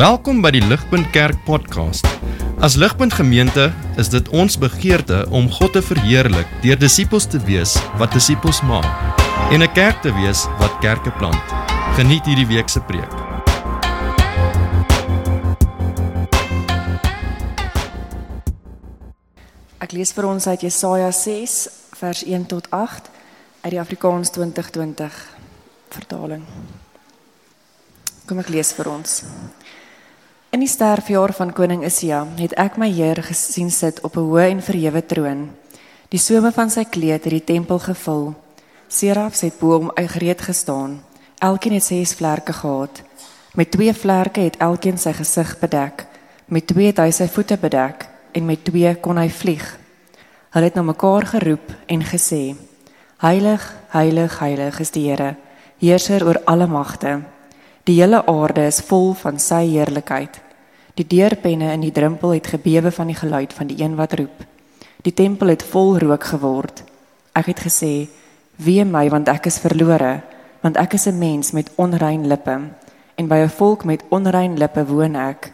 Welkom 0.00 0.38
by 0.40 0.48
die 0.54 0.62
Ligpunt 0.64 1.10
Kerk 1.12 1.36
podcast. 1.44 2.06
As 2.64 2.72
Ligpunt 2.80 3.12
Gemeente 3.12 3.66
is 4.00 4.08
dit 4.08 4.30
ons 4.32 4.54
begeerte 4.56 5.26
om 5.28 5.50
God 5.52 5.74
te 5.76 5.82
verheerlik 5.84 6.48
deur 6.62 6.78
disippels 6.80 7.26
te 7.28 7.36
wees 7.44 7.74
wat 8.00 8.16
disippels 8.16 8.62
maak 8.64 8.88
en 9.52 9.60
'n 9.60 9.72
kerk 9.76 10.00
te 10.00 10.08
wees 10.16 10.46
wat 10.56 10.72
kerke 10.80 11.12
plant. 11.20 11.44
Geniet 12.00 12.24
hierdie 12.24 12.46
week 12.48 12.68
se 12.72 12.80
preek. 12.80 13.12
Ek 19.84 19.92
lees 19.92 20.12
vir 20.12 20.24
ons 20.24 20.46
uit 20.46 20.60
Jesaja 20.60 21.12
6 21.12 21.68
vers 21.92 22.24
1 22.24 22.46
tot 22.46 22.70
8 22.70 23.10
uit 23.60 23.70
die 23.70 23.80
Afrikaans 23.80 24.30
2020 24.30 25.12
vertaling. 25.90 26.46
Kom 28.26 28.38
ek 28.38 28.48
lees 28.48 28.72
vir 28.72 28.88
ons. 28.88 29.22
In 30.50 30.58
die 30.58 30.68
sterfjaar 30.68 31.30
van 31.32 31.52
koning 31.54 31.84
Isia 31.86 32.24
het 32.34 32.56
ek 32.58 32.74
my 32.82 32.88
Heer 32.90 33.20
gesien 33.22 33.68
sit 33.70 34.00
op 34.02 34.16
'n 34.16 34.26
hoë 34.26 34.48
en 34.50 34.62
verhewe 34.62 35.06
troon. 35.06 35.50
Die 36.08 36.18
some 36.18 36.50
van 36.52 36.70
sy 36.70 36.84
kleed 36.84 37.24
het 37.24 37.32
die 37.32 37.44
tempel 37.44 37.78
gevul. 37.78 38.34
Serafs 38.88 39.40
het 39.40 39.58
bo 39.58 39.78
hom 39.78 39.90
uitgereed 39.94 40.40
gestaan. 40.40 41.02
Elkeen 41.38 41.72
het 41.72 41.84
ses 41.84 42.14
vlerke 42.14 42.52
gehad. 42.52 43.02
Met 43.54 43.70
twee 43.70 43.94
vlerke 43.94 44.40
het 44.40 44.56
elkeen 44.56 44.98
sy 44.98 45.12
gesig 45.12 45.58
bedek. 45.58 46.06
Met 46.46 46.66
twee 46.66 46.86
het 46.86 46.98
hy 46.98 47.10
sy 47.10 47.28
voete 47.28 47.56
bedek 47.56 48.08
en 48.32 48.44
met 48.44 48.64
twee 48.64 48.94
kon 48.94 49.16
hy 49.16 49.28
vlieg. 49.28 49.78
Hulle 50.50 50.64
het 50.64 50.74
na 50.74 50.82
mekaar 50.82 51.26
geroep 51.26 51.74
en 51.86 52.02
gesê: 52.02 52.56
Heilig, 53.18 53.74
heilig, 53.88 54.38
heilig 54.38 54.80
is 54.80 54.90
die 54.90 55.10
Here, 55.10 55.36
heerser 55.78 56.26
oor 56.26 56.42
alle 56.44 56.66
magte. 56.66 57.20
Die 57.84 57.96
hele 58.00 58.26
aarde 58.26 58.66
is 58.68 58.82
vol 58.84 59.14
van 59.14 59.38
sy 59.38 59.64
heerlikheid. 59.70 60.40
Die 60.94 61.06
deurpenne 61.06 61.72
in 61.72 61.80
die 61.80 61.92
drempel 61.92 62.34
het 62.36 62.50
gebewe 62.52 62.90
van 62.92 63.08
die 63.08 63.16
geluid 63.16 63.52
van 63.56 63.70
die 63.70 63.80
een 63.80 63.94
wat 63.96 64.12
roep. 64.20 64.44
Die 65.02 65.14
tempel 65.16 65.48
het 65.48 65.62
vol 65.64 65.96
rook 65.98 66.24
geword. 66.24 66.82
Ek 67.32 67.46
het 67.46 67.60
gesê: 67.64 68.08
"Wee 68.56 68.84
my, 68.84 69.08
want 69.08 69.28
ek 69.28 69.46
is 69.46 69.58
verlore, 69.58 70.20
want 70.60 70.76
ek 70.76 70.94
is 70.94 71.06
'n 71.06 71.18
mens 71.18 71.52
met 71.52 71.70
onrein 71.76 72.26
lippe 72.26 72.60
en 73.14 73.28
by 73.28 73.36
'n 73.36 73.48
volk 73.48 73.84
met 73.84 74.04
onrein 74.10 74.58
lippe 74.58 74.86
woon 74.86 75.16
ek." 75.16 75.52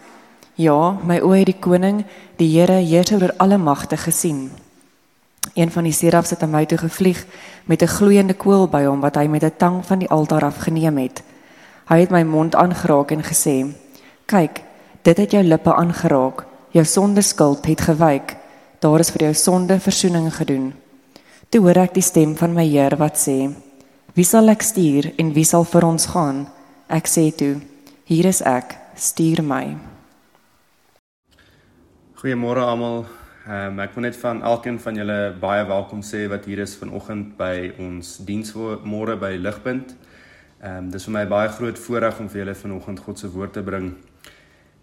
Ja, 0.55 0.99
my 1.05 1.21
oë 1.21 1.37
het 1.37 1.47
die 1.47 1.61
koning, 1.61 2.05
die 2.37 2.59
Here, 2.59 2.81
heerser 2.81 3.23
oor 3.23 3.35
alle 3.37 3.59
magte 3.59 3.97
gesien. 3.97 4.51
Een 5.55 5.71
van 5.71 5.85
die 5.85 5.93
serafs 5.93 6.31
het 6.31 6.43
aan 6.43 6.51
my 6.51 6.67
toe 6.67 6.79
gevlieg 6.79 7.27
met 7.65 7.83
'n 7.83 7.87
gloeiende 7.87 8.35
kool 8.35 8.67
by 8.67 8.85
hom 8.85 9.01
wat 9.01 9.15
hy 9.15 9.27
met 9.27 9.45
'n 9.45 9.57
tang 9.57 9.87
van 9.87 9.99
die 9.99 10.09
altaar 10.09 10.45
afgeneem 10.45 10.97
het. 10.97 11.23
Hy 11.87 12.01
het 12.03 12.11
my 12.11 12.25
mond 12.27 12.55
aangeraak 12.59 13.13
en 13.15 13.23
gesê: 13.23 13.75
"Kyk, 14.27 14.63
dit 15.03 15.17
het 15.17 15.31
jou 15.31 15.43
lippe 15.43 15.75
aangeraak. 15.75 16.47
Jou 16.71 16.85
sonde 16.85 17.23
skuld 17.23 17.67
het 17.67 17.81
gewyk. 17.81 18.37
Daar 18.81 19.01
is 19.01 19.11
vir 19.11 19.23
jou 19.23 19.35
sonde 19.35 19.81
verzoening 19.81 20.35
gedoen." 20.35 20.75
Toe 21.49 21.61
hoor 21.61 21.79
ek 21.79 21.95
die 21.95 22.03
stem 22.03 22.37
van 22.37 22.55
my 22.55 22.67
Heer 22.67 22.97
wat 22.97 23.17
sê: 23.17 23.55
"Wie 24.15 24.25
sal 24.25 24.49
ek 24.49 24.63
stuur 24.63 25.13
en 25.17 25.33
wie 25.33 25.45
sal 25.45 25.65
vir 25.65 25.85
ons 25.87 26.07
gaan?" 26.07 26.49
Ek 26.89 27.07
sê 27.07 27.31
toe: 27.37 27.61
"Hier 28.05 28.27
is 28.27 28.43
ek, 28.43 28.77
stuur 28.97 29.43
my." 29.43 29.77
Goeiemôre 32.17 32.67
almal. 32.67 33.07
Ehm 33.47 33.79
um, 33.79 33.81
ek 33.81 33.95
wil 33.95 34.03
net 34.03 34.17
van 34.17 34.43
elkeen 34.43 34.79
van 34.81 34.95
julle 34.97 35.37
baie 35.41 35.65
welkom 35.67 36.03
sê 36.03 36.29
wat 36.29 36.45
hier 36.45 36.59
is 36.59 36.75
vanoggend 36.75 37.37
by 37.37 37.73
ons 37.79 38.17
diens 38.27 38.55
môre 38.83 39.17
by 39.17 39.37
Ligpunt. 39.37 39.95
Ehm 40.61 40.87
um, 40.87 40.91
dis 40.91 41.05
vir 41.05 41.13
my 41.13 41.25
baie 41.29 41.49
groot 41.53 41.79
voorreg 41.79 42.21
om 42.21 42.29
vir 42.33 42.41
julle 42.41 42.55
vanoggend 42.57 43.01
God 43.05 43.19
se 43.19 43.29
woord 43.29 43.53
te 43.53 43.63
bring. 43.63 43.91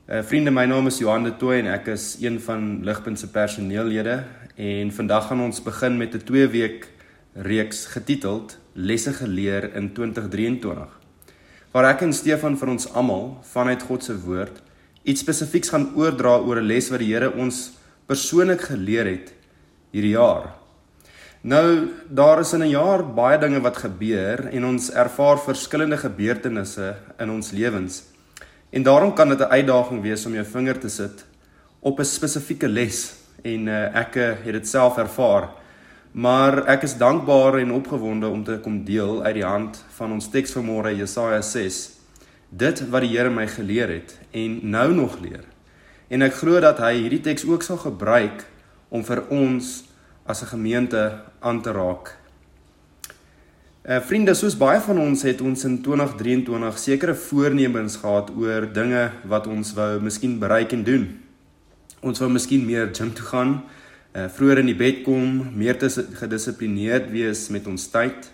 Uh 0.06 0.22
vriende, 0.22 0.52
my 0.52 0.66
naam 0.70 0.88
is 0.88 1.00
Johan 1.02 1.24
de 1.26 1.32
Tooy 1.34 1.64
en 1.64 1.72
ek 1.74 1.88
is 1.96 2.18
een 2.22 2.38
van 2.40 2.84
Ligpunt 2.86 3.20
se 3.20 3.28
personeellede 3.28 4.20
en 4.56 4.92
vandag 4.94 5.28
gaan 5.32 5.42
ons 5.42 5.64
begin 5.64 5.98
met 5.98 6.14
'n 6.14 6.22
2 6.28 6.48
week 6.48 6.88
reeks 7.34 7.86
getiteld 7.86 8.58
Lesse 8.74 9.14
geleer 9.14 9.76
in 9.76 9.94
2023. 9.94 11.00
Waar 11.72 11.90
ek 11.90 12.02
en 12.02 12.14
Stefan 12.14 12.58
vir 12.58 12.70
ons 12.70 12.94
almal 12.94 13.38
vanuit 13.42 13.82
God 13.82 14.04
se 14.04 14.14
woord 14.14 14.62
iets 15.04 15.22
spesifieks 15.22 15.70
gaan 15.70 15.96
oordra 15.96 16.38
oor 16.38 16.62
'n 16.62 16.68
les 16.68 16.90
wat 16.90 17.00
die 17.00 17.14
Here 17.14 17.34
ons 17.34 17.72
persoonlik 18.06 18.62
geleer 18.62 19.06
het 19.06 19.34
hierdie 19.92 20.16
jaar. 20.16 20.54
Nou 21.44 21.90
daar 22.08 22.40
is 22.40 22.54
in 22.54 22.62
'n 22.64 22.70
jaar 22.70 23.14
baie 23.14 23.38
dinge 23.38 23.60
wat 23.62 23.78
gebeur 23.78 24.48
en 24.48 24.66
ons 24.66 24.92
ervaar 24.92 25.40
verskillende 25.40 25.98
gebeurtenisse 25.98 26.96
in 27.20 27.30
ons 27.30 27.52
lewens. 27.52 28.04
En 28.70 28.84
daarom 28.84 29.14
kan 29.14 29.30
dit 29.30 29.40
'n 29.40 29.52
uitdaging 29.52 30.02
wees 30.02 30.26
om 30.26 30.34
jou 30.34 30.46
vinger 30.46 30.80
te 30.80 30.90
sit 30.90 31.26
op 31.80 32.00
'n 32.00 32.06
spesifieke 32.06 32.68
les 32.68 33.16
en 33.42 33.68
uh, 33.68 33.96
ek 33.96 34.16
uh, 34.16 34.32
het 34.44 34.54
dit 34.54 34.68
self 34.68 34.98
ervaar. 34.98 35.50
Maar 36.12 36.66
ek 36.66 36.84
is 36.84 36.98
dankbaar 36.98 37.58
en 37.58 37.72
opgewonde 37.72 38.28
om 38.28 38.44
te 38.44 38.60
kom 38.62 38.84
deel 38.84 39.24
uit 39.24 39.34
die 39.34 39.46
hand 39.46 39.86
van 39.90 40.12
ons 40.12 40.30
teks 40.30 40.54
vanmôre 40.54 40.96
Jesaja 40.96 41.42
6. 41.42 41.90
Dit 42.50 42.90
wat 42.90 43.02
die 43.02 43.18
Here 43.18 43.30
my 43.30 43.48
geleer 43.48 43.90
het 43.90 44.20
en 44.32 44.60
nou 44.70 44.94
nog 44.94 45.20
leer. 45.20 45.44
En 46.08 46.22
ek 46.22 46.34
glo 46.34 46.60
dat 46.60 46.78
hy 46.78 46.94
hierdie 46.94 47.22
teks 47.22 47.46
ook 47.46 47.64
sal 47.64 47.78
gebruik 47.78 48.46
om 48.90 49.04
vir 49.04 49.24
ons 49.30 49.84
as 50.26 50.42
'n 50.42 50.46
gemeente 50.56 51.22
aan 51.44 51.62
te 51.62 51.72
raak. 51.72 52.16
Eh 53.84 54.00
vriende, 54.00 54.32
soos 54.34 54.56
baie 54.56 54.80
van 54.80 55.00
ons 55.04 55.26
het 55.28 55.42
ons 55.44 55.66
in 55.68 55.82
2023 55.84 56.78
sekere 56.80 57.16
voornemens 57.20 57.98
gehad 58.00 58.30
oor 58.40 58.70
dinge 58.72 59.10
wat 59.28 59.48
ons 59.52 59.74
wou 59.76 60.00
miskien 60.00 60.38
bereik 60.40 60.72
en 60.72 60.86
doen. 60.88 61.04
Ons 62.00 62.24
wou 62.24 62.30
miskien 62.32 62.64
meer 62.64 62.94
gym 62.96 63.12
toe 63.12 63.26
gaan, 63.28 63.52
eh 64.16 64.30
vroeër 64.32 64.64
in 64.64 64.72
die 64.72 64.78
bed 64.80 65.04
kom, 65.04 65.52
meer 65.52 65.76
gedissiplineerd 66.22 67.12
wees 67.12 67.50
met 67.50 67.68
ons 67.68 67.90
tyd, 67.92 68.32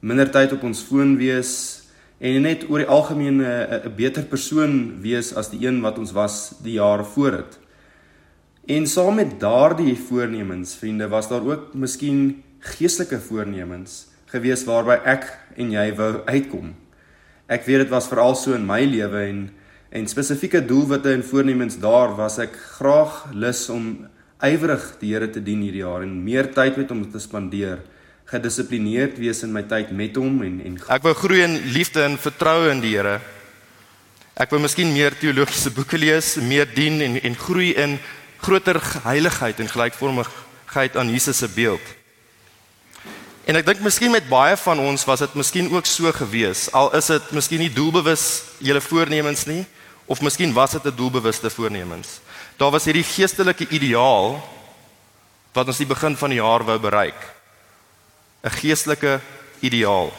minder 0.00 0.30
tyd 0.30 0.54
op 0.54 0.62
ons 0.62 0.82
foon 0.86 1.16
wees, 1.18 1.82
en 2.20 2.42
net 2.42 2.64
oor 2.70 2.78
die 2.78 2.88
algemeen 2.88 3.42
'n 3.42 3.94
beter 3.96 4.22
persoon 4.22 5.02
wees 5.02 5.34
as 5.34 5.50
die 5.50 5.66
een 5.66 5.80
wat 5.80 5.98
ons 5.98 6.12
was 6.12 6.54
die 6.62 6.78
jaar 6.78 7.04
voor 7.04 7.30
dit. 7.30 7.58
En 8.66 8.86
saam 8.86 9.14
met 9.14 9.36
daardie 9.40 9.94
voornemens, 10.08 10.74
vriende, 10.74 11.06
was 11.08 11.28
daar 11.28 11.44
ook 11.46 11.74
miskien 11.74 12.42
geestelike 12.58 13.20
voornemens 13.20 14.08
gewees 14.26 14.64
waarby 14.66 14.96
ek 15.06 15.28
en 15.54 15.70
jy 15.70 15.84
wou 15.94 16.10
uitkom. 16.26 16.72
Ek 17.46 17.62
weet 17.62 17.84
dit 17.84 17.92
was 17.92 18.08
veral 18.10 18.34
so 18.34 18.56
in 18.58 18.66
my 18.66 18.82
lewe 18.82 19.22
en 19.28 19.46
en 19.96 20.08
spesifieke 20.10 20.58
doelwitte 20.66 21.12
en 21.14 21.22
voornemens 21.24 21.78
daar 21.78 22.16
was 22.18 22.40
ek 22.42 22.56
graag 22.74 23.20
lus 23.32 23.62
om 23.70 23.84
ywerig 24.44 24.82
die 25.00 25.12
Here 25.14 25.28
te 25.30 25.40
dien 25.40 25.62
hierdie 25.62 25.84
jaar 25.84 26.02
en 26.02 26.18
meer 26.24 26.50
tyd 26.52 26.76
met 26.76 26.90
hom 26.90 27.04
te 27.12 27.22
spandeer 27.22 27.78
gedissiplineerd 28.26 29.16
wees 29.22 29.44
in 29.46 29.54
my 29.54 29.62
tyd 29.70 29.94
met 29.94 30.18
hom 30.18 30.42
en 30.42 30.58
en 30.66 30.76
ek 30.98 31.06
wou 31.06 31.14
groei 31.14 31.44
in 31.46 31.56
liefde 31.70 32.02
en 32.02 32.18
vertroue 32.18 32.74
in 32.74 32.82
die 32.82 32.96
Here. 32.98 33.20
Ek 34.36 34.50
wou 34.50 34.60
miskien 34.60 34.90
meer 34.92 35.14
teologiese 35.16 35.70
boeke 35.72 35.96
lees, 36.02 36.34
meer 36.42 36.66
dien 36.74 36.98
en 37.06 37.20
en 37.22 37.42
groei 37.46 37.70
in 37.78 38.00
groter 38.46 38.78
heiligheid 39.02 39.60
en 39.60 39.68
gelykvormigheid 39.68 40.96
aan 40.96 41.10
Jesus 41.10 41.38
se 41.42 41.48
beeld. 41.50 41.82
En 43.46 43.58
ek 43.58 43.66
dink 43.66 43.82
miskien 43.82 44.10
met 44.14 44.26
baie 44.26 44.56
van 44.58 44.80
ons 44.82 45.04
was 45.06 45.22
dit 45.22 45.34
miskien 45.38 45.70
ook 45.70 45.86
so 45.86 46.10
gewees. 46.14 46.66
Al 46.74 46.92
is 46.98 47.10
dit 47.10 47.32
miskien 47.34 47.62
nie 47.62 47.70
doelbewus 47.70 48.26
julle 48.58 48.82
voornemens 48.82 49.46
nie 49.46 49.64
of 50.06 50.22
miskien 50.22 50.54
was 50.54 50.74
dit 50.74 50.86
'n 50.86 50.96
doelbewuste 50.96 51.50
voornemens. 51.50 52.20
Daar 52.58 52.70
was 52.70 52.84
hierdie 52.84 53.06
geestelike 53.06 53.66
ideaal 53.68 54.42
wat 55.52 55.66
ons 55.66 55.78
die 55.78 55.86
begin 55.86 56.16
van 56.16 56.30
die 56.30 56.42
jaar 56.42 56.64
wou 56.64 56.78
bereik. 56.78 57.20
'n 58.44 58.50
geestelike 58.50 59.20
ideaal. 59.60 60.12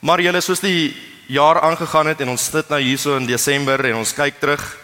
Maar 0.00 0.20
julle 0.20 0.40
soos 0.40 0.60
die 0.60 0.96
jaar 1.26 1.60
aangegaan 1.60 2.06
het 2.06 2.20
en 2.20 2.28
ons 2.28 2.44
sit 2.44 2.68
nou 2.68 2.80
hierso 2.80 3.16
in 3.16 3.26
Desember 3.26 3.84
en 3.84 3.96
ons 3.96 4.14
kyk 4.14 4.40
terug, 4.40 4.76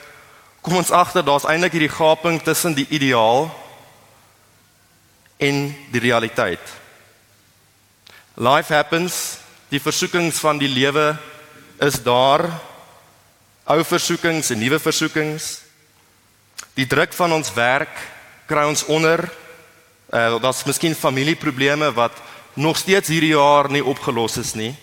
kom 0.61 0.77
ons 0.77 0.93
agter 0.93 1.25
daar's 1.25 1.47
eintlik 1.49 1.73
hierdie 1.77 1.93
gaping 1.93 2.41
tussen 2.45 2.77
die 2.77 2.87
ideaal 2.89 3.49
en 5.41 5.71
die 5.93 6.03
realiteit. 6.05 6.63
Life 8.37 8.75
happens, 8.75 9.39
die 9.69 9.81
versoekings 9.81 10.41
van 10.41 10.61
die 10.61 10.69
lewe 10.69 11.15
is 11.81 12.03
daar. 12.05 12.47
Ou 13.71 13.83
versoekings 13.85 14.51
en 14.51 14.61
nuwe 14.61 14.79
versoekings. 14.79 15.61
Die 16.77 16.87
druk 16.87 17.13
van 17.17 17.33
ons 17.33 17.53
werk 17.57 17.95
kry 18.51 18.67
ons 18.69 18.85
onder 18.91 19.29
Uh 20.11 20.41
daar's 20.43 20.65
miskien 20.67 20.95
familieprobleme 20.95 21.93
wat 21.95 22.13
nog 22.59 22.79
steeds 22.79 23.09
hierdie 23.09 23.31
jaar 23.31 23.71
nie 23.71 23.85
opgelos 23.85 24.37
is 24.37 24.57
nie. 24.59 24.75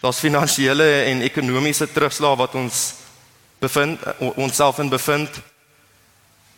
Daar's 0.00 0.22
finansiële 0.22 0.86
en 1.10 1.22
ekonomiese 1.26 1.88
terugslag 1.90 2.36
wat 2.38 2.54
ons 2.54 2.94
bevind 3.62 4.00
uh, 4.06 4.36
onsself 4.36 4.78
in 4.82 4.90
bevind. 4.90 5.40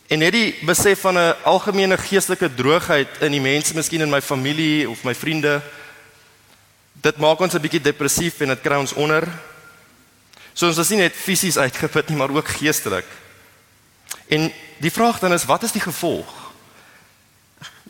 En 0.08 0.18
net 0.18 0.32
die 0.32 0.54
besef 0.64 1.04
van 1.04 1.18
'n 1.18 1.36
algemene 1.44 1.96
geestelike 1.98 2.54
droogheid 2.54 3.08
in 3.20 3.32
die 3.32 3.40
mense 3.40 3.74
miskien 3.74 4.00
in 4.00 4.10
my 4.10 4.20
familie 4.20 4.88
of 4.88 5.04
my 5.04 5.14
vriende 5.14 5.62
dit 7.04 7.16
maak 7.16 7.40
ons 7.40 7.54
'n 7.54 7.60
bietjie 7.60 7.80
depressief 7.80 8.40
en 8.40 8.48
dit 8.48 8.60
kry 8.60 8.76
ons 8.76 8.92
onder. 8.92 9.28
So 10.52 10.66
ons 10.66 10.78
is 10.78 10.88
nie 10.88 10.98
net 10.98 11.12
fisies 11.12 11.58
uitgeput 11.58 12.08
nie, 12.08 12.16
maar 12.16 12.30
ook 12.30 12.48
geestelik. 12.48 13.06
En 14.28 14.52
die 14.78 14.90
vraag 14.92 15.18
dan 15.18 15.32
is 15.32 15.44
wat 15.44 15.62
is 15.62 15.72
die 15.72 15.80
gevolg? 15.80 16.52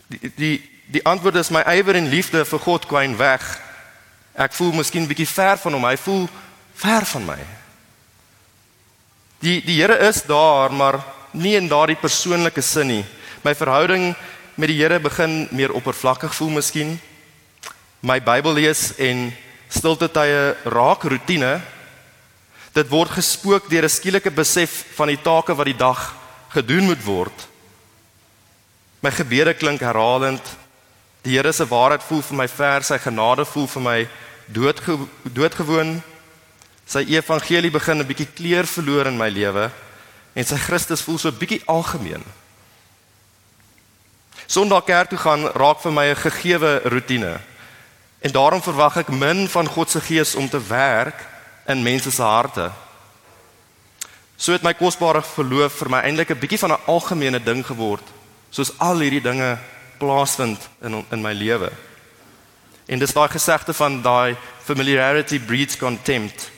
Die 0.06 0.32
die 0.36 0.70
die 0.86 1.04
antwoord 1.04 1.34
is 1.34 1.48
my 1.48 1.62
ywer 1.66 1.94
en 1.94 2.08
liefde 2.08 2.44
vir 2.44 2.58
God 2.58 2.86
kwyn 2.86 3.16
weg. 3.16 3.60
Ek 4.34 4.52
voel 4.52 4.72
miskien 4.72 5.06
bietjie 5.06 5.28
ver 5.28 5.58
van 5.58 5.72
hom. 5.72 5.84
Hy 5.84 5.96
voel 5.96 6.28
ver 6.74 7.06
van 7.06 7.24
my. 7.24 7.38
Die 9.44 9.60
die 9.60 9.76
Here 9.76 9.98
is 10.08 10.22
daar, 10.24 10.72
maar 10.72 11.02
nie 11.36 11.52
in 11.58 11.68
daardie 11.68 11.98
persoonlike 12.00 12.62
sin 12.64 12.88
nie. 12.88 13.02
My 13.44 13.52
verhouding 13.52 14.14
met 14.56 14.70
die 14.70 14.78
Here 14.78 14.96
begin 15.04 15.42
meer 15.52 15.74
oppervlakkig 15.76 16.32
voel 16.32 16.54
miskien. 16.54 16.94
My 18.00 18.22
Bybel 18.24 18.56
lees 18.56 18.94
en 18.96 19.26
stilte 19.68 20.08
tye 20.08 20.54
raak 20.64 21.04
rotine. 21.04 21.58
Dit 22.72 22.88
word 22.88 23.12
gespook 23.18 23.68
deur 23.68 23.84
'n 23.84 23.92
skielike 23.92 24.30
besef 24.30 24.96
van 24.96 25.08
die 25.08 25.20
take 25.20 25.54
wat 25.54 25.66
die 25.66 25.76
dag 25.76 26.14
gedoen 26.48 26.88
moet 26.88 27.04
word. 27.04 27.48
My 29.02 29.10
gebede 29.10 29.54
klink 29.54 29.80
herhalend. 29.80 30.42
Die 31.22 31.36
Here 31.36 31.52
se 31.52 31.66
waarheid 31.68 32.02
voel 32.02 32.22
vir 32.22 32.36
my 32.36 32.48
ver, 32.48 32.82
sy 32.82 32.98
genade 32.98 33.44
voel 33.44 33.66
vir 33.66 33.82
my 33.82 34.08
doodge 34.46 34.98
doodgewoon. 35.22 36.02
Sy 36.86 37.04
evangelie 37.08 37.70
begin 37.70 37.98
'n 37.98 38.06
bietjie 38.06 38.28
kleur 38.34 38.66
verloor 38.66 39.06
in 39.06 39.16
my 39.16 39.28
lewe 39.28 39.70
en 40.34 40.44
sy 40.44 40.56
Christus 40.56 41.02
voel 41.02 41.18
so 41.18 41.28
'n 41.28 41.38
bietjie 41.38 41.62
algemeen. 41.66 42.24
Sondag 44.46 44.84
kerk 44.84 45.08
toe 45.08 45.18
gaan 45.18 45.46
raak 45.54 45.80
vir 45.80 45.92
my 45.92 46.06
'n 46.10 46.16
gegewe 46.16 46.80
rotine. 46.84 47.40
En 48.20 48.32
daarom 48.32 48.62
verwag 48.62 48.96
ek 48.96 49.08
min 49.08 49.48
van 49.48 49.66
God 49.66 49.90
se 49.90 50.00
gees 50.00 50.34
om 50.34 50.48
te 50.48 50.60
werk 50.66 51.26
in 51.66 51.82
mense 51.82 52.10
se 52.10 52.22
harte. 52.22 52.70
So 54.36 54.52
het 54.52 54.62
my 54.62 54.74
kosbare 54.74 55.22
verloof 55.22 55.72
vir 55.72 55.90
my 55.90 56.00
eintlik 56.02 56.30
'n 56.30 56.38
bietjie 56.38 56.58
van 56.58 56.72
'n 56.72 56.84
algemene 56.86 57.42
ding 57.42 57.66
geword 57.66 58.04
soos 58.50 58.72
al 58.78 58.98
hierdie 58.98 59.22
dinge 59.22 59.58
plaasvind 59.98 60.68
in 60.82 61.04
in 61.10 61.22
my 61.22 61.32
lewe. 61.32 61.70
En 62.86 62.98
dis 62.98 63.12
daai 63.12 63.28
gesegde 63.28 63.72
van 63.72 64.02
daai 64.02 64.36
familiarity 64.64 65.40
breeds 65.40 65.76
contempt. 65.76 66.50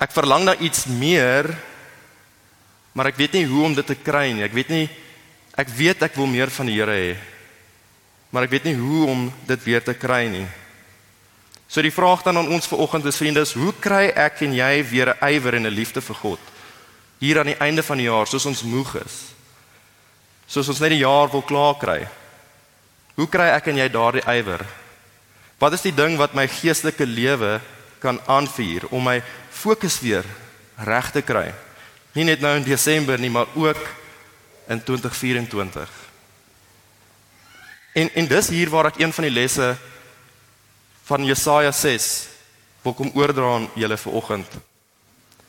Ek 0.00 0.14
verlang 0.16 0.46
na 0.48 0.56
iets 0.56 0.86
meer, 0.88 1.50
maar 2.96 3.10
ek 3.12 3.18
weet 3.20 3.36
nie 3.38 3.46
hoe 3.46 3.64
om 3.68 3.74
dit 3.76 3.86
te 3.86 3.94
kry 3.94 4.30
nie. 4.32 4.44
Ek 4.46 4.56
weet 4.56 4.72
nie 4.72 4.86
ek 5.60 5.68
weet 5.76 6.02
ek 6.06 6.14
wil 6.16 6.30
meer 6.30 6.48
van 6.48 6.70
die 6.70 6.78
Here 6.78 6.94
hê. 6.94 7.16
Maar 8.32 8.46
ek 8.46 8.54
weet 8.54 8.70
nie 8.70 8.78
hoe 8.78 9.06
om 9.12 9.26
dit 9.46 9.64
weer 9.66 9.82
te 9.84 9.92
kry 9.94 10.24
nie. 10.30 10.46
So 11.68 11.82
die 11.84 11.92
vraag 11.92 12.24
dan 12.24 12.40
aan 12.40 12.48
ons 12.50 12.70
vanoggend 12.70 13.04
is 13.06 13.18
vriende, 13.20 13.44
is 13.44 13.52
hoe 13.58 13.74
kry 13.78 14.08
ek 14.08 14.40
en 14.46 14.54
jy 14.56 14.72
weer 14.88 15.12
'n 15.12 15.34
ywer 15.34 15.54
en 15.54 15.66
'n 15.66 15.74
liefde 15.74 16.00
vir 16.00 16.16
God 16.16 16.40
hier 17.20 17.38
aan 17.38 17.52
die 17.52 17.60
einde 17.60 17.82
van 17.82 17.98
die 17.98 18.08
jaar 18.08 18.26
soos 18.26 18.46
ons 18.46 18.62
moeg 18.62 18.96
is? 19.04 19.30
soos 20.50 20.70
ons 20.72 20.80
net 20.82 20.96
die 20.96 21.04
jaar 21.04 21.30
wil 21.30 21.44
klaar 21.46 21.76
kry. 21.78 22.00
Hoe 23.14 23.28
kry 23.30 23.52
ek 23.54 23.70
en 23.70 23.78
jy 23.78 23.86
daardie 23.92 24.24
ywer? 24.26 24.64
Wat 25.62 25.76
is 25.76 25.84
die 25.86 25.94
ding 25.94 26.16
wat 26.18 26.34
my 26.34 26.48
geestelike 26.50 27.06
lewe 27.06 27.58
kan 28.02 28.18
aanvuur 28.26 28.88
om 28.90 29.04
my 29.04 29.20
fokus 29.60 30.00
weer 30.00 30.24
reg 30.76 31.10
te 31.12 31.22
kry? 31.22 31.50
Nie 32.16 32.24
net 32.24 32.40
nou 32.40 32.56
in 32.56 32.66
Desember 32.66 33.20
nie, 33.20 33.30
maar 33.30 33.46
ook 33.54 33.80
in 34.70 34.82
2024. 34.82 35.90
En 37.92 38.10
en 38.14 38.26
dis 38.26 38.48
hier 38.48 38.70
waar 38.70 38.90
ek 38.90 39.00
een 39.02 39.12
van 39.12 39.26
die 39.26 39.34
lesse 39.34 39.74
van 41.10 41.24
Jesaja 41.26 41.72
6 41.72 42.10
wil 42.82 42.94
kom 42.94 43.10
oordra 43.14 43.54
aan 43.54 43.68
julle 43.74 43.96
vanoggend. 43.98 44.58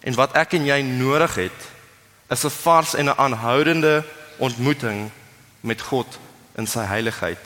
En 0.02 0.18
wat 0.18 0.34
ek 0.36 0.58
en 0.58 0.66
jy 0.66 0.82
nodig 0.82 1.36
het 1.36 1.60
is 2.30 2.44
'n 2.46 2.58
vars 2.64 2.94
en 2.94 3.06
'n 3.06 3.18
aanhoudende 3.18 4.04
ontmoeting 4.38 5.10
met 5.60 5.82
God 5.82 6.20
in 6.56 6.68
sy 6.68 6.80
heiligheid. 6.80 7.40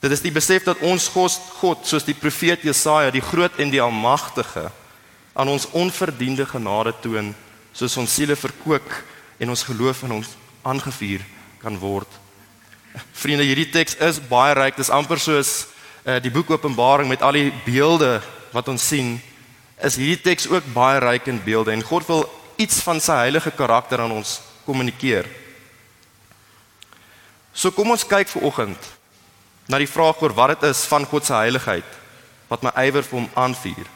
Dit 0.00 0.10
is 0.10 0.20
die 0.20 0.32
besef 0.32 0.64
dat 0.64 0.78
ons 0.78 1.08
God, 1.08 1.32
God 1.60 1.86
soos 1.86 2.04
die 2.04 2.14
profeet 2.14 2.62
Jesaja, 2.62 3.10
die 3.10 3.24
groot 3.24 3.56
en 3.56 3.70
die 3.70 3.82
almagtige, 3.82 4.70
aan 5.34 5.50
ons 5.50 5.66
onverdiende 5.74 6.46
genade 6.46 6.94
toon, 7.02 7.32
soos 7.74 7.96
ons 7.98 8.14
siele 8.14 8.36
verkoop 8.38 8.86
en 9.42 9.50
ons 9.50 9.66
geloof 9.66 10.04
in 10.06 10.18
ons 10.20 10.30
aangevuur 10.62 11.24
kan 11.62 11.78
word. 11.78 12.08
Vriende, 13.12 13.46
hierdie 13.46 13.70
teks 13.74 13.96
is 14.06 14.20
baie 14.30 14.54
ryk. 14.54 14.76
Dit 14.78 14.86
is 14.86 14.92
amper 14.94 15.18
soos 15.18 15.52
uh, 16.06 16.20
die 16.22 16.30
boek 16.30 16.52
Openbaring 16.54 17.10
met 17.10 17.24
al 17.26 17.34
die 17.34 17.50
beelde 17.66 18.20
wat 18.54 18.70
ons 18.70 18.86
sien. 18.86 19.16
Is 19.82 19.98
hierdie 19.98 20.22
teks 20.22 20.46
ook 20.50 20.68
baie 20.74 21.00
ryk 21.02 21.26
in 21.32 21.42
beelde 21.42 21.74
en 21.74 21.82
God 21.82 22.06
wil 22.06 22.26
iets 22.60 22.78
van 22.86 23.02
sy 23.02 23.16
heilige 23.24 23.50
karakter 23.58 24.04
aan 24.04 24.14
ons 24.14 24.38
kommunikeer. 24.64 25.26
So 27.54 27.74
kom 27.74 27.90
ons 27.94 28.06
kyk 28.06 28.30
ver 28.30 28.46
oggend 28.46 28.90
na 29.70 29.80
die 29.80 29.90
vraag 29.90 30.20
oor 30.22 30.34
wat 30.36 30.54
dit 30.54 30.70
is 30.70 30.84
van 30.90 31.06
God 31.08 31.26
se 31.26 31.34
heiligheid 31.34 32.00
wat 32.50 32.62
my 32.62 32.70
ywer 32.84 33.02
vir 33.02 33.18
hom 33.18 33.28
aanvuur. 33.34 33.86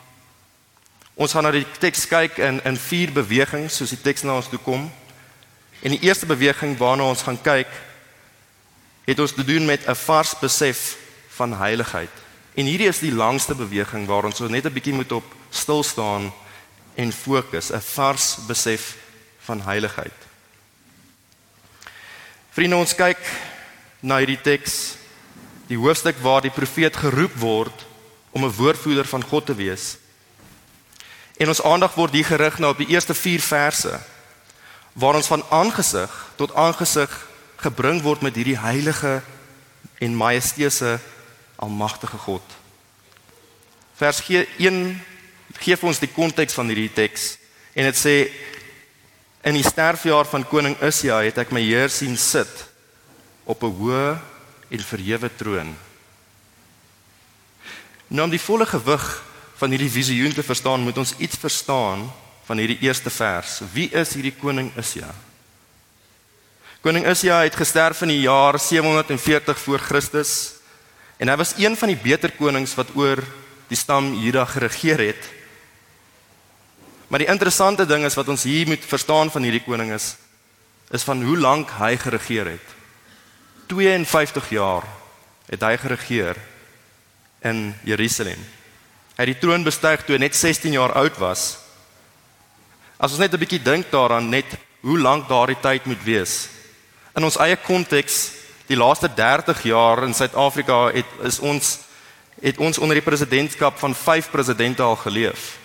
Ons 1.19 1.35
gaan 1.35 1.49
na 1.49 1.51
die 1.51 1.67
teks 1.83 2.05
kyk 2.07 2.37
in 2.39 2.61
in 2.69 2.77
vier 2.79 3.11
bewegings 3.11 3.81
soos 3.81 3.91
die 3.91 3.99
teks 3.99 4.23
na 4.23 4.37
ons 4.39 4.47
toe 4.51 4.61
kom. 4.63 4.85
En 5.83 5.91
die 5.91 6.05
eerste 6.07 6.29
beweging 6.31 6.77
waarna 6.79 7.09
ons 7.11 7.25
gaan 7.27 7.41
kyk 7.43 7.73
het 9.09 9.19
ons 9.19 9.35
te 9.35 9.45
doen 9.45 9.67
met 9.67 9.89
'n 9.89 9.95
vars 9.95 10.35
besef 10.39 10.97
van 11.35 11.53
heiligheid. 11.59 12.15
En 12.55 12.65
hierdie 12.65 12.89
is 12.89 12.99
die 12.99 13.13
langste 13.13 13.55
beweging 13.55 14.07
waar 14.07 14.25
ons 14.25 14.39
net 14.39 14.67
'n 14.67 14.73
bietjie 14.73 14.95
moet 14.95 15.13
op 15.13 15.25
stil 15.51 15.83
staan 15.83 16.33
en 16.95 17.13
fokus, 17.13 17.73
'n 17.73 17.81
vars 17.81 18.37
besef 18.47 18.97
van 19.39 19.61
heiligheid. 19.61 20.19
Vriende, 22.51 22.77
ons 22.77 22.95
kyk 22.95 23.19
na 24.01 24.19
hierdie 24.19 24.41
teks, 24.41 24.95
die 25.67 25.79
hoofstuk 25.79 26.17
waar 26.23 26.41
die 26.41 26.51
profeet 26.51 26.97
geroep 26.97 27.35
word 27.35 27.87
om 28.31 28.45
'n 28.45 28.55
woordvoerder 28.55 29.07
van 29.07 29.23
God 29.23 29.47
te 29.47 29.55
wees. 29.55 29.97
En 31.39 31.49
ons 31.49 31.63
aandag 31.63 31.95
word 31.95 32.13
hier 32.19 32.27
gerig 32.27 32.59
na 32.59 32.73
op 32.75 32.81
die 32.81 32.91
eerste 32.91 33.15
4 33.15 33.41
verse 33.41 33.99
waar 34.99 35.15
ons 35.15 35.31
van 35.31 35.45
aangesig 35.55 36.11
tot 36.37 36.55
aangesig 36.55 37.13
gebring 37.63 38.03
word 38.03 38.25
met 38.27 38.35
hierdie 38.35 38.59
heilige 38.59 39.21
en 40.03 40.17
majesteuse 40.19 40.99
almagtige 41.57 42.19
God. 42.19 42.43
Vers 43.99 44.23
1 44.27 45.03
gee 45.59 45.77
vir 45.77 45.89
ons 45.89 46.03
die 46.03 46.11
konteks 46.11 46.59
van 46.59 46.71
hierdie 46.71 46.93
teks 46.95 47.37
en 47.75 47.87
dit 47.87 47.99
sê 47.99 48.17
In 49.49 49.55
die 49.55 49.63
sterfjaar 49.63 50.27
van 50.27 50.43
koning 50.45 50.75
Usja 50.83 51.21
het 51.23 51.39
ek 51.39 51.53
my 51.55 51.63
Heer 51.63 51.93
sien 51.95 52.17
sit 52.19 52.51
op 53.47 53.63
'n 53.63 53.71
hoë 53.79 54.19
en 54.69 54.83
verhewe 54.83 55.31
troon. 55.37 55.77
Nou 58.09 58.25
om 58.25 58.31
die 58.31 58.43
volle 58.43 58.67
gewig 58.67 59.23
van 59.59 59.75
hierdie 59.75 59.91
visioen 59.91 60.35
te 60.35 60.43
verstaan, 60.47 60.85
moet 60.87 60.99
ons 60.99 61.15
iets 61.19 61.39
verstaan 61.41 62.07
van 62.47 62.61
hierdie 62.63 62.79
eerste 62.87 63.11
vers. 63.11 63.59
Wie 63.73 63.89
is 63.91 64.15
hierdie 64.15 64.35
koning 64.39 64.71
Usja? 64.79 65.11
Koning 66.81 67.09
Usja 67.11 67.41
het 67.43 67.59
gesterf 67.59 68.05
in 68.07 68.13
die 68.15 68.23
jaar 68.23 68.59
740 68.63 69.59
voor 69.59 69.83
Christus 69.83 70.33
en 71.19 71.29
hy 71.29 71.35
was 71.41 71.57
een 71.59 71.75
van 71.77 71.91
die 71.91 71.99
beter 71.99 72.31
konings 72.39 72.77
wat 72.79 72.95
oor 72.95 73.19
die 73.69 73.77
stam 73.77 74.13
Juda 74.15 74.45
geregeer 74.47 75.03
het. 75.09 75.27
Maar 77.11 77.25
die 77.25 77.31
interessante 77.33 77.87
ding 77.89 78.07
is 78.07 78.17
wat 78.17 78.31
ons 78.31 78.47
hier 78.47 78.69
moet 78.71 78.87
verstaan 78.87 79.33
van 79.35 79.43
hierdie 79.43 79.65
koning 79.67 79.93
is 79.97 80.15
is 80.89 81.05
van 81.05 81.21
hoe 81.21 81.37
lank 81.37 81.75
hy 81.77 81.99
geregeer 82.01 82.49
het. 82.49 82.69
52 83.69 84.47
jaar 84.57 84.87
het 85.51 85.61
hy 85.61 85.75
geregeer 85.77 86.39
in 87.45 87.75
Jerusalem. 87.85 88.41
Hy 89.19 89.25
het 89.27 89.35
die 89.35 89.43
troon 89.43 89.65
bestyg 89.67 90.05
toe 90.07 90.15
hy 90.15 90.21
net 90.23 90.37
16 90.39 90.77
jaar 90.77 90.93
oud 91.01 91.17
was. 91.19 91.57
As 93.03 93.11
ons 93.11 93.19
net 93.19 93.35
'n 93.35 93.43
bietjie 93.43 93.59
dink 93.59 93.91
daaraan 93.91 94.31
net 94.31 94.47
hoe 94.81 94.99
lank 94.99 95.27
daardie 95.29 95.59
tyd 95.61 95.87
moet 95.87 96.03
wees. 96.05 96.49
In 97.17 97.25
ons 97.25 97.37
eie 97.37 97.57
konteks, 97.57 98.31
die 98.69 98.77
laaste 98.77 99.09
30 99.09 99.63
jaar 99.63 100.05
in 100.05 100.15
Suid-Afrika 100.15 100.93
het 100.95 101.07
is 101.25 101.41
ons 101.41 101.79
het 102.41 102.59
ons 102.59 102.79
onder 102.79 102.95
die 102.95 103.03
presidentskap 103.11 103.79
van 103.79 103.95
5 103.95 104.31
presidente 104.31 104.83
al 104.83 104.97
geleef. 104.97 105.59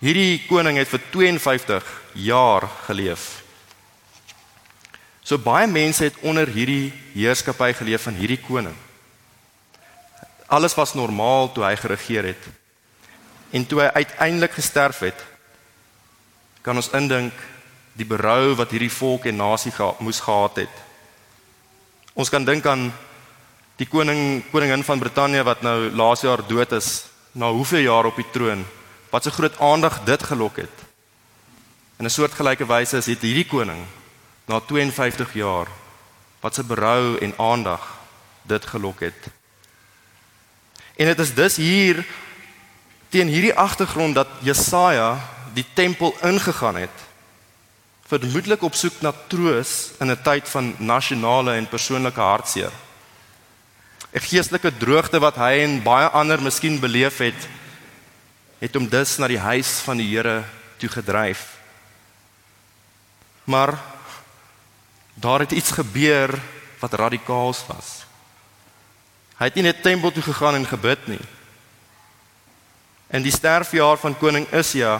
Hierdie 0.00 0.42
koning 0.48 0.76
het 0.76 0.88
vir 0.88 1.00
52 1.10 1.84
jaar 2.12 2.68
geleef. 2.86 3.42
So 5.22 5.38
baie 5.38 5.66
mense 5.66 6.04
het 6.04 6.20
onder 6.20 6.48
hierdie 6.48 6.92
heerskappy 7.14 7.72
geleef 7.72 8.02
van 8.02 8.14
hierdie 8.14 8.40
koning. 8.40 8.76
Alles 10.50 10.74
was 10.74 10.96
normaal 10.98 11.52
toe 11.54 11.62
hy 11.64 11.76
geregeer 11.78 12.26
het. 12.32 12.48
En 13.54 13.66
toe 13.66 13.84
hy 13.84 13.90
uiteindelik 14.02 14.56
gesterf 14.58 14.98
het, 15.06 15.20
kan 16.66 16.76
ons 16.76 16.90
indink 16.94 17.34
die 17.94 18.06
berou 18.06 18.56
wat 18.58 18.74
hierdie 18.74 18.90
volk 18.90 19.28
en 19.30 19.38
nasie 19.38 19.72
ge 19.74 19.86
moes 20.02 20.20
gehad 20.20 20.64
het. 20.64 20.82
Ons 22.18 22.30
kan 22.34 22.44
dink 22.44 22.66
aan 22.66 22.90
die 23.78 23.86
koning 23.88 24.42
koningin 24.50 24.84
van 24.84 25.00
Brittanje 25.00 25.46
wat 25.46 25.62
nou 25.62 25.88
laas 25.94 26.26
jaar 26.26 26.42
dood 26.46 26.74
is 26.76 26.90
na 27.32 27.50
hoeveel 27.54 27.86
jaar 27.86 28.10
op 28.10 28.18
die 28.18 28.28
troon 28.34 28.66
wat 29.10 29.24
so 29.24 29.34
groot 29.34 29.56
aandag 29.62 30.02
dit 30.06 30.22
gelok 30.22 30.56
het. 30.66 30.76
In 31.98 32.06
'n 32.06 32.10
soortgelyke 32.10 32.66
wyse 32.66 32.96
is 32.96 33.04
dit 33.04 33.22
hierdie 33.22 33.46
koning 33.46 33.86
na 34.46 34.60
52 34.60 35.34
jaar 35.34 35.66
wat 36.40 36.54
se 36.54 36.64
berou 36.64 37.18
en 37.18 37.34
aandag 37.38 37.82
dit 38.42 38.66
gelok 38.66 39.00
het. 39.00 39.39
En 41.00 41.06
dit 41.06 41.18
is 41.18 41.34
dus 41.34 41.56
hier 41.56 42.04
teen 43.08 43.28
hierdie 43.32 43.54
agtergrond 43.54 44.14
dat 44.14 44.28
Jesaja 44.44 45.16
die 45.56 45.64
tempel 45.74 46.12
ingegaan 46.20 46.76
het 46.76 47.06
vermoedelik 48.10 48.62
op 48.66 48.74
soek 48.74 48.98
na 49.00 49.12
troos 49.32 49.94
in 50.02 50.10
'n 50.10 50.22
tyd 50.22 50.48
van 50.48 50.74
nasionale 50.78 51.54
en 51.54 51.68
persoonlike 51.68 52.20
hartseer. 52.20 52.72
'n 54.12 54.20
Geestelike 54.20 54.76
droogte 54.76 55.18
wat 55.18 55.36
hy 55.36 55.62
en 55.64 55.82
baie 55.82 56.08
ander 56.08 56.42
miskien 56.42 56.80
beleef 56.80 57.18
het, 57.18 57.48
het 58.58 58.74
hom 58.74 58.88
dus 58.88 59.16
na 59.16 59.26
die 59.26 59.38
huis 59.38 59.68
van 59.86 59.96
die 59.96 60.16
Here 60.16 60.44
toe 60.76 60.88
gedryf. 60.88 61.46
Maar 63.44 63.78
daar 65.14 65.40
het 65.40 65.52
iets 65.52 65.70
gebeur 65.70 66.40
wat 66.78 66.92
radikaals 66.92 67.64
was. 67.66 68.09
Hy 69.40 69.48
het 69.48 69.56
nie 69.56 69.64
net 69.64 69.80
tempel 69.80 70.12
toe 70.12 70.22
gegaan 70.22 70.58
en 70.58 70.68
gebid 70.68 71.06
nie. 71.08 71.22
In 73.16 73.24
die 73.24 73.32
sterfjaar 73.32 73.96
van 73.98 74.14
koning 74.20 74.44
Usja 74.52 74.98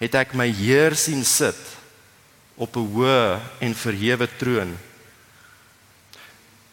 het 0.00 0.16
ek 0.18 0.34
my 0.34 0.48
Heer 0.50 0.96
sien 0.98 1.22
sit 1.24 1.60
op 2.58 2.74
'n 2.76 2.90
hoë 2.90 3.40
en 3.60 3.74
verhewe 3.74 4.26
troon. 4.36 4.76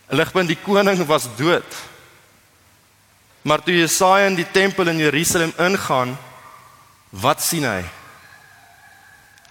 Ligpunt 0.10 0.48
die 0.48 0.58
koning 0.58 1.06
was 1.06 1.30
dood. 1.38 1.70
Maar 3.42 3.64
toe 3.64 3.78
Jesaja 3.78 4.26
in 4.26 4.36
die 4.36 4.52
tempel 4.52 4.88
in 4.88 4.98
Jerusalem 4.98 5.54
ingaan, 5.58 6.18
wat 7.10 7.42
sien 7.42 7.64
hy? 7.64 7.84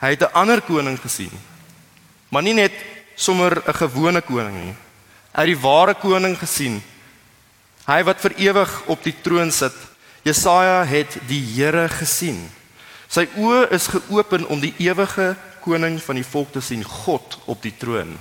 Hy 0.01 0.11
het 0.11 0.23
'n 0.23 0.35
ander 0.35 0.61
koning 0.61 0.99
gesien. 1.01 1.33
Maar 2.29 2.43
nie 2.43 2.55
net 2.55 2.73
sommer 3.15 3.62
'n 3.67 3.75
gewone 3.75 4.21
koning 4.21 4.65
nie. 4.65 4.75
Hy 5.33 5.47
het 5.47 5.53
die 5.55 5.62
ware 5.62 5.95
koning 5.97 6.37
gesien. 6.37 6.83
Hy 7.87 8.03
wat 8.07 8.21
vir 8.21 8.35
ewig 8.39 8.73
op 8.93 9.01
die 9.05 9.15
troon 9.25 9.51
sit. 9.51 9.77
Jesaja 10.23 10.83
het 10.87 11.17
die 11.29 11.41
Here 11.55 11.89
gesien. 11.91 12.45
Sy 13.12 13.27
oë 13.37 13.71
is 13.75 13.89
geopen 13.93 14.45
om 14.53 14.61
die 14.61 14.75
ewige 14.81 15.33
koning 15.65 15.99
van 16.03 16.19
die 16.19 16.27
volk 16.27 16.53
te 16.55 16.62
sien, 16.65 16.85
God 16.85 17.39
op 17.51 17.62
die 17.65 17.75
troon. 17.79 18.15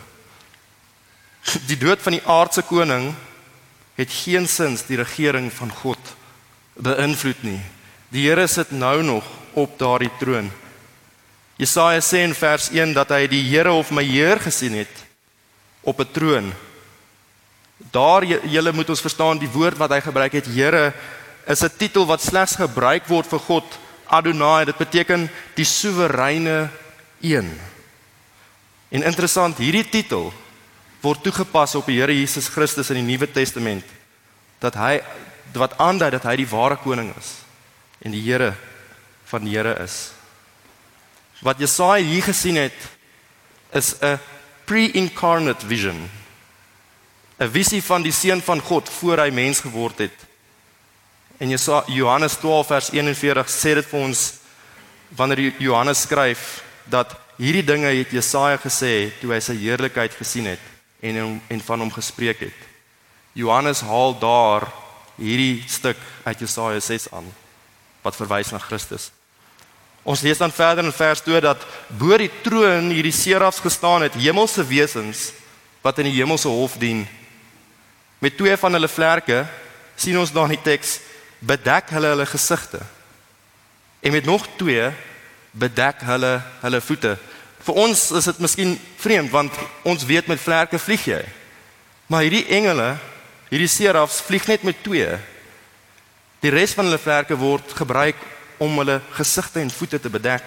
Die 1.68 1.77
dood 1.80 2.01
van 2.03 2.18
die 2.18 2.25
aardse 2.30 2.63
koning 2.68 3.12
het 3.98 4.13
geensins 4.13 4.86
die 4.88 5.00
regering 5.00 5.50
van 5.53 5.72
God 5.82 6.15
beïnvloed 6.82 7.44
nie. 7.46 7.60
Die 8.12 8.27
Here 8.27 8.48
sit 8.48 8.72
nou 8.72 9.01
nog 9.03 9.27
op 9.58 9.77
daardie 9.80 10.12
troon. 10.20 10.50
Jesaja 11.62 12.01
sê 12.01 12.24
in 12.25 12.36
vers 12.36 12.70
1 12.74 12.96
dat 12.98 13.12
hy 13.13 13.25
die 13.32 13.44
Here 13.50 13.74
of 13.74 13.91
my 13.94 14.03
Heer 14.06 14.41
gesien 14.41 14.75
het 14.80 15.06
op 15.84 16.00
'n 16.00 16.12
troon. 16.12 16.53
Daar 17.90 18.24
julle 18.26 18.74
moet 18.74 18.90
ons 18.90 19.02
verstaan 19.02 19.40
die 19.42 19.50
woord 19.50 19.80
wat 19.82 19.96
hy 19.96 20.02
gebruik 20.06 20.38
het 20.38 20.46
Here 20.46 20.94
is 21.48 21.64
'n 21.64 21.78
titel 21.78 22.06
wat 22.06 22.22
slegs 22.22 22.56
gebruik 22.56 23.08
word 23.08 23.28
vir 23.28 23.40
God 23.40 23.66
Adonai. 24.06 24.66
Dit 24.66 24.78
beteken 24.78 25.30
die 25.56 25.66
soewereine 25.66 26.70
een. 27.22 27.60
En 28.90 29.04
interessant, 29.04 29.58
hierdie 29.58 29.90
titel 29.90 30.34
word 31.02 31.24
toegepas 31.24 31.76
op 31.76 31.86
die 31.86 32.00
Here 32.00 32.14
Jesus 32.14 32.48
Christus 32.48 32.90
in 32.90 33.00
die 33.02 33.08
Nuwe 33.14 33.32
Testament 33.32 33.86
dat 34.60 34.76
hy 34.76 35.02
wat 35.58 35.78
aandui 35.78 36.12
dat 36.12 36.24
hy 36.24 36.36
die 36.36 36.50
ware 36.50 36.78
koning 36.78 37.10
is 37.18 37.42
en 38.06 38.12
die 38.12 38.22
Here 38.22 38.54
van 39.26 39.44
die 39.44 39.56
Here 39.56 39.74
is. 39.84 40.12
Wat 41.42 41.58
Jesaja 41.58 42.04
hier 42.06 42.22
gesien 42.22 42.56
het 42.56 42.78
is 43.74 43.96
'n 44.02 44.20
pre-incarnate 44.66 45.66
vision. 45.66 46.10
'n 47.41 47.50
Visie 47.50 47.81
van 47.81 48.03
die 48.05 48.13
seun 48.13 48.41
van 48.41 48.60
God 48.62 48.89
voor 48.89 49.17
hy 49.17 49.31
mens 49.33 49.60
geword 49.65 49.98
het. 49.98 50.17
En 51.41 51.50
Johannes 51.88 52.36
12 52.38 52.67
vers 52.67 52.89
41 52.93 53.50
sê 53.50 53.74
dit 53.74 53.86
vir 53.86 54.00
ons 54.00 54.33
wanneer 55.17 55.53
Johannes 55.57 56.01
skryf 56.05 56.62
dat 56.86 57.15
hierdie 57.38 57.65
dinge 57.65 57.89
het 57.89 58.12
Jesaja 58.13 58.60
gesê 58.62 59.10
toe 59.19 59.33
hy 59.33 59.39
sy 59.41 59.55
heerlikheid 59.57 60.13
gesien 60.13 60.45
het 60.45 60.62
en 61.01 61.41
en 61.50 61.62
van 61.65 61.79
hom 61.79 61.91
gespreek 61.91 62.39
het. 62.45 62.60
Johannes 63.33 63.81
haal 63.81 64.13
daar 64.19 64.67
hierdie 65.17 65.63
stuk 65.67 65.98
uit 66.24 66.39
Jesaja 66.39 66.79
6 66.79 67.07
aan 67.12 67.25
wat 68.05 68.15
verwys 68.15 68.51
na 68.51 68.60
Christus. 68.62 69.10
Ons 70.03 70.21
lees 70.21 70.38
dan 70.38 70.53
verder 70.53 70.86
in 70.86 70.93
vers 70.93 71.21
2 71.25 71.41
dat 71.41 71.65
bo 71.88 72.17
die 72.17 72.29
troon 72.45 72.91
hierdie 72.93 73.15
serafs 73.15 73.60
gestaan 73.60 74.05
het, 74.05 74.13
hemelse 74.13 74.65
wesens 74.65 75.31
wat 75.81 75.98
in 75.98 76.12
die 76.12 76.19
hemelse 76.19 76.48
hof 76.48 76.77
dien. 76.77 77.07
Met 78.22 78.38
twee 78.38 78.54
van 78.58 78.78
hulle 78.78 78.88
vlerke 78.88 79.40
sien 79.98 80.18
ons 80.22 80.32
daar 80.34 80.46
in 80.46 80.54
die 80.54 80.66
teks 80.66 81.00
bedek 81.42 81.90
hulle 81.90 82.12
hulle 82.13 82.28
gesigte. 82.30 82.78
En 84.00 84.13
met 84.13 84.25
nog 84.25 84.46
twee 84.60 84.92
bedek 85.51 86.04
hulle 86.06 86.36
hulle 86.62 86.82
voete. 86.86 87.16
Vir 87.66 87.80
ons 87.82 88.04
is 88.18 88.30
dit 88.30 88.44
miskien 88.46 88.75
vreemd 89.01 89.34
want 89.34 89.58
ons 89.90 90.06
weet 90.06 90.30
met 90.30 90.42
vlerke 90.42 90.78
vlieg 90.78 91.08
jy. 91.10 91.24
Maar 92.13 92.28
hierdie 92.28 92.46
engele, 92.54 92.94
hierdie 93.50 93.72
serafs 93.72 94.22
vlieg 94.30 94.46
net 94.54 94.70
met 94.70 94.84
twee. 94.86 95.10
Die 96.46 96.54
res 96.54 96.78
van 96.78 96.92
hulle 96.92 97.01
vlerke 97.01 97.38
word 97.42 97.74
gebruik 97.74 98.22
om 98.62 98.78
hulle 98.84 99.01
gesigte 99.18 99.66
en 99.66 99.74
voete 99.74 99.98
te 99.98 100.13
bedek. 100.13 100.46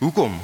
Hoekom? 0.00 0.40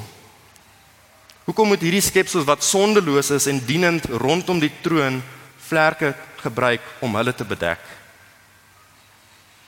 Hoekom 1.49 1.73
moet 1.73 1.81
hierdie 1.81 2.05
skepsels 2.05 2.45
wat 2.45 2.61
sondeloos 2.65 3.33
is 3.33 3.49
en 3.49 3.65
dienend 3.65 4.05
rondom 4.21 4.61
die 4.61 4.75
troon 4.85 5.23
vlerke 5.69 6.13
gebruik 6.41 6.83
om 7.01 7.15
hulle 7.17 7.35
te 7.35 7.45
bedek? 7.45 7.83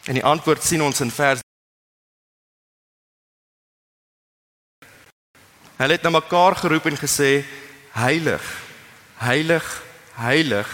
En 0.09 0.17
die 0.17 0.25
antwoord 0.25 0.65
sien 0.65 0.83
ons 0.83 1.01
in 1.01 1.13
vers 1.13 1.45
Hulle 5.81 5.97
het 5.97 6.03
na 6.05 6.11
mekaar 6.13 6.59
geroep 6.61 6.91
en 6.91 6.99
gesê: 7.01 7.41
Heilig, 7.97 8.45
heilig, 9.17 9.65
heilig 10.13 10.69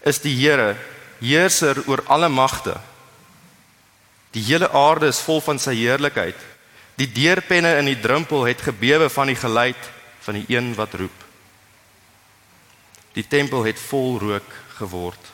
is 0.00 0.20
die 0.24 0.32
Here, 0.32 0.78
heerser 1.20 1.82
oor 1.84 2.00
alle 2.08 2.30
magte. 2.32 2.78
Die 4.32 4.42
hele 4.46 4.70
aarde 4.72 5.10
is 5.12 5.20
vol 5.20 5.42
van 5.44 5.60
sy 5.60 5.74
heerlikheid. 5.76 6.38
Die 6.96 7.08
deurpenne 7.12 7.74
in 7.82 7.90
die 7.90 8.00
drempel 8.00 8.46
het 8.48 8.64
gebewe 8.64 9.10
van 9.12 9.28
die 9.28 9.36
geluid 9.36 9.90
van 10.24 10.40
die 10.40 10.46
een 10.48 10.72
wat 10.78 10.94
roep. 10.94 11.24
Die 13.12 13.26
tempel 13.28 13.64
het 13.66 13.80
vol 13.90 14.18
rook 14.22 14.48
geword. 14.80 15.30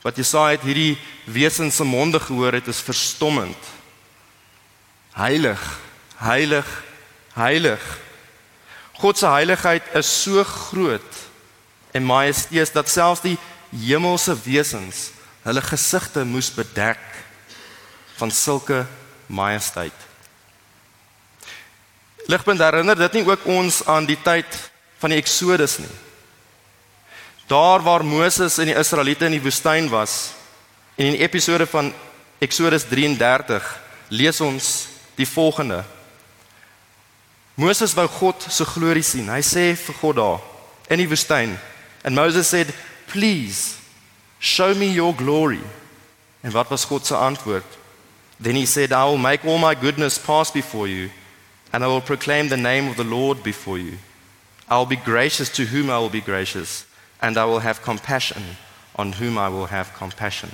Wat 0.00 0.16
Jesaja 0.16 0.56
het 0.56 0.64
hierdie 0.64 0.96
wesens 1.28 1.76
se 1.76 1.84
monde 1.84 2.20
gehoor 2.20 2.56
het 2.56 2.68
is 2.72 2.80
verstommend. 2.80 3.58
Heilig, 5.12 5.60
heilig, 6.16 6.68
heilig. 7.36 7.84
God 9.00 9.18
se 9.18 9.28
heiligheid 9.28 9.94
is 9.96 10.08
so 10.22 10.44
groot 10.44 11.26
en 11.92 12.06
majesteus 12.06 12.72
dat 12.72 12.88
selfs 12.88 13.24
die 13.24 13.36
hemelse 13.70 14.36
wesens 14.44 15.10
hulle 15.44 15.62
gesigte 15.64 16.24
moes 16.24 16.50
bedek 16.54 17.00
van 18.20 18.30
sulke 18.30 18.84
majesteit. 19.26 19.96
Ligpunt 22.28 22.60
herinner 22.60 22.98
dit 22.98 23.18
nie 23.18 23.24
ook 23.26 23.46
ons 23.48 23.80
aan 23.88 24.06
die 24.06 24.18
tyd 24.22 24.46
van 25.00 25.12
die 25.12 25.18
Exodus 25.18 25.78
nie. 25.80 25.96
Daar 27.50 27.82
waar 27.82 28.04
Moses 28.06 28.60
en 28.62 28.70
die 28.70 28.76
Israeliete 28.78 29.26
in 29.26 29.34
die 29.34 29.42
woestyn 29.42 29.88
was 29.90 30.30
en 30.94 31.08
in 31.08 31.16
die 31.16 31.24
episode 31.24 31.66
van 31.66 31.90
Exodus 32.38 32.84
33 32.86 33.66
lees 34.14 34.38
ons 34.40 34.68
die 35.18 35.26
volgende. 35.26 35.80
Moses 37.58 37.96
wou 37.98 38.06
God 38.06 38.46
se 38.46 38.64
glorie 38.64 39.02
sien. 39.02 39.28
Hy 39.28 39.42
sê 39.42 39.64
vir 39.74 39.98
God 39.98 40.20
daar 40.20 40.46
in 40.94 41.02
die 41.02 41.08
woestyn 41.10 41.56
en 42.06 42.14
Moses 42.14 42.48
said, 42.48 42.70
"Please 43.10 43.74
show 44.38 44.70
me 44.76 44.92
your 44.92 45.14
glory." 45.16 45.60
En 46.40 46.54
wat 46.54 46.68
was 46.68 46.84
God 46.84 47.06
se 47.06 47.14
antwoord? 47.14 47.66
Then 48.40 48.54
he 48.54 48.66
said, 48.66 48.92
I 48.92 49.04
will 49.04 49.18
make 49.18 49.44
all 49.44 49.58
my 49.58 49.74
goodness 49.74 50.18
pass 50.18 50.50
before 50.50 50.88
you, 50.88 51.10
and 51.72 51.84
I 51.84 51.86
will 51.86 52.00
proclaim 52.00 52.48
the 52.48 52.56
name 52.56 52.88
of 52.88 52.96
the 52.96 53.04
Lord 53.04 53.42
before 53.42 53.78
you. 53.78 53.98
I 54.68 54.78
will 54.78 54.86
be 54.86 54.96
gracious 54.96 55.50
to 55.50 55.64
whom 55.64 55.90
I 55.90 55.98
will 55.98 56.08
be 56.08 56.22
gracious, 56.22 56.86
and 57.20 57.36
I 57.36 57.44
will 57.44 57.60
have 57.60 57.82
compassion 57.82 58.42
on 58.96 59.12
whom 59.12 59.38
I 59.38 59.48
will 59.48 59.66
have 59.66 59.92
compassion. 59.94 60.50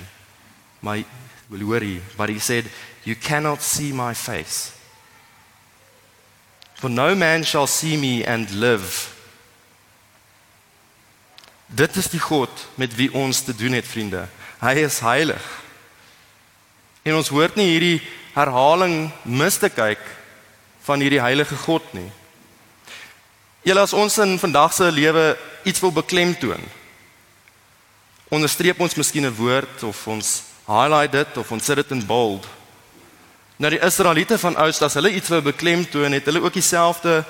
My 0.81 1.05
worry, 1.49 2.01
but 2.17 2.29
he 2.29 2.39
said, 2.39 2.65
You 3.03 3.15
cannot 3.15 3.61
see 3.61 3.91
my 3.91 4.13
face. 4.13 4.73
For 6.75 6.89
no 6.89 7.15
man 7.15 7.43
shall 7.43 7.67
see 7.67 7.97
me 7.97 8.23
and 8.23 8.51
live. 8.51 9.13
Dit 11.67 11.95
is 11.95 12.07
die 12.07 12.19
God 12.19 12.49
met 12.75 12.95
wie 12.95 13.09
ons 13.13 13.41
te 13.41 13.55
doen 13.55 13.73
het, 13.75 13.87
vriende. 13.87 14.27
Hy 14.61 14.73
is 14.85 14.99
heilig. 15.03 15.43
En 17.03 17.17
ons 17.17 17.31
hoort 17.33 17.57
nie 17.57 17.67
hierdie 17.73 17.99
herhaling 18.35 19.09
mis 19.23 19.57
te 19.57 19.69
kyk 19.73 19.99
van 20.87 21.03
hierdie 21.03 21.21
heilige 21.23 21.57
God 21.65 21.83
nie. 21.97 22.07
Julle 23.67 23.83
as 23.83 23.95
ons 23.97 24.15
in 24.23 24.37
vandag 24.39 24.71
se 24.75 24.87
lewe 24.93 25.33
iets 25.67 25.83
wil 25.83 25.91
beklemtoon. 25.91 26.63
Onderstreep 28.27 28.79
ons 28.79 28.95
miskien 28.95 29.25
'n 29.25 29.35
woord 29.35 29.83
of 29.83 30.07
ons 30.07 30.43
highlight 30.67 31.11
dit 31.11 31.37
of 31.37 31.51
ons 31.51 31.65
sit 31.65 31.75
dit 31.75 31.91
in 31.91 32.05
bold. 32.05 32.47
Nou 33.57 33.71
die 33.71 33.81
Israeliete 33.81 34.37
van 34.37 34.55
oud 34.55 34.81
as 34.81 34.93
hulle 34.93 35.13
iets 35.13 35.29
wou 35.29 35.41
beklemtoon, 35.41 36.11
het 36.11 36.25
hulle 36.25 36.41
ook 36.43 36.53
dieselfde 36.53 37.23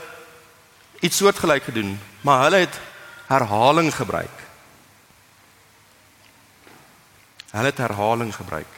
iets 1.00 1.17
soortgelyk 1.17 1.63
gedoen, 1.63 2.00
maar 2.22 2.44
hulle 2.44 2.65
het 2.65 2.79
herhaling 3.27 3.96
gebruik. 3.96 4.44
Hulle 7.51 7.65
het 7.65 7.77
herhaling 7.77 8.36
gebruik. 8.36 8.74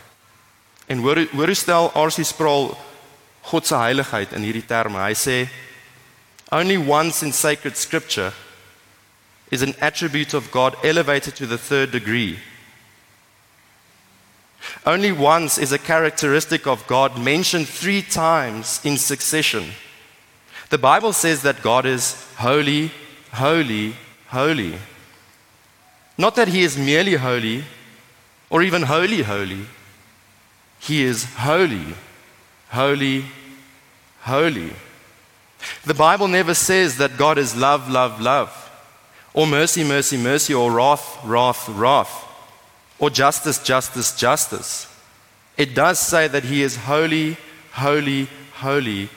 En 0.86 0.98
hoor 0.98 1.28
hoor 1.32 1.46
hoe 1.46 1.56
stel 1.56 1.92
R.C. 1.94 2.26
Sproul 2.26 2.78
God 3.42 3.68
se 3.68 3.76
heiligheid 3.76 4.34
in 4.34 4.42
hierdie 4.42 4.66
terme. 4.66 5.00
Hy 5.00 5.14
sê 5.14 5.48
only 6.52 6.78
once 6.78 7.26
in 7.26 7.34
sacred 7.34 7.78
scripture 7.78 8.34
is 9.52 9.62
an 9.62 9.76
attribute 9.82 10.34
of 10.34 10.52
God 10.52 10.76
elevated 10.84 11.36
to 11.36 11.46
the 11.46 11.58
third 11.58 11.92
degree. 11.92 12.40
Only 14.86 15.12
once 15.12 15.58
is 15.58 15.72
a 15.72 15.80
characteristic 15.80 16.68
of 16.68 16.86
God 16.86 17.18
mentioned 17.18 17.68
3 17.68 18.02
times 18.04 18.80
in 18.84 18.98
succession. 18.98 19.72
The 20.70 20.78
Bible 20.78 21.14
says 21.14 21.42
that 21.42 21.64
God 21.64 21.86
is 21.86 22.14
holy, 22.38 22.92
holy, 23.32 23.96
holy. 24.28 24.76
Not 26.18 26.36
that 26.36 26.50
he 26.50 26.62
is 26.62 26.78
merely 26.78 27.16
holy 27.16 27.64
or 28.50 28.62
even 28.62 28.84
holy, 28.84 29.24
holy. 29.24 29.66
He 30.80 31.04
is 31.04 31.24
holy, 31.24 31.96
holy, 32.70 33.26
holy. 34.22 34.74
The 35.86 35.94
Bible 35.94 36.28
never 36.28 36.54
says 36.54 36.98
that 36.98 37.18
God 37.18 37.38
is 37.38 37.56
love, 37.56 37.90
love, 37.90 38.22
love, 38.22 38.69
or 39.34 39.48
mercy, 39.48 39.84
mercy, 39.84 40.18
mercy, 40.18 40.54
or 40.54 40.72
wrath, 40.72 41.20
wrath, 41.24 41.70
wrath, 41.70 42.26
or 42.98 43.10
justice, 43.10 43.60
justice, 43.60 44.16
justice. 44.16 44.88
It 45.58 45.76
does 45.76 46.00
say 46.00 46.28
that 46.28 46.44
He 46.44 46.64
is 46.64 46.76
holy, 46.76 47.38
holy, 47.72 48.28
holy, 48.54 49.10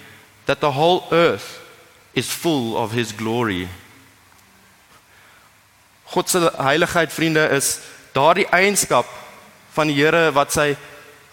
that 0.47 0.61
the 0.61 0.73
whole 0.73 1.05
earth 1.13 1.61
is 2.15 2.31
full 2.31 2.77
of 2.77 2.93
His 2.93 3.13
glory. 3.13 3.69
God 6.13 6.29
se 6.29 6.39
heiligheid 6.59 7.13
vriende 7.13 7.49
is 7.57 7.81
daardie 8.13 8.47
eienskap 8.53 9.09
van 9.73 9.89
die 9.89 9.97
Here 9.97 10.29
wat 10.37 10.53
sy 10.53 10.75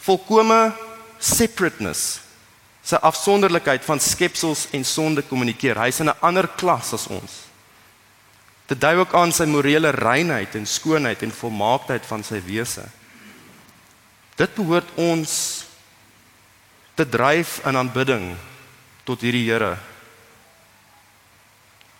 volkomme 0.05 0.71
separateness, 1.19 2.21
sy 2.81 2.95
afsonderlikheid 3.03 3.83
van 3.83 3.99
skepsels 3.99 4.69
en 4.71 4.85
sonde 4.87 5.25
kommunikeer. 5.27 5.75
Hy's 5.83 5.99
in 5.99 6.09
'n 6.09 6.21
ander 6.21 6.47
klas 6.47 6.93
as 6.93 7.07
ons. 7.07 7.48
Dit 8.69 8.77
dui 8.81 8.99
ook 8.99 9.13
aan 9.17 9.31
sy 9.33 9.47
morele 9.49 9.89
reinheid 9.95 10.53
en 10.55 10.67
skoonheid 10.69 11.23
en 11.25 11.33
volmaaktheid 11.33 12.05
van 12.05 12.23
sy 12.23 12.37
wese. 12.45 12.85
Dit 14.37 14.53
behoort 14.55 14.91
ons 15.01 15.31
te 16.93 17.07
dryf 17.09 17.59
in 17.65 17.79
aanbidding 17.79 18.35
tot 19.07 19.25
hierdie 19.25 19.47
Here. 19.47 19.73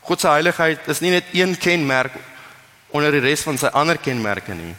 God 0.06 0.22
se 0.22 0.30
heiligheid 0.30 0.88
is 0.92 1.02
nie 1.02 1.14
net 1.16 1.34
een 1.34 1.58
kenmerk 1.58 2.14
onder 2.94 3.14
die 3.14 3.24
res 3.24 3.44
van 3.46 3.58
sy 3.58 3.74
ander 3.74 3.98
kenmerke 3.98 4.54
nie. 4.54 4.76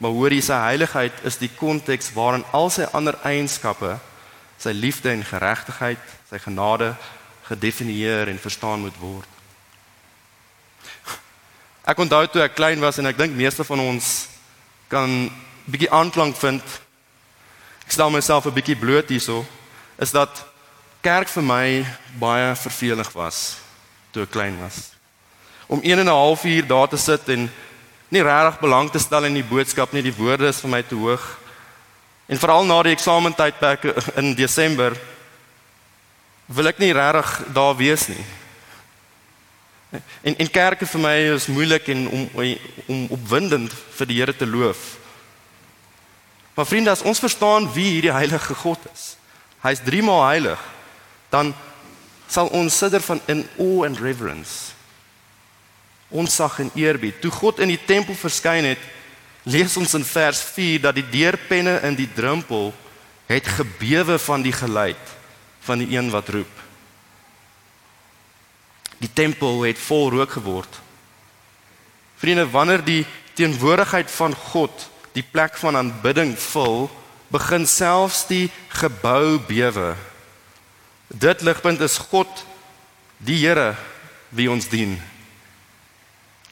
Maar 0.00 0.16
hoor 0.16 0.32
jy 0.32 0.42
sy 0.44 0.56
heiligheid 0.60 1.22
is 1.28 1.38
die 1.40 1.52
konteks 1.52 2.10
waarin 2.16 2.44
al 2.56 2.68
sy 2.72 2.88
ander 2.96 3.16
eienskappe, 3.24 3.94
sy 4.60 4.72
liefde 4.76 5.12
en 5.12 5.24
geregtigheid, 5.24 6.02
sy 6.28 6.40
genade 6.40 6.94
gedefinieer 7.48 8.28
en 8.32 8.40
verstaan 8.40 8.84
moet 8.84 8.96
word. 9.00 9.35
Ek 11.86 12.00
onthou 12.02 12.24
toe 12.26 12.42
ek 12.42 12.56
klein 12.58 12.80
was 12.82 12.96
en 12.98 13.06
ek 13.06 13.18
dink 13.20 13.36
meeste 13.38 13.62
van 13.62 13.78
ons 13.78 14.06
kan 14.90 15.10
bietjie 15.70 15.90
aanklank 15.94 16.34
vind. 16.40 16.62
Ek 17.86 17.94
stel 17.94 18.10
myself 18.10 18.46
'n 18.46 18.56
bietjie 18.58 18.74
bloot 18.74 19.08
hierso 19.08 19.46
is 19.98 20.10
dat 20.10 20.44
kerk 21.00 21.28
vir 21.28 21.42
my 21.42 21.86
baie 22.18 22.56
vervelig 22.56 23.12
was 23.14 23.58
toe 24.10 24.22
ek 24.22 24.30
klein 24.34 24.58
was. 24.58 24.90
Om 25.68 25.80
1 25.82 25.98
en 25.98 26.06
'n 26.06 26.18
half 26.18 26.44
uur 26.44 26.66
daar 26.66 26.88
te 26.88 26.96
sit 26.96 27.28
en 27.28 27.50
nie 28.08 28.22
regtig 28.22 28.60
belang 28.60 28.90
te 28.90 28.98
stel 28.98 29.24
in 29.24 29.34
die 29.34 29.46
boodskap 29.46 29.92
nie, 29.92 30.02
die 30.02 30.18
woorde 30.18 30.48
is 30.48 30.60
vir 30.60 30.70
my 30.70 30.82
te 30.82 30.94
hoog. 30.94 31.38
En 32.26 32.38
veral 32.38 32.64
na 32.64 32.82
die 32.82 32.96
eksamentydperk 32.96 33.84
in 34.16 34.34
Desember 34.34 34.96
wil 36.46 36.66
ek 36.66 36.78
nie 36.78 36.92
regtig 36.92 37.52
daar 37.52 37.76
wees 37.76 38.08
nie. 38.08 38.24
En 40.22 40.36
en 40.36 40.50
kerke 40.50 40.86
vir 40.86 41.00
my 41.00 41.16
is 41.34 41.46
moeilik 41.46 41.88
en 41.88 42.06
om 42.08 42.28
om 42.86 43.06
opwindend 43.10 43.74
vir 43.98 44.06
die 44.06 44.20
Here 44.20 44.36
te 44.36 44.46
loof. 44.46 44.96
Maar 46.54 46.66
vriende, 46.66 46.90
as 46.90 47.02
ons 47.02 47.20
verstaan 47.20 47.68
wie 47.72 47.90
hierdie 47.98 48.12
heilige 48.12 48.54
God 48.54 48.80
is, 48.94 49.16
hy's 49.60 49.82
drie 49.84 50.02
maal 50.02 50.24
heilig, 50.26 50.62
dan 51.30 51.54
sal 52.28 52.48
ons 52.56 52.78
sidder 52.78 53.02
van 53.04 53.20
in 53.26 53.44
awe 53.58 53.86
and 53.86 54.00
reverence 54.00 54.76
onsag 56.08 56.58
en 56.58 56.70
eerbied. 56.74 57.20
Toe 57.20 57.30
God 57.30 57.58
in 57.58 57.72
die 57.72 57.80
tempel 57.84 58.14
verskyn 58.14 58.64
het, 58.64 58.82
lees 59.42 59.76
ons 59.76 59.94
in 59.98 60.04
vers 60.06 60.40
4 60.54 60.84
dat 60.88 60.98
die 60.98 61.06
deurpenne 61.10 61.80
in 61.86 61.98
die 61.98 62.08
drempel 62.14 62.72
het 63.26 63.46
gebewe 63.58 64.18
van 64.22 64.42
die 64.42 64.54
geluid 64.54 65.14
van 65.66 65.82
die 65.82 65.96
een 65.96 66.10
wat 66.10 66.28
roep. 66.30 66.55
Die 68.98 69.12
tempel 69.12 69.62
het 69.62 69.78
vol 69.78 70.10
rook 70.10 70.30
geword. 70.38 70.80
Vriende, 72.16 72.46
wanneer 72.50 72.84
die 72.84 73.04
teenwoordigheid 73.36 74.10
van 74.10 74.34
God 74.34 74.88
die 75.12 75.24
plek 75.24 75.56
van 75.56 75.76
aanbidding 75.76 76.34
vul, 76.38 76.88
begin 77.32 77.66
selfs 77.66 78.26
die 78.28 78.50
gebou 78.68 79.38
bewe. 79.48 79.94
Dit 81.08 81.42
ligpunt 81.44 81.80
is 81.80 81.98
God, 81.98 82.28
die 83.18 83.38
Here 83.40 83.74
wie 84.28 84.50
ons 84.50 84.68
dien. 84.68 84.96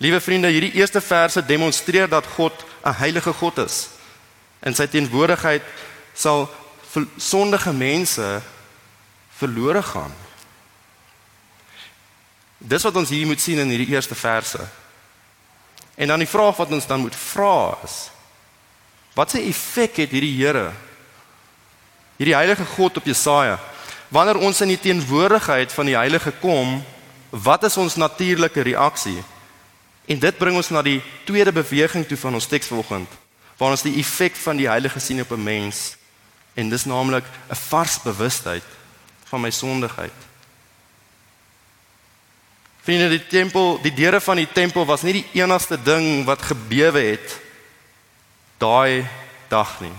Liewe 0.03 0.21
vriende, 0.21 0.51
hierdie 0.51 0.75
eerste 0.81 1.01
verse 1.01 1.43
demonstreer 1.45 2.09
dat 2.09 2.27
God 2.37 2.53
'n 2.85 2.93
heilige 2.93 3.33
God 3.33 3.59
is. 3.59 3.89
In 4.63 4.75
sy 4.75 4.87
teenwoordigheid 4.87 5.63
sal 6.15 6.49
sondige 7.17 7.73
mense 7.73 8.43
verlore 9.37 9.83
gaan. 9.83 10.13
Dis 12.65 12.83
wat 12.87 12.97
ons 12.97 13.13
hier 13.13 13.29
moet 13.29 13.41
sien 13.41 13.61
in 13.61 13.69
hierdie 13.69 13.93
eerste 13.93 14.17
verse. 14.17 14.61
En 15.95 16.09
dan 16.09 16.23
die 16.23 16.29
vraag 16.29 16.57
wat 16.57 16.73
ons 16.73 16.87
dan 16.89 17.05
moet 17.05 17.17
vra 17.17 17.77
is: 17.85 18.09
Wat 19.15 19.31
se 19.31 19.43
effek 19.43 20.01
het 20.03 20.11
hierdie 20.11 20.35
Here? 20.39 20.73
Hierdie 22.17 22.35
heilige 22.35 22.65
God 22.65 22.97
op 22.97 23.05
Jesaja. 23.05 23.59
Wanneer 24.09 24.41
ons 24.47 24.61
in 24.61 24.73
die 24.73 24.81
teenwoordigheid 24.81 25.73
van 25.73 25.87
die 25.87 25.97
heilige 25.97 26.33
kom, 26.41 26.81
wat 27.31 27.65
is 27.67 27.77
ons 27.77 27.97
natuurlike 27.99 28.63
reaksie? 28.63 29.23
En 30.07 30.19
dit 30.19 30.39
bring 30.39 30.57
ons 30.57 30.71
na 30.71 30.83
die 30.85 31.01
tweede 31.25 31.53
beweging 31.53 32.05
toe 32.07 32.19
van 32.21 32.37
ons 32.37 32.47
teks 32.47 32.69
vanoggend, 32.71 33.09
waar 33.59 33.75
ons 33.75 33.85
die 33.87 33.97
effek 33.99 34.37
van 34.37 34.59
die 34.61 34.69
Heilige 34.69 35.01
sien 35.01 35.21
op 35.21 35.33
'n 35.33 35.43
mens. 35.43 35.97
En 36.55 36.69
dis 36.69 36.85
naamlik 36.85 37.25
'n 37.51 37.55
vars 37.55 37.99
bewustheid 38.03 38.65
van 39.25 39.41
my 39.41 39.51
sondigheid. 39.51 40.19
Vriende, 42.85 43.09
die 43.09 43.27
tempel, 43.27 43.79
die 43.81 43.95
deure 43.97 44.21
van 44.21 44.37
die 44.37 44.49
tempel 44.53 44.85
was 44.85 45.03
nie 45.03 45.23
die 45.23 45.41
enigste 45.41 45.79
ding 45.81 46.27
wat 46.29 46.43
gebewe 46.45 47.01
het 47.01 47.39
daai 48.61 49.07
dag 49.49 49.79
nie. 49.81 49.95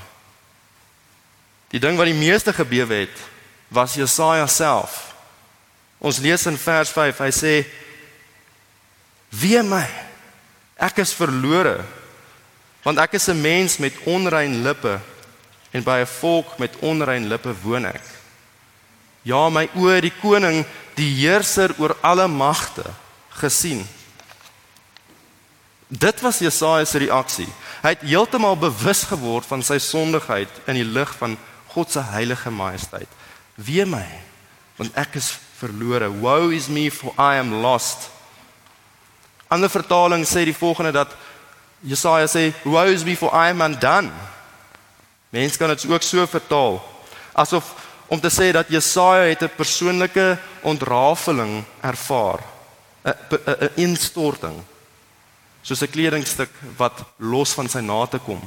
Die 1.73 1.81
ding 1.81 1.97
wat 1.97 2.09
die 2.09 2.17
meeste 2.17 2.53
gebewe 2.53 3.01
het, 3.05 3.23
was 3.73 3.97
Jesaja 3.97 4.45
self. 4.47 5.15
Ons 5.97 6.21
lees 6.21 6.45
in 6.45 6.59
vers 6.61 6.91
5, 6.93 7.23
hy 7.25 7.31
sê 7.33 7.55
Wee 9.35 9.63
my. 9.65 9.83
Ek 10.77 11.01
is 11.01 11.15
verlore. 11.17 11.81
Want 12.85 13.01
ek 13.01 13.17
is 13.17 13.27
'n 13.29 13.41
mens 13.41 13.77
met 13.77 13.97
onrein 14.05 14.61
lippe 14.63 14.99
en 15.71 15.83
by 15.83 15.99
'n 16.01 16.13
volk 16.21 16.57
met 16.57 16.77
onrein 16.79 17.27
lippe 17.27 17.53
woon 17.63 17.85
ek. 17.85 18.03
Ja, 19.23 19.49
my 19.49 19.67
oë 19.73 20.01
die 20.01 20.13
koning, 20.21 20.65
die 20.95 21.12
heerser 21.19 21.73
oor 21.77 21.95
alle 22.01 22.27
magte 22.27 22.86
gesien. 23.39 23.84
Dit 25.88 26.21
was 26.21 26.39
Jesaja 26.39 26.86
se 26.86 26.97
reaksie. 27.03 27.47
Hy 27.84 27.93
het 27.93 28.05
heeltemal 28.08 28.58
bewus 28.58 29.03
geword 29.10 29.45
van 29.45 29.63
sy 29.63 29.77
sondigheid 29.84 30.49
in 30.65 30.79
die 30.79 30.88
lig 30.88 31.12
van 31.19 31.38
God 31.75 31.91
se 31.91 32.01
heilige 32.13 32.51
majesteit. 32.51 33.12
Wee 33.55 33.86
my, 33.86 34.05
want 34.79 34.95
ek 34.97 35.19
is 35.19 35.29
verlore. 35.60 36.10
Woe 36.10 36.55
is 36.55 36.67
me 36.67 36.89
for 36.91 37.13
I 37.19 37.38
am 37.39 37.53
lost. 37.62 38.10
Ander 39.47 39.69
vertaling 39.69 40.25
sê 40.25 40.45
die 40.47 40.58
volgende 40.58 40.91
dat 40.95 41.13
Jesaja 41.86 42.25
sê, 42.25 42.53
"Woe 42.63 42.91
is 42.91 43.03
me 43.03 43.15
for 43.15 43.29
I 43.29 43.49
am 43.49 43.62
undone." 43.62 44.12
Mense 45.29 45.58
kan 45.58 45.69
dit 45.69 45.86
ook 45.89 46.01
so 46.01 46.25
vertaal 46.25 46.95
asof 47.36 47.73
om 48.07 48.19
te 48.19 48.29
sê 48.29 48.51
dat 48.51 48.69
Jesaja 48.69 49.29
het 49.29 49.41
'n 49.41 49.55
persoonlike 49.55 50.37
ontrafeling 50.61 51.63
ervaar, 51.81 52.39
'n 53.03 53.13
'n 53.45 53.69
instorting, 53.75 54.63
soos 55.61 55.81
'n 55.81 55.89
kledingstuk 55.89 56.49
wat 56.77 57.03
los 57.17 57.53
van 57.53 57.69
sy 57.69 57.79
nate 57.79 58.19
kom. 58.19 58.41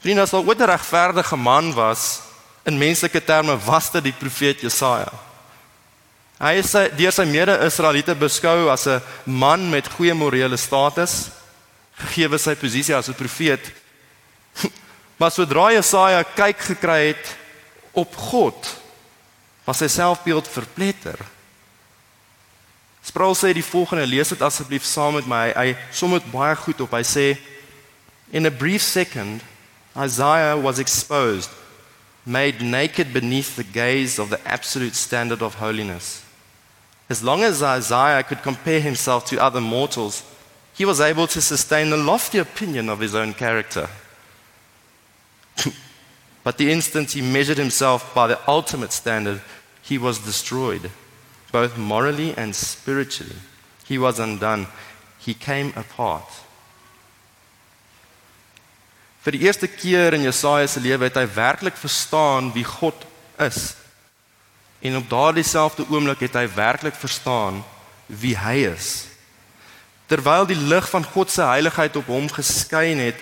Vriende, 0.00 0.22
as 0.22 0.32
'n 0.32 0.62
regverdige 0.62 1.36
man 1.36 1.74
was 1.74 2.20
in 2.64 2.78
menslike 2.78 3.24
terme, 3.24 3.58
was 3.64 3.90
dit 3.90 4.04
die 4.04 4.12
profeet 4.18 4.60
Jesaja. 4.60 5.12
Hy 6.38 6.52
is 6.52 6.70
sy, 6.70 6.88
deur 6.94 7.12
sy 7.12 7.24
mede-Israeliete 7.24 8.14
beskou 8.14 8.68
as 8.70 8.86
'n 8.86 9.02
man 9.24 9.70
met 9.70 9.88
goeie 9.88 10.14
morele 10.14 10.56
status, 10.56 11.30
gegee 11.98 12.38
sy 12.38 12.54
posisie 12.54 12.94
as 12.94 13.08
'n 13.08 13.14
profeet. 13.14 13.72
Maar 15.18 15.34
sodra 15.34 15.72
Jesaja 15.74 16.22
kyk 16.22 16.60
gekry 16.72 17.00
het 17.10 17.32
op 17.98 18.14
God, 18.30 18.70
was 19.66 19.82
sy 19.82 19.88
selfbeeld 19.90 20.46
verpletter. 20.46 21.18
Sproul 23.02 23.34
sê 23.34 23.50
die 23.56 23.64
volgende, 23.64 24.06
lees 24.06 24.30
dit 24.30 24.42
asseblief 24.44 24.86
saam 24.86 25.16
met 25.18 25.26
my. 25.26 25.48
Hy, 25.56 25.72
som 25.90 26.12
dit 26.14 26.30
baie 26.30 26.54
goed 26.60 26.80
op. 26.84 26.94
Hy 26.94 27.02
sê 27.02 27.26
in 28.30 28.46
a 28.46 28.52
brief 28.52 28.84
second 28.84 29.42
Isaiah 29.96 30.54
was 30.60 30.78
exposed, 30.78 31.50
made 32.24 32.62
naked 32.62 33.12
beneath 33.12 33.56
the 33.56 33.64
gaze 33.64 34.18
of 34.18 34.30
the 34.30 34.38
absolute 34.46 34.94
standard 34.94 35.42
of 35.42 35.58
holiness. 35.58 36.22
As 37.08 37.24
long 37.24 37.42
as 37.42 37.62
Isaiah 37.62 38.22
could 38.22 38.42
compare 38.42 38.80
himself 38.80 39.24
to 39.26 39.42
other 39.42 39.62
mortals, 39.62 40.22
he 40.74 40.84
was 40.84 41.00
able 41.00 41.26
to 41.26 41.40
sustain 41.40 41.92
a 41.92 41.96
lofty 41.96 42.38
opinion 42.38 42.88
of 42.88 43.00
his 43.00 43.14
own 43.14 43.32
character. 43.32 43.88
but 46.44 46.58
the 46.58 46.70
instant 46.70 47.12
he 47.12 47.22
measured 47.22 47.58
himself 47.58 48.14
by 48.14 48.26
the 48.26 48.38
ultimate 48.46 48.92
standard, 48.92 49.40
he 49.82 49.98
was 49.98 50.18
destroyed, 50.18 50.90
both 51.52 51.76
morally 51.76 52.34
and 52.36 52.54
spiritually. 52.54 53.36
He 53.86 53.98
was 53.98 54.18
undone. 54.18 54.66
He 55.18 55.34
came 55.34 55.72
apart. 55.76 56.28
Vir 59.24 59.34
die 59.34 59.44
eerste 59.44 59.68
keer 59.68 60.14
in 60.16 60.24
Jesaja 60.24 60.68
se 60.68 60.80
lewe 60.80 61.08
het 61.08 61.16
hy 61.18 61.26
werklik 61.34 61.76
verstaan 61.76 62.52
wie 62.54 62.64
God 62.64 63.02
is. 63.44 63.74
En 64.80 64.96
op 64.96 65.08
daardie 65.10 65.44
selfde 65.44 65.84
oomblik 65.90 66.22
het 66.24 66.38
hy 66.38 66.46
werklik 66.54 66.96
verstaan 66.96 67.64
wie 68.06 68.36
hy 68.38 68.68
is. 68.70 69.08
Terwyl 70.08 70.46
die 70.48 70.56
lig 70.56 70.86
van 70.88 71.04
God 71.04 71.32
se 71.32 71.44
heiligheid 71.44 71.96
op 72.00 72.08
hom 72.08 72.28
geskyn 72.32 73.02
het, 73.02 73.18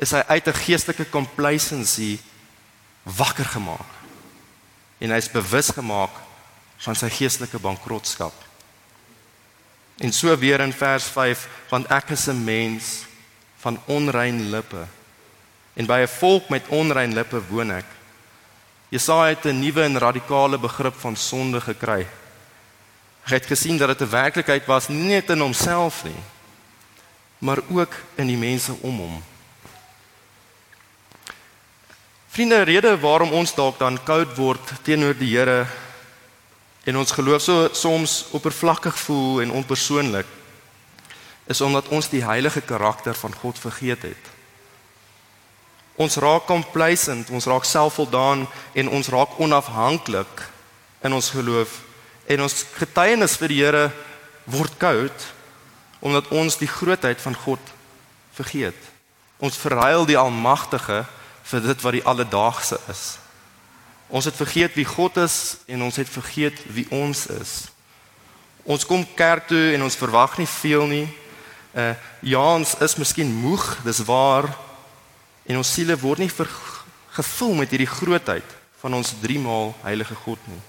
is 0.00 0.14
hy 0.16 0.22
uit 0.26 0.46
'n 0.48 0.62
geestelike 0.64 1.08
complacency 1.10 2.18
wakker 3.02 3.44
gemaak. 3.44 3.90
En 4.98 5.10
hy's 5.10 5.30
bewus 5.30 5.68
gemaak 5.68 6.14
van 6.76 6.96
sy 6.96 7.08
geestelike 7.08 7.58
bankrotskap. 7.58 8.32
En 10.00 10.12
so 10.12 10.36
weer 10.38 10.60
in 10.60 10.72
vers 10.72 11.04
5, 11.04 11.48
want 11.68 11.86
ek 11.86 12.10
is 12.10 12.26
'n 12.28 12.44
mens 12.44 13.04
van 13.60 13.80
onrein 13.86 14.50
lippe. 14.50 14.86
En 15.72 15.86
by 15.86 16.00
'n 16.02 16.08
volk 16.18 16.48
met 16.48 16.68
onrein 16.68 17.12
lippe 17.12 17.40
woon 17.48 17.70
ek. 17.70 17.86
Jesaja 18.88 19.28
het 19.28 19.44
'n 19.44 19.60
nuwe 19.60 19.82
en 19.82 19.98
radikale 19.98 20.58
begrip 20.58 20.94
van 20.94 21.16
sonde 21.16 21.60
gekry. 21.60 22.06
Hy 23.22 23.34
het 23.34 23.46
gesien 23.46 23.76
dat 23.76 23.88
dit 23.88 24.08
'n 24.08 24.10
werklikheid 24.10 24.66
was 24.66 24.88
nie 24.88 25.02
net 25.02 25.30
in 25.30 25.40
homself 25.40 26.04
nie, 26.04 26.22
maar 27.38 27.58
ook 27.68 27.94
in 28.14 28.26
die 28.26 28.36
mense 28.36 28.72
om 28.80 28.98
hom. 28.98 29.22
Vriende, 32.40 32.62
rede 32.62 32.98
waarom 33.00 33.34
ons 33.36 33.50
dalk 33.52 33.76
dan 33.76 33.98
koud 34.00 34.30
word 34.38 34.70
teenoor 34.80 35.12
die 35.12 35.34
Here 35.34 35.66
en 36.88 36.96
ons 36.96 37.12
geloof 37.12 37.42
so 37.44 37.66
soms 37.76 38.14
oppervlakkig 38.32 38.96
voel 38.96 39.42
en 39.42 39.52
onpersoonlik 39.58 40.30
is 41.52 41.60
omdat 41.60 41.90
ons 41.92 42.08
die 42.08 42.22
heilige 42.24 42.62
karakter 42.64 43.12
van 43.20 43.36
God 43.42 43.60
vergeet 43.60 44.08
het. 44.08 44.32
Ons 46.00 46.16
raak 46.16 46.48
complacent, 46.48 47.28
ons 47.28 47.44
raak 47.44 47.68
selfvoldaan 47.68 48.48
en 48.72 48.88
ons 48.88 49.12
raak 49.12 49.36
onafhanklik 49.36 50.48
in 51.04 51.20
ons 51.20 51.30
geloof 51.36 51.76
en 52.24 52.48
ons 52.48 52.58
getuienis 52.80 53.36
vir 53.36 53.52
die 53.52 53.62
Here 53.66 53.86
word 54.48 54.80
koud 54.80 55.28
omdat 56.00 56.32
ons 56.32 56.56
die 56.56 56.72
grootheid 56.72 57.20
van 57.20 57.36
God 57.44 57.76
vergeet. 58.32 58.92
Ons 59.44 59.60
verruil 59.60 60.08
die 60.08 60.16
almagtige 60.16 61.04
vir 61.50 61.66
dit 61.66 61.82
wat 61.82 61.96
die 61.96 62.04
alledaagse 62.06 62.78
is. 62.90 63.04
Ons 64.10 64.26
het 64.26 64.38
vergeet 64.38 64.74
wie 64.74 64.86
God 64.86 65.20
is 65.22 65.56
en 65.70 65.82
ons 65.86 65.96
het 65.96 66.08
vergeet 66.10 66.58
wie 66.74 66.86
ons 66.90 67.26
is. 67.30 67.52
Ons 68.66 68.86
kom 68.86 69.06
kerk 69.16 69.46
toe 69.50 69.70
en 69.74 69.86
ons 69.86 69.98
verwag 69.98 70.38
nie 70.38 70.48
veel 70.50 70.86
nie. 70.90 71.06
Uh 71.74 71.94
ja, 72.26 72.42
ons 72.42 72.74
is 72.82 72.96
miskien 73.00 73.30
moeg, 73.32 73.64
dis 73.86 74.02
waar. 74.04 74.50
En 75.46 75.60
ons 75.62 75.74
siele 75.74 75.96
word 75.98 76.20
nie 76.20 76.30
gevul 76.30 77.54
met 77.58 77.70
hierdie 77.70 77.90
grootheid 77.90 78.56
van 78.82 78.94
ons 78.98 79.14
driemaal 79.22 79.72
heilige 79.82 80.14
God 80.24 80.42
nie. 80.50 80.60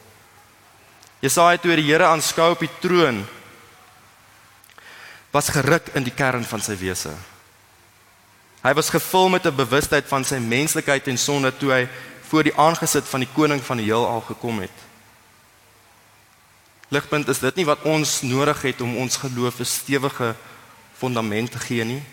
Jesaja 1.22 1.60
toe 1.62 1.76
die 1.78 1.86
Here 1.90 2.08
aanskou 2.10 2.52
op 2.56 2.64
die 2.64 2.72
troon 2.82 3.22
was 5.32 5.52
geruk 5.54 5.94
in 5.96 6.04
die 6.04 6.16
kern 6.16 6.44
van 6.44 6.64
sy 6.64 6.76
wese. 6.80 7.14
Hy 8.62 8.74
was 8.74 8.90
gevul 8.90 9.30
met 9.30 9.46
'n 9.46 9.56
bewustheid 9.56 10.08
van 10.08 10.24
sy 10.26 10.38
menslikheid 10.38 11.08
en 11.08 11.18
sonde 11.18 11.58
toe 11.58 11.72
hy 11.72 11.88
voor 12.30 12.44
die 12.44 12.58
aangesit 12.58 13.08
van 13.08 13.20
die 13.20 13.30
koning 13.34 13.62
van 13.64 13.78
die 13.78 13.86
heelal 13.86 14.22
gekom 14.22 14.60
het. 14.60 14.78
Ligpunt 16.88 17.28
is 17.28 17.40
dit 17.40 17.56
nie 17.56 17.66
wat 17.66 17.82
ons 17.82 18.22
nodig 18.22 18.62
het 18.62 18.82
om 18.82 18.98
ons 18.98 19.18
geloof 19.18 19.60
'n 19.60 19.66
stewige 19.66 20.36
fondament 20.98 21.52
te 21.52 21.60
gee 21.60 21.84
nie. 21.84 22.04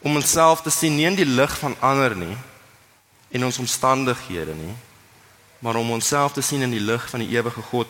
Om 0.00 0.14
onsself 0.14 0.62
te 0.62 0.70
sien 0.70 0.96
nie 0.96 1.06
in 1.06 1.14
die 1.14 1.26
lig 1.26 1.58
van 1.58 1.76
ander 1.80 2.16
nie 2.16 2.36
en 3.30 3.44
ons 3.44 3.58
omstandighede 3.58 4.54
nie, 4.54 4.74
maar 5.58 5.74
om 5.74 5.90
onsself 5.90 6.32
te 6.32 6.40
sien 6.40 6.62
in 6.62 6.70
die 6.70 6.80
lig 6.80 7.10
van 7.10 7.20
die 7.20 7.28
ewige 7.28 7.60
God. 7.60 7.86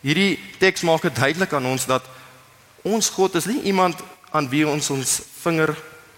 Hierdie 0.00 0.38
teks 0.58 0.80
maak 0.80 1.02
dit 1.02 1.16
duidelik 1.16 1.52
aan 1.52 1.66
ons 1.66 1.86
dat 1.86 2.04
ons 2.82 3.08
God 3.08 3.34
is 3.34 3.44
nie 3.44 3.62
iemand 3.62 3.96
aan 4.30 4.48
wie 4.48 4.68
ons 4.68 4.90
ons 4.90 5.20
vinger 5.42 5.76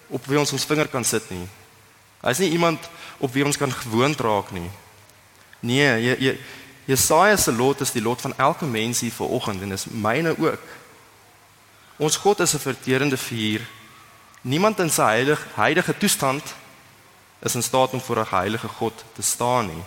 op 0.09 0.27
wie 0.27 0.39
ons 0.39 0.53
ons 0.53 0.65
vinger 0.65 0.89
kan 0.89 1.05
sit 1.05 1.31
nie. 1.31 1.47
Hy 2.25 2.33
is 2.33 2.41
nie 2.41 2.51
iemand 2.57 2.89
op 3.19 3.33
wie 3.33 3.45
ons 3.45 3.59
kan 3.61 3.73
gewoond 3.73 4.21
raak 4.21 4.51
nie. 4.57 4.71
Nee, 5.61 5.89
jy 6.01 6.17
jy 6.19 6.37
Jesaja 6.85 7.37
se 7.41 7.53
lot 7.53 7.81
is 7.81 7.95
die 7.95 8.03
lot 8.03 8.21
van 8.21 8.35
elke 8.37 8.67
mens 8.69 9.01
hier 9.01 9.13
vanoggend 9.13 9.63
en 9.65 9.71
dis 9.73 9.87
myne 9.89 10.35
ook. 10.37 10.65
Ons 11.97 12.17
God 12.17 12.41
is 12.41 12.55
'n 12.55 12.59
verterende 12.59 13.17
vuur. 13.17 13.61
Niemand 14.43 14.79
in 14.79 14.91
sy 14.91 15.03
heilige 15.03 15.47
heilige 15.55 15.97
toestand 15.97 16.43
is 17.41 17.55
in 17.55 17.63
staat 17.63 17.93
om 17.93 18.01
voor 18.01 18.21
'n 18.21 18.37
heilige 18.37 18.69
God 18.69 19.05
te 19.15 19.23
staan 19.23 19.67
nie. 19.67 19.85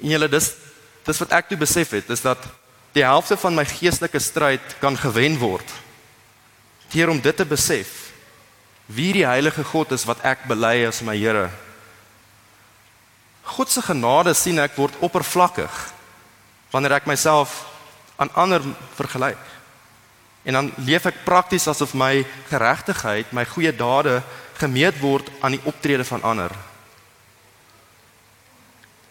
En 0.00 0.08
julle 0.08 0.28
dis 0.28 0.52
dis 1.04 1.18
wat 1.18 1.30
ek 1.30 1.48
toe 1.48 1.56
besef 1.56 1.90
het, 1.90 2.10
is 2.10 2.20
dat 2.20 2.38
die 2.92 3.02
helfte 3.02 3.36
van 3.36 3.54
my 3.54 3.64
geestelike 3.64 4.18
stryd 4.18 4.78
kan 4.78 4.96
gewen 4.96 5.38
word 5.38 5.72
deur 6.92 7.12
om 7.12 7.20
dit 7.20 7.36
te 7.36 7.46
besef 7.46 8.08
wie 8.88 9.12
die 9.12 9.26
heilige 9.26 9.64
God 9.68 9.92
is 9.92 10.06
wat 10.08 10.22
ek 10.24 10.46
bely 10.48 10.86
as 10.88 11.02
my 11.04 11.16
Here. 11.16 11.50
God 13.44 13.70
se 13.70 13.82
genade 13.84 14.32
sien 14.36 14.60
ek 14.60 14.76
word 14.76 14.96
oppervlakkig 15.04 15.72
wanneer 16.72 16.98
ek 16.98 17.08
myself 17.08 17.62
aan 18.16 18.32
ander 18.36 18.64
vergelyk. 18.96 19.40
En 20.48 20.56
dan 20.56 20.70
leef 20.84 21.06
ek 21.08 21.24
prakties 21.24 21.68
asof 21.68 21.94
my 21.96 22.24
geregtigheid, 22.48 23.32
my 23.32 23.44
goeie 23.48 23.72
dade 23.72 24.22
gemeet 24.58 24.96
word 25.00 25.28
aan 25.40 25.56
die 25.56 25.64
optrede 25.68 26.04
van 26.04 26.24
ander. 26.24 26.52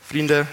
Vriende, 0.07 0.45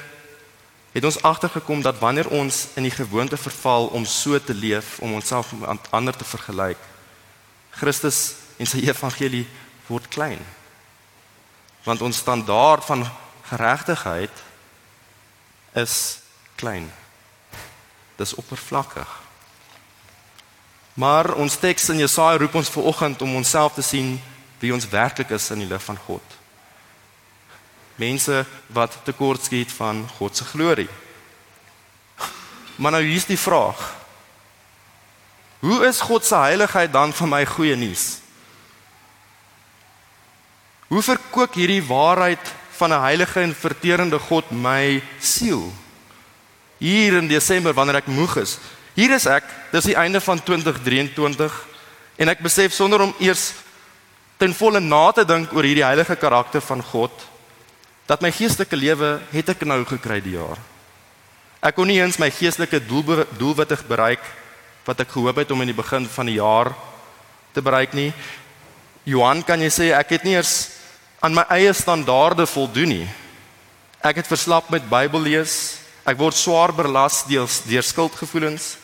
het 0.95 1.05
ons 1.05 1.21
agtergekom 1.23 1.83
dat 1.83 1.99
wanneer 1.99 2.29
ons 2.31 2.67
in 2.79 2.87
die 2.87 2.95
gewoonte 2.95 3.37
verval 3.37 3.89
om 3.97 4.05
so 4.05 4.39
te 4.39 4.55
leef, 4.55 4.99
om 5.01 5.17
onsself 5.17 5.53
met 5.59 5.91
ander 5.91 6.17
te 6.17 6.27
vergelyk, 6.27 6.79
Christus 7.75 8.35
en 8.57 8.69
sy 8.71 8.85
evangelie 8.87 9.47
word 9.89 10.09
klein. 10.09 10.41
Want 11.85 12.03
ons 12.03 12.23
standaard 12.23 12.85
van 12.85 13.05
geregtigheid 13.51 14.43
is 15.75 15.97
klein. 16.57 16.87
Dis 18.17 18.35
oppervlakkig. 18.35 19.11
Maar 20.95 21.33
ons 21.35 21.57
teks 21.59 21.89
in 21.91 21.99
Jesaja 21.99 22.39
roep 22.39 22.55
ons 22.55 22.71
vanoggend 22.71 23.23
om 23.23 23.35
onsself 23.35 23.75
te 23.75 23.83
sien 23.83 24.15
wie 24.63 24.73
ons 24.73 24.89
werklik 24.89 25.35
is 25.35 25.51
in 25.51 25.65
die 25.65 25.69
lig 25.69 25.83
van 25.83 25.99
God. 26.07 26.37
Mense 27.99 28.45
wat 28.75 29.01
tekortskiet 29.07 29.73
van 29.75 30.05
God 30.17 30.37
se 30.37 30.45
glorie. 30.45 30.89
Maar 32.77 32.97
nou 32.97 33.03
hier's 33.03 33.27
die 33.27 33.39
vraag. 33.39 33.83
Hoe 35.65 35.87
is 35.89 36.03
God 36.05 36.27
se 36.29 36.37
heiligheid 36.37 36.93
dan 36.93 37.13
vir 37.17 37.29
my 37.31 37.41
goeie 37.49 37.77
nuus? 37.81 38.19
Hoe 40.93 41.01
verkoop 41.03 41.57
hierdie 41.57 41.81
waarheid 41.89 42.53
van 42.77 42.93
'n 42.93 43.01
heilige 43.01 43.41
en 43.41 43.55
verterende 43.55 44.19
God 44.19 44.51
my 44.51 45.03
siel? 45.21 45.73
Hier 46.79 47.17
in 47.17 47.29
Desember 47.29 47.73
wanneer 47.73 47.97
ek 47.97 48.13
moeg 48.13 48.37
is. 48.37 48.59
Hier 48.95 49.11
is 49.11 49.27
ek, 49.27 49.45
dis 49.73 49.85
die 49.85 49.97
einde 49.97 50.21
van 50.21 50.43
2023 50.43 51.53
en 52.17 52.29
ek 52.29 52.43
besef 52.43 52.73
sonder 52.73 53.01
om 53.01 53.15
eers 53.19 53.53
ten 54.37 54.55
volle 54.55 54.81
na 54.81 55.13
te 55.13 55.25
dink 55.25 55.53
oor 55.53 55.65
hierdie 55.65 55.85
heilige 55.85 56.17
karakter 56.17 56.61
van 56.61 56.83
God 56.83 57.11
dat 58.07 58.21
my 58.21 58.31
geestelike 58.31 58.77
lewe 58.77 59.21
het 59.33 59.49
ek 59.49 59.65
nou 59.65 59.85
gekry 59.85 60.21
die 60.21 60.37
jaar. 60.37 60.59
Ek 61.63 61.75
kon 61.75 61.87
nie 61.87 62.01
eens 62.01 62.19
my 62.19 62.31
geestelike 62.31 62.87
doel 62.87 63.25
doelwitte 63.39 63.79
bereik 63.89 64.21
wat 64.85 65.01
ek 65.01 65.15
gehoop 65.17 65.41
het 65.41 65.51
om 65.51 65.63
in 65.65 65.73
die 65.73 65.77
begin 65.77 66.07
van 66.09 66.29
die 66.29 66.39
jaar 66.39 66.75
te 67.57 67.63
bereik 67.65 67.95
nie. 67.97 68.13
Johan, 69.09 69.43
kan 69.45 69.61
jy 69.61 69.71
sê 69.73 69.91
ek 69.97 70.17
het 70.17 70.25
nie 70.25 70.37
eers 70.37 70.55
aan 71.25 71.37
my 71.37 71.45
eie 71.57 71.73
standaarde 71.73 72.47
voldoen 72.49 72.93
nie. 72.93 73.09
Ek 74.05 74.21
het 74.21 74.29
verslap 74.29 74.69
met 74.73 74.85
Bybel 74.89 75.25
lees. 75.25 75.81
Ek 76.05 76.19
word 76.21 76.37
swaar 76.37 76.75
belas 76.77 77.23
deur 77.29 77.49
deur 77.69 77.87
skuldgevoelens. 77.87 78.75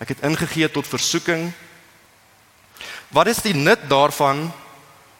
Ek 0.00 0.12
het 0.12 0.24
ingegee 0.24 0.68
tot 0.68 0.88
versoeking. 0.88 1.48
Wat 3.08 3.30
is 3.32 3.40
die 3.44 3.56
nut 3.56 3.88
daarvan 3.88 4.50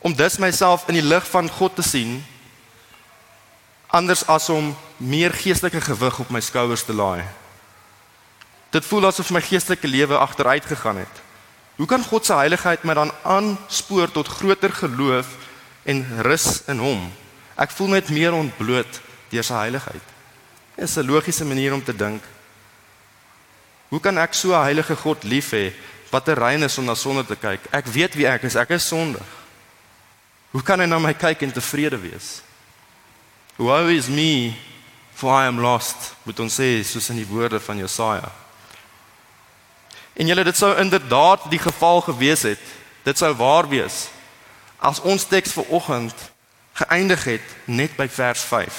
om 0.00 0.16
dus 0.16 0.38
myself 0.40 0.86
in 0.88 1.00
die 1.00 1.04
lig 1.04 1.24
van 1.28 1.48
God 1.48 1.76
te 1.76 1.84
sien 1.84 2.20
anders 3.90 4.22
as 4.30 4.46
om 4.52 4.70
meer 5.02 5.34
geestelike 5.34 5.80
gewig 5.82 6.20
op 6.22 6.28
my 6.30 6.40
skouers 6.44 6.84
te 6.86 6.94
laai? 6.94 7.24
Dit 8.70 8.86
voel 8.86 9.06
asof 9.06 9.30
my 9.34 9.42
geestelike 9.42 9.88
lewe 9.88 10.18
agteruit 10.18 10.66
gegaan 10.66 11.02
het. 11.02 11.22
Hoe 11.76 11.86
kan 11.86 12.04
God 12.04 12.26
se 12.26 12.34
heiligheid 12.34 12.82
my 12.84 12.94
dan 12.94 13.12
aanspoor 13.22 14.10
tot 14.10 14.28
groter 14.28 14.72
geloof 14.72 15.26
en 15.82 16.04
rus 16.22 16.62
in 16.68 16.78
hom? 16.78 17.06
Ek 17.56 17.72
voel 17.74 17.96
net 17.96 18.12
meer 18.14 18.36
ontbloot 18.36 19.00
deur 19.32 19.46
sy 19.46 19.62
heiligheid. 19.64 20.06
Dit 20.76 20.88
is 20.88 20.96
'n 20.96 21.06
logiese 21.06 21.44
manier 21.44 21.72
om 21.74 21.84
te 21.84 21.96
dink. 21.96 22.22
Hoe 23.88 24.00
kan 24.00 24.18
ek 24.18 24.34
so 24.34 24.54
'n 24.54 24.62
heilige 24.62 24.96
God 24.96 25.24
lief 25.24 25.50
hê 25.50 25.72
wat 26.10 26.24
te 26.24 26.34
rein 26.34 26.62
is 26.62 26.78
om 26.78 26.84
na 26.84 26.94
sonde 26.94 27.26
te 27.26 27.36
kyk? 27.36 27.60
Ek 27.70 27.86
weet 27.86 28.14
wie 28.14 28.26
ek 28.26 28.42
is, 28.42 28.54
ek 28.54 28.70
is 28.70 28.88
sondig. 28.88 29.26
Hoe 30.50 30.62
kan 30.62 30.80
hy 30.80 30.86
na 30.86 30.98
my 30.98 31.12
kyk 31.12 31.42
en 31.42 31.52
tevrede 31.52 31.98
wees? 32.00 32.42
Woe 33.56 33.94
is 33.94 34.08
me 34.08 34.54
for 35.14 35.42
I 35.42 35.46
am 35.46 35.60
lost, 35.60 36.14
moet 36.22 36.40
ons 36.40 36.60
sê 36.60 36.84
soos 36.84 37.10
in 37.10 37.16
die 37.16 37.26
woorde 37.26 37.60
van 37.60 37.76
Jesaja. 37.76 38.30
En 40.20 40.28
julle 40.28 40.44
dit 40.44 40.56
sou 40.56 40.74
inderdaad 40.76 41.46
die 41.48 41.58
geval 41.58 42.02
gewees 42.04 42.42
het. 42.44 42.60
Dit 43.08 43.18
sou 43.18 43.32
waar 43.34 43.68
wees 43.68 44.08
as 44.80 45.00
ons 45.04 45.26
teks 45.28 45.52
vir 45.52 45.66
oggend 45.76 46.16
geëindig 46.80 47.24
het 47.28 47.48
net 47.68 47.92
by 48.00 48.06
vers 48.08 48.40
5. 48.48 48.78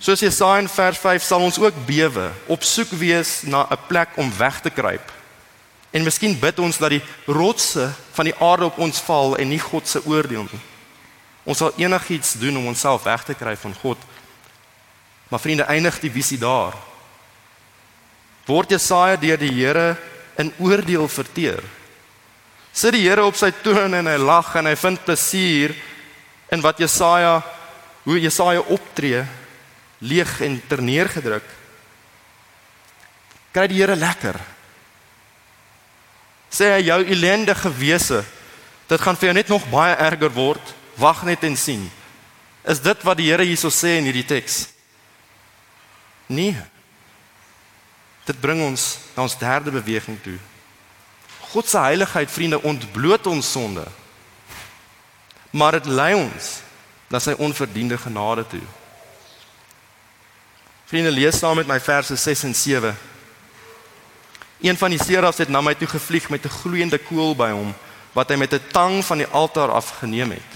Soos 0.00 0.22
Jesaja 0.24 0.62
in 0.62 0.70
vers 0.72 0.98
5 0.98 1.22
sal 1.22 1.44
ons 1.44 1.58
ook 1.60 1.82
bewe, 1.86 2.30
op 2.48 2.64
soek 2.64 2.94
wees 2.96 3.42
na 3.44 3.66
'n 3.68 3.78
plek 3.88 4.16
om 4.16 4.32
weg 4.36 4.60
te 4.60 4.70
kruip. 4.70 5.12
En 5.90 6.04
miskien 6.04 6.38
bid 6.38 6.58
ons 6.58 6.78
dat 6.78 6.90
die 6.90 7.04
rotse 7.26 7.92
van 8.12 8.24
die 8.24 8.38
aarde 8.40 8.64
op 8.64 8.78
ons 8.78 9.00
val 9.00 9.36
en 9.36 9.48
nie 9.48 9.60
God 9.60 9.88
se 9.88 10.00
oordeel 10.04 10.46
nie. 10.50 10.60
Ons 11.44 11.58
sal 11.58 11.72
enigiets 11.76 12.32
doen 12.32 12.56
om 12.56 12.66
onsself 12.66 13.02
weg 13.02 13.24
te 13.24 13.34
kry 13.34 13.56
van 13.56 13.74
God. 13.74 13.98
Maar 15.28 15.40
vriende, 15.40 15.62
eindig 15.62 16.00
die 16.00 16.10
visie 16.10 16.38
daar 16.38 16.72
word 18.46 18.74
Jesaja 18.74 19.16
deur 19.20 19.38
die 19.38 19.52
Here 19.54 19.96
in 20.40 20.52
oordeel 20.58 21.08
verteer. 21.08 21.62
Sit 22.72 22.96
die 22.96 23.04
Here 23.04 23.24
op 23.24 23.36
sy 23.38 23.52
troon 23.62 23.94
en 23.98 24.08
hy 24.08 24.18
lag 24.20 24.54
en 24.58 24.70
hy 24.70 24.74
vind 24.80 25.02
plesier 25.04 25.74
in 26.52 26.62
wat 26.64 26.80
Jesaja 26.82 27.40
hoe 28.04 28.18
Jesaja 28.18 28.64
optree 28.72 29.22
leeg 30.02 30.40
en 30.42 30.58
terneergedruk. 30.68 31.46
Kry 33.52 33.68
die 33.70 33.80
Here 33.82 33.96
lekker. 33.96 34.38
Sê 36.52 36.74
hy 36.74 36.82
jou 36.88 36.98
ellendige 37.14 37.70
wese, 37.78 38.20
dit 38.88 39.00
gaan 39.00 39.16
vir 39.16 39.30
jou 39.30 39.36
net 39.36 39.52
nog 39.52 39.68
baie 39.72 39.94
erger 39.96 40.32
word. 40.34 40.74
Wag 41.00 41.22
net 41.24 41.44
en 41.48 41.56
sien. 41.56 41.86
Is 42.68 42.82
dit 42.82 43.06
wat 43.06 43.16
die 43.20 43.30
Here 43.30 43.46
hierso 43.46 43.70
sê 43.72 43.96
in 44.00 44.08
hierdie 44.08 44.26
teks? 44.28 44.66
Nee. 46.32 46.56
Dit 48.24 48.40
bring 48.40 48.62
ons 48.62 48.98
na 49.16 49.22
ons 49.22 49.38
derde 49.38 49.70
beweging 49.70 50.18
toe. 50.22 50.38
God 51.52 51.68
se 51.68 51.78
heiligheid, 51.78 52.30
vriende, 52.30 52.62
ontbloot 52.62 53.26
ons 53.26 53.50
sonde. 53.50 53.84
Maar 55.50 55.80
dit 55.80 55.90
lei 55.92 56.14
ons 56.16 56.52
na 57.12 57.20
sy 57.20 57.34
onverdiende 57.36 57.98
genade 58.00 58.46
toe. 58.48 58.62
Vriende, 60.88 61.12
lees 61.12 61.38
saam 61.38 61.58
met 61.60 61.68
my 61.68 61.80
verse 61.80 62.16
6 62.16 62.44
en 62.48 62.54
7. 62.56 62.94
Een 64.62 64.78
van 64.78 64.94
die 64.94 65.02
serafs 65.02 65.42
het 65.42 65.50
na 65.52 65.60
my 65.60 65.74
toe 65.74 65.88
gevlieg 65.90 66.30
met 66.30 66.44
'n 66.46 66.56
gloeiende 66.62 66.98
kool 66.98 67.34
by 67.36 67.50
hom 67.50 67.74
wat 68.12 68.28
hy 68.28 68.36
met 68.36 68.52
'n 68.54 68.68
tang 68.72 69.04
van 69.04 69.18
die 69.18 69.26
altaar 69.26 69.70
afgeneem 69.70 70.30
het. 70.30 70.50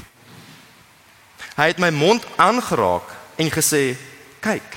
Hy 1.57 1.67
het 1.67 1.79
my 1.79 1.91
mond 1.91 2.27
aangeraak 2.37 3.09
en 3.37 3.51
gesê: 3.51 3.97
"Kyk. 4.41 4.77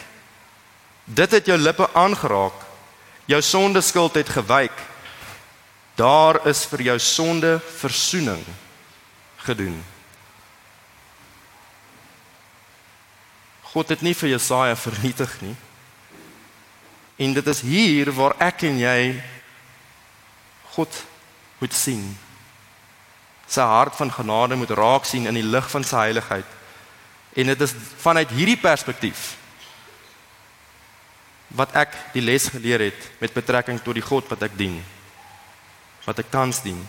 Dit 1.04 1.32
het 1.32 1.46
jou 1.46 1.58
lippe 1.58 1.90
aangeraak 1.94 2.69
jou 3.30 3.42
sonde 3.42 3.82
skuld 3.82 4.14
het 4.18 4.30
gewyk. 4.30 4.74
Daar 5.96 6.42
is 6.48 6.64
vir 6.66 6.82
jou 6.82 7.00
sonde 7.00 7.60
verzoening 7.78 8.42
gedoen. 9.46 9.78
God 13.70 13.90
het 13.94 14.02
nie 14.02 14.16
vir 14.18 14.34
Jesaja 14.34 14.76
vernietig 14.76 15.36
nie. 15.44 15.56
En 17.20 17.36
dit 17.36 17.48
is 17.54 17.62
hier 17.62 18.10
waar 18.16 18.34
ek 18.42 18.64
en 18.66 18.80
jy 18.82 19.00
God 20.74 21.02
moet 21.60 21.76
sien. 21.76 22.06
Sy 23.50 23.62
hart 23.62 23.98
van 24.00 24.14
genade 24.14 24.58
moet 24.58 24.74
raak 24.74 25.06
sien 25.06 25.28
in 25.30 25.38
die 25.38 25.46
lig 25.46 25.70
van 25.70 25.86
sy 25.86 26.08
heiligheid. 26.08 26.58
En 27.38 27.52
dit 27.52 27.62
is 27.62 27.76
vanuit 28.02 28.32
hierdie 28.34 28.58
perspektief 28.58 29.36
wat 31.56 31.74
ek 31.78 31.96
die 32.14 32.22
les 32.22 32.48
geleer 32.52 32.82
het 32.90 33.10
met 33.22 33.34
betrekking 33.34 33.80
tot 33.82 33.98
die 33.98 34.06
God 34.06 34.28
wat 34.30 34.44
ek 34.46 34.58
dien. 34.58 34.78
Wat 36.06 36.20
ek 36.22 36.30
tans 36.32 36.62
dien. 36.62 36.80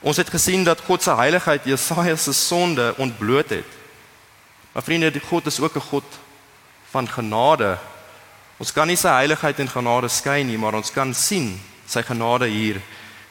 Ons 0.00 0.20
het 0.20 0.30
gesien 0.32 0.64
dat 0.64 0.82
God 0.86 1.02
se 1.02 1.14
heiligheid 1.16 1.66
Jesaja 1.68 2.16
se 2.16 2.32
sonde 2.36 2.94
ontbloot 3.00 3.52
het. 3.52 3.76
Maar 4.72 4.84
vriende, 4.84 5.10
die 5.10 5.24
God 5.24 5.46
is 5.46 5.60
ook 5.60 5.76
'n 5.76 5.88
God 5.90 6.04
van 6.90 7.08
genade. 7.08 7.78
Ons 8.58 8.72
kan 8.72 8.86
nie 8.86 8.96
sy 8.96 9.08
heiligheid 9.08 9.58
en 9.60 9.68
genade 9.68 10.08
skei 10.08 10.44
nie, 10.44 10.58
maar 10.58 10.74
ons 10.74 10.90
kan 10.90 11.14
sien 11.14 11.60
sy 11.86 12.02
genade 12.02 12.46
hier. 12.46 12.80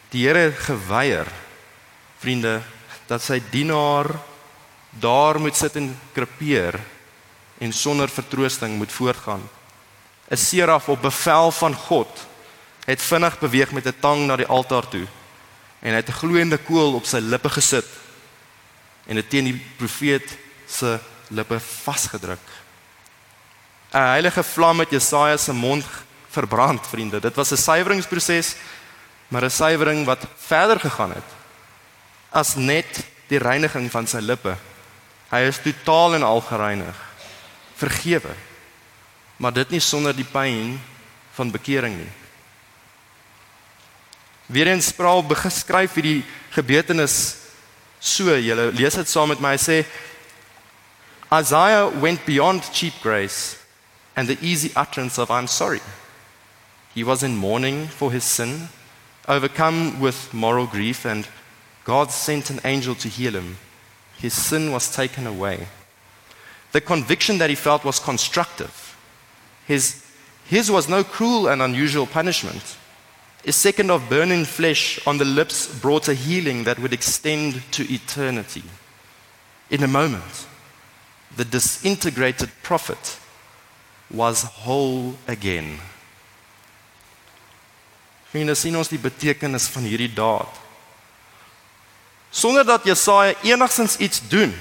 Die 0.09 0.27
Here 0.27 0.51
geweier 0.51 1.27
vriende 2.19 2.61
dat 3.07 3.21
sy 3.21 3.41
dienaar 3.51 4.19
daar 4.89 5.39
moet 5.39 5.55
sit 5.55 5.75
en 5.75 5.99
krepeer 6.13 6.79
en 7.57 7.73
sonder 7.73 8.09
vertroosting 8.09 8.77
moet 8.77 8.91
voortgaan 8.91 9.49
'n 10.29 10.37
seraf 10.37 10.89
op 10.89 11.01
bevel 11.01 11.51
van 11.51 11.73
God 11.73 12.09
het 12.85 13.01
vinnig 13.01 13.39
beweeg 13.39 13.71
met 13.71 13.85
'n 13.85 13.99
tang 13.99 14.25
na 14.25 14.35
die 14.35 14.47
altaar 14.47 14.87
toe 14.87 15.07
en 15.79 15.89
hy 15.89 15.95
het 15.95 16.09
'n 16.09 16.19
gloeiende 16.21 16.57
kool 16.57 16.93
op 16.93 17.05
sy 17.05 17.17
lippe 17.17 17.49
gesit 17.49 17.85
en 19.05 19.15
dit 19.15 19.29
teen 19.29 19.43
die 19.43 19.65
profeet 19.77 20.37
se 20.67 20.99
lippe 21.27 21.59
vasgedruk. 21.59 22.45
'n 23.93 23.97
Heilige 23.97 24.43
vlam 24.43 24.79
het 24.79 24.89
Jesaja 24.89 25.37
se 25.37 25.53
mond 25.53 25.85
verbrand, 26.29 26.87
vriende. 26.87 27.19
Dit 27.19 27.35
was 27.35 27.51
'n 27.51 27.57
suiweringsproses, 27.57 28.55
maar 29.27 29.43
'n 29.43 29.49
suiwering 29.49 30.05
wat 30.05 30.25
verder 30.37 30.79
gegaan 30.79 31.11
het 31.11 31.29
as 32.29 32.55
net 32.55 33.03
die 33.27 33.39
reiniging 33.39 33.91
van 33.91 34.07
sy 34.07 34.17
lippe. 34.19 34.57
Hy 35.29 35.39
is 35.39 35.61
totaal 35.61 36.13
en 36.15 36.23
al 36.23 36.41
gereinig, 36.41 36.95
vergewe 37.75 38.35
maar 39.37 39.53
dit 39.53 39.75
nie 39.75 39.81
sonder 39.83 40.15
die 40.15 40.27
pyn 40.27 40.77
van 41.35 41.51
bekering 41.51 41.97
nie. 41.99 42.11
Weerens 44.47 44.91
spraal 44.93 45.23
beskryf 45.25 45.97
hierdie 45.97 46.21
gebeurtenis 46.53 47.17
so, 47.99 48.29
julle 48.37 48.69
lees 48.77 48.95
dit 48.99 49.09
saam 49.09 49.31
met 49.33 49.41
my, 49.41 49.55
hy 49.55 49.61
sê 49.61 49.77
Isaiah 51.33 51.89
went 51.89 52.21
beyond 52.27 52.67
cheap 52.71 52.93
grace 53.01 53.57
and 54.15 54.29
the 54.29 54.37
easy 54.41 54.71
utterance 54.75 55.17
of 55.17 55.31
I'm 55.31 55.47
sorry. 55.47 55.81
He 56.93 57.03
was 57.03 57.23
in 57.23 57.35
mourning 57.35 57.87
for 57.87 58.11
his 58.11 58.23
sin, 58.23 58.69
overcome 59.27 59.99
with 59.99 60.33
moral 60.33 60.67
grief 60.67 61.05
and 61.05 61.27
God 61.83 62.11
sent 62.11 62.49
an 62.49 62.61
angel 62.63 62.95
to 62.95 63.09
heal 63.09 63.33
him. 63.33 63.57
His 64.17 64.33
sin 64.33 64.71
was 64.71 64.95
taken 64.95 65.27
away. 65.27 65.67
The 66.71 66.81
conviction 66.81 67.37
that 67.39 67.49
he 67.49 67.55
felt 67.55 67.83
was 67.83 67.99
constructive. 67.99 68.84
His, 69.67 70.03
his 70.45 70.69
was 70.69 70.87
no 70.87 71.03
cruel 71.03 71.47
and 71.47 71.61
unusual 71.61 72.05
punishment. 72.05 72.77
A 73.47 73.51
second 73.51 73.91
of 73.91 74.09
burning 74.09 74.45
flesh 74.45 74.99
on 75.05 75.17
the 75.17 75.25
lips 75.25 75.67
brought 75.79 76.07
a 76.07 76.13
healing 76.13 76.63
that 76.63 76.79
would 76.79 76.93
extend 76.93 77.61
to 77.71 77.83
eternity. 77.93 78.63
In 79.69 79.83
a 79.83 79.87
moment, 79.87 80.47
the 81.35 81.45
disintegrated 81.45 82.49
prophet 82.63 83.19
was 84.09 84.43
whole 84.43 85.15
again. 85.27 85.79
Vriende, 88.31 88.55
sien 88.55 88.75
ons 88.75 88.89
die 88.91 88.99
betekenis 88.99 89.67
van 89.71 89.85
hierdie 89.87 90.11
daad. 90.11 90.51
Sonder 92.35 92.65
dat 92.67 92.83
Jesaja 92.83 93.33
enigsins 93.47 93.97
iets 93.97 94.19
doen. 94.27 94.51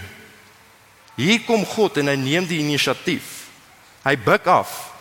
Hier 1.16 1.40
kom 1.42 1.64
God 1.66 1.98
en 1.98 2.10
hy 2.12 2.14
neem 2.20 2.46
die 2.46 2.60
inisiatief. 2.62 3.48
Hy 4.04 4.14
buig 4.20 4.46
af. 4.46 4.93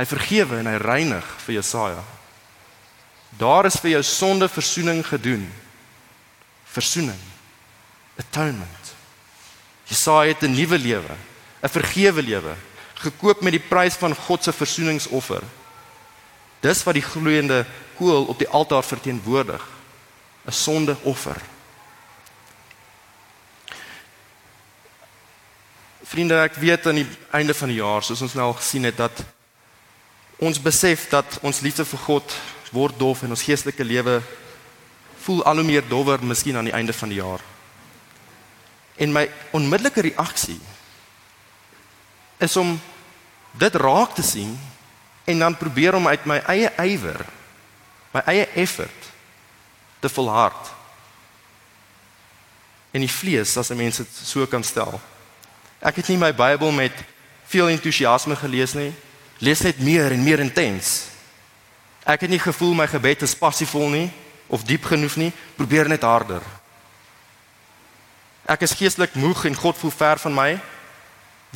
Hy 0.00 0.06
vergewe 0.08 0.62
en 0.62 0.68
hy 0.70 0.78
reinig 0.80 1.26
vir 1.44 1.58
Jesaja. 1.58 2.00
Daar 3.36 3.66
is 3.68 3.76
vir 3.82 3.98
jou 3.98 4.02
sonde 4.06 4.46
verzoening 4.48 5.02
gedoen. 5.04 5.42
Verzoening. 6.72 7.18
Atonement. 8.16 8.94
Jesaja 9.90 10.32
het 10.32 10.42
'n 10.42 10.54
nuwe 10.56 10.78
lewe, 10.78 11.16
'n 11.62 11.68
vergewe 11.68 12.22
lewe, 12.22 12.54
gekoop 12.94 13.42
met 13.42 13.52
die 13.52 13.68
prys 13.68 13.94
van 13.94 14.14
God 14.14 14.44
se 14.44 14.52
verzoeningsoffer. 14.52 15.42
Dis 16.60 16.82
wat 16.82 16.94
die 16.94 17.02
gloeiende 17.02 17.66
kool 17.96 18.24
op 18.24 18.38
die 18.38 18.48
altaar 18.48 18.84
verteenwoordig. 18.84 19.66
'n 20.46 20.52
Sondeoffer. 20.52 21.40
Vriende, 26.02 26.42
ek 26.42 26.54
weet 26.54 26.86
aan 26.86 26.94
die 26.94 27.08
einde 27.30 27.54
van 27.54 27.68
die 27.68 27.76
jaar, 27.76 28.02
soos 28.02 28.22
ons 28.22 28.34
nou 28.34 28.46
al 28.46 28.58
gesien 28.58 28.84
het 28.84 28.96
dat 28.96 29.24
ons 30.40 30.60
besef 30.62 31.08
dat 31.12 31.38
ons 31.44 31.60
liefde 31.60 31.84
vir 31.84 32.00
God 32.06 32.34
word 32.72 32.96
dof 32.98 33.22
en 33.22 33.34
ons 33.34 33.44
geestelike 33.44 33.84
lewe 33.84 34.20
voel 35.20 35.42
al 35.44 35.60
hoe 35.60 35.66
meer 35.68 35.84
dowwer 35.88 36.22
miskien 36.24 36.56
aan 36.56 36.70
die 36.70 36.76
einde 36.76 36.94
van 36.96 37.12
die 37.12 37.20
jaar. 37.20 37.42
En 38.96 39.12
my 39.12 39.26
onmiddellike 39.56 40.06
reaksie 40.08 40.58
is 42.40 42.56
om 42.56 42.72
dit 43.60 43.74
raak 43.74 44.14
te 44.16 44.24
sien 44.24 44.56
en 45.28 45.44
dan 45.44 45.58
probeer 45.60 45.98
om 45.98 46.08
uit 46.08 46.24
my 46.24 46.38
eie 46.48 46.72
ywer, 46.88 47.20
my 48.14 48.24
eie 48.32 48.48
effort 48.56 49.10
te 50.00 50.08
volhard. 50.08 50.72
En 52.96 53.04
die 53.04 53.12
vlees 53.12 53.56
as 53.60 53.70
'n 53.70 53.76
mens 53.76 53.96
dit 53.96 54.08
so 54.24 54.46
kan 54.46 54.64
stel. 54.64 55.00
Ek 55.80 55.96
het 55.96 56.08
nie 56.08 56.16
my 56.16 56.32
Bybel 56.34 56.72
met 56.72 56.92
veel 57.44 57.68
entoesiasme 57.68 58.36
gelees 58.36 58.72
nie. 58.72 58.92
Lees 59.40 59.62
net 59.64 59.80
meer 59.80 60.12
en 60.12 60.22
meer 60.22 60.42
intens. 60.44 61.08
Ek 62.04 62.26
het 62.26 62.32
nie 62.32 62.40
gevoel 62.40 62.74
my 62.76 62.86
gebed 62.90 63.24
is 63.24 63.36
passievol 63.36 63.88
nie 63.92 64.08
of 64.52 64.66
diep 64.68 64.84
genoeg 64.84 65.16
nie. 65.16 65.30
Probeer 65.56 65.88
net 65.88 66.04
harder. 66.04 66.44
Ek 68.50 68.66
is 68.66 68.74
geestelik 68.76 69.14
moeg 69.16 69.46
en 69.48 69.56
God 69.56 69.78
voel 69.80 69.94
ver 69.94 70.20
van 70.20 70.34
my. 70.36 70.50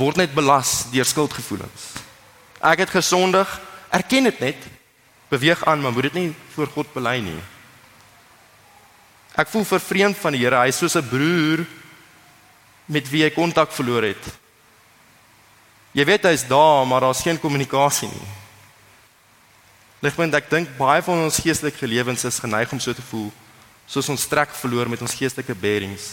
Word 0.01 0.17
net 0.17 0.33
belas 0.35 0.87
deur 0.93 1.07
skuldgevoelens. 1.07 1.91
Ek 2.65 2.87
het 2.87 2.95
gesondig, 2.95 3.51
erken 3.93 4.31
dit 4.31 4.41
net. 4.41 4.71
Beweeg 5.29 5.65
aan, 5.69 5.83
maar 5.83 5.93
moet 5.93 6.09
dit 6.09 6.17
nie 6.21 6.31
voor 6.55 6.71
God 6.73 6.93
bely 6.95 7.19
nie. 7.21 7.41
Ek 9.35 9.51
voel 9.51 9.67
vervreemd 9.67 10.17
van 10.17 10.33
die 10.33 10.45
Here. 10.45 10.63
Hy 10.63 10.71
is 10.71 10.79
soos 10.79 10.97
'n 10.97 11.09
broer 11.09 11.67
met 12.87 13.09
wie 13.11 13.23
hy 13.25 13.31
kontak 13.31 13.73
verloor 13.73 14.03
het. 14.03 14.25
Jy 15.95 16.05
weet 16.09 16.27
hy's 16.27 16.43
daar, 16.49 16.83
maar 16.87 17.07
daar's 17.07 17.23
geen 17.23 17.39
kommunikasie 17.39 18.09
nie. 18.11 18.33
Ligpunt 20.05 20.35
ek 20.37 20.51
dink 20.51 20.73
baie 20.77 21.01
van 21.07 21.23
ons 21.25 21.39
geestelike 21.41 21.87
lewens 21.89 22.27
is 22.29 22.41
geneig 22.43 22.73
om 22.75 22.81
so 22.83 22.93
te 22.93 23.05
voel, 23.09 23.31
soos 23.87 24.11
ons 24.13 24.27
trek 24.29 24.53
verloor 24.59 24.91
met 24.91 25.01
ons 25.05 25.15
geestelike 25.17 25.55
bearings. 25.57 26.13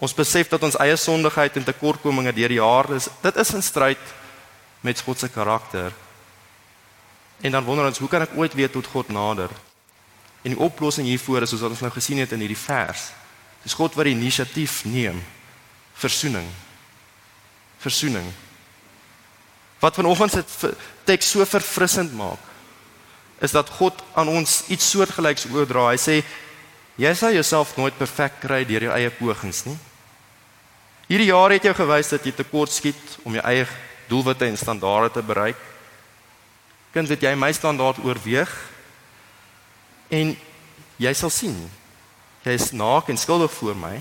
Ons 0.00 0.16
besef 0.16 0.50
dat 0.50 0.62
ons 0.66 0.76
eie 0.82 0.96
sondigheid 0.98 1.56
en 1.60 1.64
tekortkominge 1.64 2.32
deur 2.36 2.52
die 2.52 2.58
jare 2.58 2.98
is, 2.98 3.08
dit 3.22 3.40
is 3.40 3.54
in 3.56 3.64
stryd 3.64 4.12
met 4.84 5.00
God 5.06 5.22
se 5.22 5.28
karakter. 5.32 5.94
En 7.40 7.52
dan 7.56 7.64
wonder 7.64 7.88
ons, 7.88 8.00
hoe 8.00 8.08
kan 8.08 8.24
ek 8.26 8.36
ooit 8.36 8.56
weet 8.56 8.72
tot 8.74 8.88
God 8.90 9.12
nader? 9.12 9.52
En 10.42 10.54
die 10.54 10.60
oplossing 10.60 11.08
hiervoor 11.08 11.44
is 11.44 11.52
soos 11.52 11.64
wat 11.64 11.76
ons 11.76 11.84
nou 11.84 11.92
gesien 11.92 12.20
het 12.20 12.32
in 12.32 12.42
hierdie 12.42 12.58
vers. 12.58 13.10
Dis 13.64 13.76
God 13.76 13.96
wat 13.96 14.08
die 14.08 14.16
inisiatief 14.16 14.82
neem 14.88 15.20
versoening. 16.00 16.48
Versoening. 17.80 18.28
Wat 19.80 19.96
vanoggend 19.96 20.32
se 20.32 20.72
teks 21.08 21.30
so 21.30 21.44
verfrissend 21.44 22.12
maak, 22.12 22.40
is 23.40 23.54
dat 23.56 23.70
God 23.80 24.02
aan 24.12 24.28
ons 24.28 24.64
iets 24.68 24.90
soortgelyks 24.92 25.46
oordra. 25.48 25.88
Hy 25.94 26.00
sê 26.00 26.16
jy 27.00 27.12
sal 27.16 27.32
jouself 27.32 27.72
nooit 27.78 27.96
perfek 27.96 28.42
kry 28.42 28.64
deur 28.68 28.84
jou 28.84 28.92
eie 28.92 29.12
pogings 29.16 29.64
nie. 29.64 29.78
Hierdie 31.08 31.30
jaar 31.30 31.50
het 31.54 31.64
jou 31.64 31.72
gewys 31.74 32.12
dat 32.12 32.26
jy 32.28 32.34
tekort 32.36 32.70
skiet 32.70 33.16
om 33.24 33.34
jou 33.34 33.44
eie 33.48 33.64
doelwitte 34.10 34.46
en 34.46 34.58
standaarde 34.60 35.14
te 35.16 35.24
bereik. 35.24 35.58
Kind, 36.92 37.08
het 37.08 37.24
jy 37.24 37.32
my 37.38 37.48
standaard 37.54 38.02
oorweeg? 38.04 38.52
En 40.10 40.34
jy 41.00 41.12
sal 41.16 41.32
sien. 41.32 41.56
Jy 42.44 42.54
is 42.58 42.70
naak 42.76 43.08
en 43.08 43.18
skuldig 43.18 43.52
voor 43.56 43.78
my. 43.78 43.96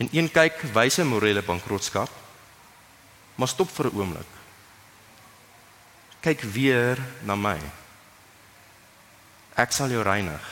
En 0.00 0.08
een 0.12 0.28
kyk 0.32 0.58
wys 0.74 0.98
'n 0.98 1.06
morele 1.06 1.42
bankrotskap. 1.42 2.10
Maar 3.36 3.48
stop 3.48 3.70
vir 3.70 3.86
'n 3.86 3.96
oomblik. 3.96 4.39
Kyk 6.20 6.42
weer 6.52 7.00
na 7.24 7.36
my. 7.36 7.56
Ek 9.56 9.72
sal 9.72 9.92
jou 9.92 10.02
reinig. 10.04 10.44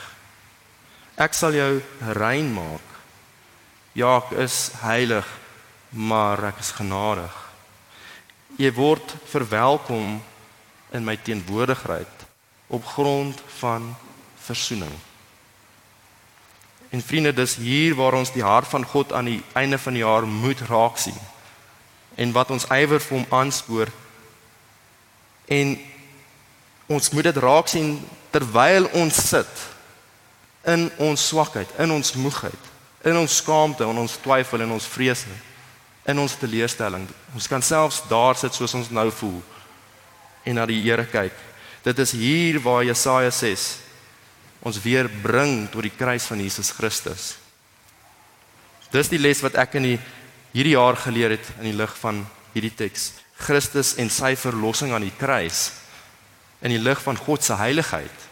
Ek 1.19 1.35
sal 1.37 1.53
jou 1.53 1.81
rein 2.17 2.49
maak. 2.53 2.85
Ja, 3.97 4.17
ek 4.21 4.33
is 4.45 4.71
heilig, 4.81 5.27
maar 5.91 6.41
ek 6.51 6.61
is 6.63 6.71
genadig. 6.77 7.35
Jy 8.59 8.71
word 8.77 9.13
verwelkom 9.29 10.17
in 10.95 11.05
my 11.05 11.15
teenwoordigheid 11.21 12.25
op 12.69 12.85
grond 12.85 13.41
van 13.59 13.93
verzoening. 14.45 14.93
En 16.89 17.01
vriende, 17.01 17.33
dis 17.33 17.55
hier 17.61 17.95
waar 17.95 18.17
ons 18.17 18.31
die 18.33 18.43
hart 18.43 18.67
van 18.67 18.85
God 18.85 19.13
aan 19.13 19.29
die 19.29 19.41
einde 19.53 19.77
van 19.77 19.93
die 19.93 20.01
jaar 20.01 20.25
moet 20.25 20.61
raak 20.69 20.97
sien. 20.97 21.17
En 22.17 22.33
wat 22.33 22.49
ons 22.51 22.65
ywer 22.73 23.01
vir 23.01 23.17
hom 23.17 23.27
aanspoor. 23.29 23.91
En 25.49 25.75
ons 26.89 27.11
moet 27.11 27.25
dit 27.29 27.41
raak 27.41 27.69
sien 27.71 27.95
terwyl 28.33 28.85
ons 28.97 29.21
sit 29.29 29.67
in 30.69 30.89
ons 31.01 31.27
swakheid, 31.31 31.69
in 31.81 31.91
ons 31.91 32.13
moegheid, 32.19 32.65
in 33.09 33.17
ons 33.17 33.37
skaamte, 33.41 33.85
in 33.85 34.01
ons 34.01 34.17
twyfel 34.21 34.65
en 34.65 34.75
ons 34.75 34.89
vrese, 34.93 35.31
in 36.09 36.19
ons 36.21 36.35
teleurstelling. 36.41 37.07
Ons 37.33 37.47
kan 37.49 37.63
selfs 37.65 38.03
daar 38.09 38.37
sit 38.37 38.53
soos 38.53 38.75
ons 38.77 38.91
nou 38.93 39.07
voel 39.21 39.39
en 40.45 40.57
na 40.57 40.65
die 40.69 40.79
Here 40.81 41.05
kyk. 41.09 41.35
Dit 41.85 41.99
is 42.01 42.13
hier 42.17 42.59
waar 42.63 42.85
Jesaja 42.87 43.31
6 43.31 43.67
ons 44.65 44.79
weer 44.83 45.07
bring 45.23 45.69
tot 45.71 45.85
die 45.85 45.93
kruis 45.95 46.25
van 46.27 46.41
Jesus 46.43 46.71
Christus. 46.75 47.37
Dis 48.91 49.11
die 49.11 49.21
les 49.21 49.41
wat 49.45 49.55
ek 49.61 49.77
in 49.79 49.91
die 49.91 49.99
hierdie 50.51 50.75
jaar 50.75 50.97
geleer 50.97 51.37
het 51.37 51.51
in 51.59 51.69
die 51.69 51.77
lig 51.77 51.93
van 52.01 52.23
hierdie 52.55 52.73
teks. 52.75 53.11
Christus 53.39 53.95
en 53.97 54.11
sy 54.11 54.35
verlossing 54.39 54.93
aan 54.93 55.07
die 55.07 55.15
kruis 55.17 55.69
in 56.61 56.73
die 56.73 56.81
lig 56.81 56.99
van 57.01 57.17
God 57.17 57.43
se 57.43 57.55
heiligheid. 57.55 58.27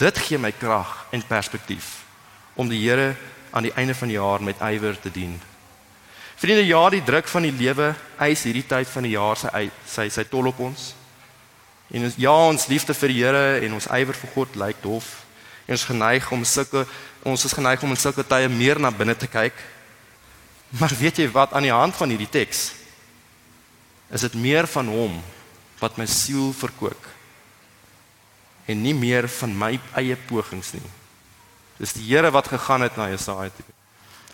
Dit 0.00 0.18
gee 0.24 0.40
my 0.40 0.52
krag 0.56 0.94
en 1.12 1.24
perspektief 1.28 1.98
om 2.56 2.68
die 2.68 2.80
Here 2.80 3.14
aan 3.50 3.66
die 3.66 3.74
einde 3.76 3.94
van 3.94 4.08
die 4.08 4.16
jaar 4.16 4.42
met 4.42 4.62
ywer 4.64 4.96
te 5.00 5.10
dien. 5.12 5.36
Vriende, 6.40 6.64
ja, 6.64 6.80
die 6.88 7.04
druk 7.04 7.28
van 7.28 7.44
die 7.44 7.52
lewe 7.52 7.92
eis 8.16 8.46
hierdie 8.48 8.64
tyd 8.64 8.88
van 8.88 9.04
die 9.04 9.12
jaar 9.12 9.36
sy 9.36 9.66
sy 9.84 10.08
sy 10.08 10.24
tol 10.24 10.48
op 10.48 10.62
ons. 10.64 10.94
En 11.92 12.06
ons 12.06 12.16
ja, 12.16 12.32
ons 12.32 12.68
liefde 12.70 12.96
vir 12.96 13.12
die 13.12 13.18
Here 13.20 13.44
en 13.66 13.76
ons 13.76 13.90
ywer 13.92 14.16
vir 14.16 14.32
God 14.34 14.56
lyk 14.62 14.80
dof. 14.80 15.10
En 15.66 15.76
ons 15.76 15.84
geneig 15.90 16.30
om 16.32 16.44
sulke 16.48 16.86
ons 17.28 17.44
is 17.44 17.52
geneig 17.52 17.82
om 17.84 17.92
in 17.92 18.00
sulke 18.00 18.24
tye 18.24 18.48
meer 18.48 18.80
na 18.80 18.88
binne 18.88 19.12
te 19.18 19.28
kyk. 19.28 19.52
Maar 20.80 20.94
weet 20.96 21.20
jy 21.20 21.28
wat 21.34 21.52
aan 21.52 21.66
die 21.68 21.74
hand 21.74 21.96
van 21.98 22.08
hierdie 22.08 22.30
teks? 22.30 22.70
Is 24.10 24.26
dit 24.26 24.34
meer 24.34 24.66
van 24.66 24.88
hom 24.90 25.20
wat 25.80 25.98
my 25.98 26.06
siel 26.06 26.52
verkoop 26.56 27.08
en 28.70 28.82
nie 28.82 28.94
meer 28.94 29.26
van 29.40 29.54
my 29.58 29.72
eie 29.98 30.16
pogings 30.28 30.74
nie. 30.76 30.88
Dis 31.80 31.94
die 31.96 32.04
Here 32.06 32.30
wat 32.30 32.50
gegaan 32.52 32.84
het 32.84 32.98
na 32.98 33.08
Jesaja 33.10 33.50
toe 33.54 33.66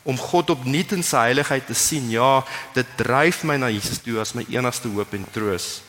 om 0.06 0.18
God 0.18 0.52
opnuut 0.54 0.92
in 0.94 1.02
sy 1.02 1.24
heiligheid 1.26 1.64
te 1.66 1.74
sien. 1.74 2.06
Ja, 2.14 2.44
dit 2.76 2.90
dryf 2.98 3.42
my 3.42 3.56
na 3.58 3.72
Jesus 3.74 3.98
toe 4.04 4.20
as 4.22 4.36
my 4.38 4.44
enigste 4.54 4.86
hoop 4.94 5.16
en 5.18 5.24
troos. 5.34 5.80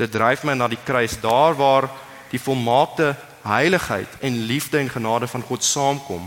Dit 0.00 0.10
dryf 0.10 0.42
my 0.42 0.56
na 0.58 0.66
die 0.66 0.80
kruis, 0.82 1.14
daar 1.22 1.54
waar 1.54 1.86
die 2.32 2.40
volmaakte 2.42 3.12
heiligheid 3.46 4.18
en 4.20 4.40
liefde 4.50 4.80
en 4.80 4.90
genade 4.90 5.28
van 5.30 5.46
God 5.46 5.62
saamkom 5.62 6.26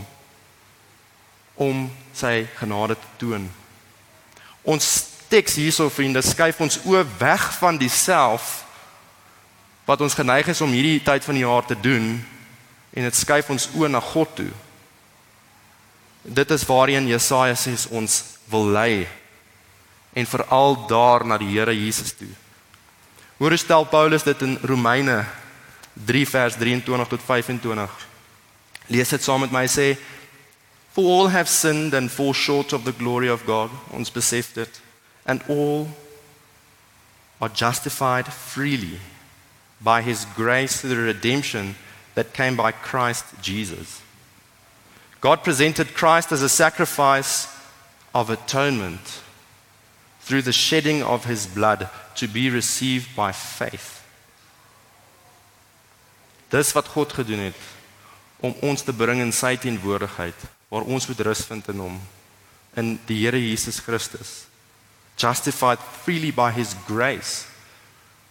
om 1.60 1.86
sy 2.16 2.46
genade 2.56 2.96
te 2.96 3.12
toon. 3.20 3.44
Ons 4.64 4.88
teks 5.28 5.58
hierso 5.60 5.88
vriende 5.90 6.22
skuif 6.22 6.60
ons 6.62 6.78
oë 6.84 7.02
weg 7.18 7.44
van 7.58 7.78
die 7.80 7.90
self 7.92 8.62
wat 9.86 10.00
ons 10.02 10.16
geneig 10.18 10.48
is 10.50 10.60
om 10.64 10.72
hierdie 10.74 11.02
tyd 11.02 11.24
van 11.24 11.38
die 11.38 11.44
jaar 11.44 11.66
te 11.66 11.76
doen 11.78 12.16
en 12.96 13.06
dit 13.06 13.18
skuif 13.18 13.50
ons 13.52 13.68
oë 13.76 13.90
na 13.92 14.00
God 14.00 14.32
toe. 14.38 14.50
Dit 16.26 16.50
is 16.50 16.64
waarheen 16.66 17.06
Jesaja 17.10 17.54
sê 17.58 17.76
ons 17.94 18.16
wil 18.50 18.72
lei 18.74 19.06
en 20.16 20.26
veral 20.26 20.78
daar 20.88 21.26
na 21.26 21.38
die 21.38 21.52
Here 21.52 21.74
Jesus 21.74 22.14
toe. 22.16 22.32
Hoe 23.36 23.56
stel 23.56 23.84
Paulus 23.84 24.24
dit 24.24 24.42
in 24.42 24.58
Romeine 24.62 25.24
3 26.08 26.26
vers 26.26 26.56
23 26.56 27.08
tot 27.08 27.20
25? 27.22 28.06
Lees 28.88 29.12
dit 29.12 29.22
saam 29.22 29.44
met 29.44 29.52
my 29.52 29.66
sê 29.68 29.94
For 30.96 31.04
all 31.04 31.28
have 31.28 31.50
sinned 31.50 31.92
and 31.92 32.10
fall 32.10 32.32
short 32.32 32.72
of 32.72 32.84
the 32.84 32.92
glory 32.96 33.28
of 33.28 33.42
God, 33.44 33.70
ons 33.92 34.08
besef 34.08 34.54
dit, 34.56 34.78
and 35.26 35.42
all 35.48 35.88
are 37.40 37.48
justified 37.48 38.32
freely 38.32 38.98
by 39.80 40.00
his 40.02 40.24
grace 40.36 40.80
through 40.80 40.90
the 40.90 40.96
redemption 40.96 41.74
that 42.14 42.32
came 42.32 42.56
by 42.56 42.72
Christ 42.72 43.24
Jesus. 43.42 44.00
God 45.20 45.42
presented 45.42 45.94
Christ 45.94 46.32
as 46.32 46.42
a 46.42 46.48
sacrifice 46.48 47.48
of 48.14 48.30
atonement 48.30 49.20
through 50.20 50.42
the 50.42 50.52
shedding 50.52 51.02
of 51.02 51.24
his 51.24 51.46
blood 51.46 51.88
to 52.14 52.26
be 52.26 52.48
received 52.48 53.14
by 53.14 53.32
faith. 53.32 54.02
Dis 56.50 56.72
wat 56.72 56.88
God 56.88 57.12
gedoen 57.12 57.48
het 57.50 57.62
om 58.40 58.54
ons 58.62 58.82
te 58.82 58.94
bring 58.94 59.20
in 59.20 59.32
sy 59.34 59.56
teenwoordigheid 59.58 60.46
waar 60.70 60.86
ons 60.86 61.08
moet 61.10 61.20
rus 61.26 61.42
vind 61.48 61.68
in 61.72 61.82
hom 61.82 61.96
in 62.76 62.96
die 63.08 63.18
Here 63.24 63.40
Jesus 63.40 63.80
Christus. 63.80 64.45
Justified 65.16 65.78
freely 66.04 66.32
by 66.32 66.50
his 66.52 66.74
grace. 66.86 67.46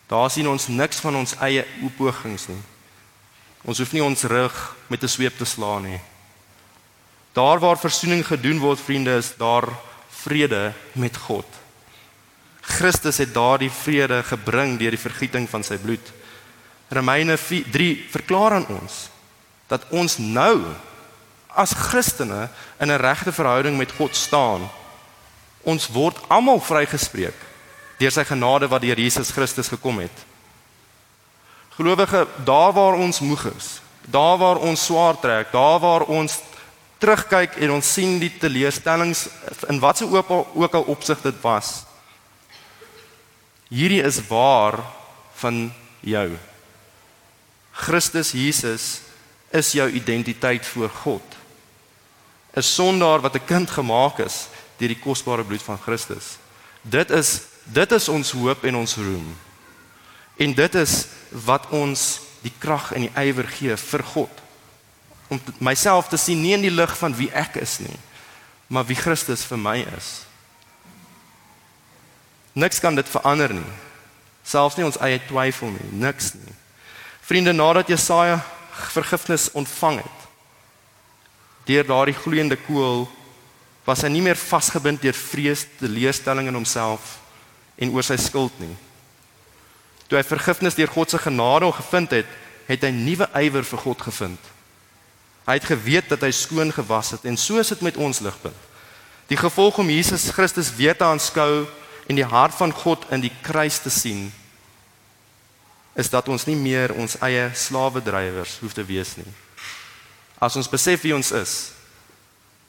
Daar 0.07 0.29
sien 0.29 0.47
ons 0.47 0.67
niks 0.67 0.99
van 1.01 1.15
ons 1.15 1.35
eie 1.41 1.65
oopogings 1.83 2.47
nie. 2.47 2.61
Ons 3.65 3.81
hoef 3.81 3.93
nie 3.93 4.03
ons 4.03 4.23
rug 4.29 4.75
met 4.87 5.03
'n 5.03 5.07
sweep 5.07 5.37
te 5.37 5.45
slaan 5.45 5.83
nie. 5.83 5.99
Daar 7.33 7.59
waar 7.59 7.77
verzoening 7.77 8.25
gedoen 8.25 8.59
word, 8.59 8.79
vriende, 8.79 9.17
is 9.17 9.33
daar 9.37 9.67
vrede 10.09 10.73
met 10.93 11.17
God. 11.17 11.45
Christus 12.61 13.17
het 13.17 13.33
daardie 13.33 13.71
vrede 13.71 14.23
gebring 14.23 14.79
deur 14.79 14.91
die 14.95 14.99
vergieting 14.99 15.49
van 15.49 15.63
sy 15.63 15.77
bloed. 15.77 16.13
Romeine 16.89 17.37
3 17.71 18.05
verklaar 18.09 18.51
aan 18.51 18.67
ons 18.67 19.09
dat 19.67 19.85
ons 19.89 20.17
nou 20.17 20.61
as 21.55 21.73
Christene 21.73 22.49
in 22.79 22.91
'n 22.91 23.01
regte 23.01 23.31
verhouding 23.31 23.77
met 23.77 23.91
God 23.91 24.15
staan. 24.15 24.69
Ons 25.65 25.89
word 25.91 26.19
almal 26.29 26.61
vrygespreek 26.61 27.43
deur 27.99 28.11
sy 28.11 28.25
genade 28.27 28.67
wat 28.67 28.83
deur 28.83 28.99
Jesus 28.99 29.31
Christus 29.31 29.71
gekom 29.71 30.01
het. 30.03 30.23
Gelowige, 31.77 32.25
daar 32.47 32.73
waar 32.75 32.97
ons 32.99 33.21
moeg 33.23 33.45
is, 33.55 33.79
daar 34.11 34.37
waar 34.37 34.59
ons 34.59 34.83
swaar 34.83 35.15
trek, 35.19 35.51
daar 35.51 35.79
waar 35.79 36.03
ons 36.11 36.37
terugkyk 36.99 37.55
en 37.63 37.77
ons 37.77 37.93
sien 37.97 38.19
die 38.19 38.31
teleurstellings 38.39 39.25
in 39.71 39.79
watter 39.79 40.11
ook 40.11 40.75
al 40.75 40.87
opsig 40.91 41.23
dit 41.23 41.39
was, 41.43 41.85
Hierdie 43.75 44.03
is 44.05 44.19
waar 44.29 44.77
van 45.41 45.73
jou. 46.05 46.29
Christus 47.71 48.31
Jesus 48.31 49.01
is 49.49 49.71
jou 49.75 49.87
identiteit 49.89 50.65
voor 50.65 50.89
God. 50.89 51.25
'n 52.55 52.61
Sondaar 52.61 53.19
wat 53.19 53.35
'n 53.35 53.45
kind 53.45 53.69
gemaak 53.69 54.19
is 54.19 54.47
deur 54.79 54.91
die 54.91 54.99
kosbare 54.99 55.43
bloed 55.43 55.63
van 55.63 55.79
Christus. 55.81 56.35
Dit 56.81 57.11
is 57.11 57.39
dit 57.65 57.91
is 57.91 58.09
ons 58.13 58.31
hoop 58.37 58.63
en 58.63 58.75
ons 58.77 58.95
roem. 58.95 59.29
En 60.37 60.51
dit 60.53 60.75
is 60.75 61.07
wat 61.45 61.65
ons 61.73 62.03
die 62.43 62.53
krag 62.59 62.91
en 62.93 63.07
die 63.07 63.13
ywer 63.17 63.47
gee 63.49 63.77
vir 63.79 64.03
God 64.13 64.41
om 65.27 65.39
myself 65.57 66.07
te 66.07 66.17
sien 66.21 66.41
nie 66.41 66.53
in 66.53 66.61
die 66.61 66.73
lig 66.73 66.91
van 66.99 67.15
wie 67.17 67.31
ek 67.33 67.57
is 67.57 67.79
nie, 67.81 67.97
maar 68.69 68.85
wie 68.85 68.97
Christus 68.97 69.45
vir 69.49 69.57
my 69.57 69.79
is. 69.97 70.09
Niks 72.53 72.79
kan 72.79 72.95
dit 72.95 73.09
verander 73.09 73.53
nie. 73.53 73.71
Selfs 74.45 74.77
nie 74.77 74.85
ons 74.85 74.99
eie 75.01 75.17
twyfel 75.25 75.73
nie, 75.73 75.89
niks 76.05 76.35
nie. 76.37 76.53
Vriende, 77.25 77.55
nadat 77.57 77.89
Jesaja 77.89 78.37
vergifnis 78.93 79.49
ontvang 79.57 80.03
het 80.03 80.21
deur 81.65 81.87
daardie 81.89 82.13
gloeiende 82.13 82.57
koel, 82.61 83.07
was 83.85 84.01
hy 84.01 84.09
nie 84.09 84.23
meer 84.25 84.39
vasgebind 84.39 85.03
deur 85.03 85.15
vrees, 85.17 85.67
teleurstelling 85.79 86.49
in 86.49 86.57
homself 86.57 87.19
en 87.77 87.91
oor 87.93 88.05
sy 88.05 88.17
skuld 88.19 88.53
nie. 88.59 88.73
Toe 90.09 90.17
hy 90.19 90.25
vergifnis 90.25 90.77
deur 90.77 90.91
God 90.93 91.13
se 91.13 91.21
genade 91.21 91.69
gevind 91.77 92.13
het, 92.17 92.29
het 92.65 92.85
hy 92.85 92.91
nuwe 92.93 93.27
ywer 93.37 93.65
vir 93.65 93.81
God 93.83 94.05
gevind. 94.07 94.51
Hy 95.45 95.59
het 95.59 95.67
geweet 95.69 96.09
dat 96.09 96.23
hy 96.25 96.31
skoon 96.33 96.73
gewas 96.73 97.13
het 97.13 97.25
en 97.29 97.37
so 97.37 97.61
is 97.61 97.69
dit 97.73 97.83
met 97.85 97.97
ons 98.01 98.23
ligpunt. 98.25 98.57
Die 99.29 99.37
gevolg 99.37 99.77
om 99.81 99.89
Jesus 99.89 100.29
Christus 100.33 100.71
weer 100.77 100.97
te 100.97 101.05
aanskou 101.05 101.65
en 102.09 102.17
die 102.17 102.25
hart 102.25 102.53
van 102.57 102.73
God 102.73 103.05
in 103.13 103.23
die 103.25 103.33
kruis 103.45 103.79
te 103.81 103.93
sien 103.93 104.29
is 105.95 106.09
dat 106.11 106.27
ons 106.29 106.45
nie 106.49 106.57
meer 106.59 106.93
ons 106.97 107.15
eie 107.23 107.47
slawe 107.55 108.01
drywers 108.03 108.57
hoef 108.61 108.73
te 108.75 108.83
wees 108.85 109.15
nie. 109.17 109.29
As 110.41 110.57
ons 110.59 110.69
besef 110.69 111.05
wie 111.05 111.15
ons 111.15 111.31
is, 111.31 111.74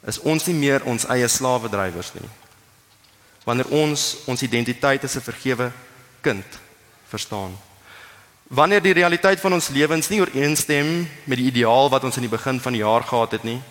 is 0.07 0.21
ons 0.23 0.47
nie 0.47 0.55
meer 0.55 0.85
ons 0.87 1.07
eie 1.11 1.29
slawe 1.29 1.69
drywers 1.69 2.13
nie. 2.15 2.29
Wanneer 3.47 3.71
ons 3.75 4.17
ons 4.27 4.43
identiteit 4.43 5.05
as 5.05 5.17
'n 5.17 5.21
vergewe 5.21 5.73
kind 6.23 6.47
verstaan. 7.09 7.57
Wanneer 8.49 8.83
die 8.83 8.95
realiteit 8.95 9.41
van 9.41 9.53
ons 9.53 9.69
lewens 9.69 10.09
nie 10.09 10.21
ooreenstem 10.21 11.09
met 11.25 11.39
die 11.39 11.51
ideaal 11.51 11.91
wat 11.91 12.05
ons 12.05 12.17
in 12.17 12.23
die 12.23 12.37
begin 12.37 12.61
van 12.61 12.73
die 12.73 12.83
jaar 12.83 13.03
gehad 13.03 13.33
het 13.33 13.45
nie 13.45 13.63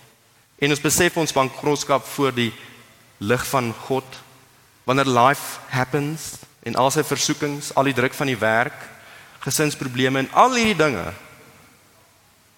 en 0.59 0.69
ons 0.69 0.81
besef 0.81 1.17
ons 1.17 1.33
bankrotskap 1.36 2.05
voor 2.05 2.31
die 2.31 2.53
lig 3.19 3.45
van 3.47 3.73
God 3.88 4.05
wanneer 4.83 5.05
life 5.05 5.59
happens 5.69 6.33
en 6.63 6.75
al 6.75 6.91
sy 6.91 7.03
versoekings, 7.03 7.71
al 7.75 7.83
die 7.83 7.93
druk 7.93 8.13
van 8.13 8.27
die 8.27 8.39
werk, 8.39 8.77
gesinsprobleme 9.39 10.19
en 10.19 10.29
al 10.33 10.55
hierdie 10.55 10.77
dinge 10.77 11.13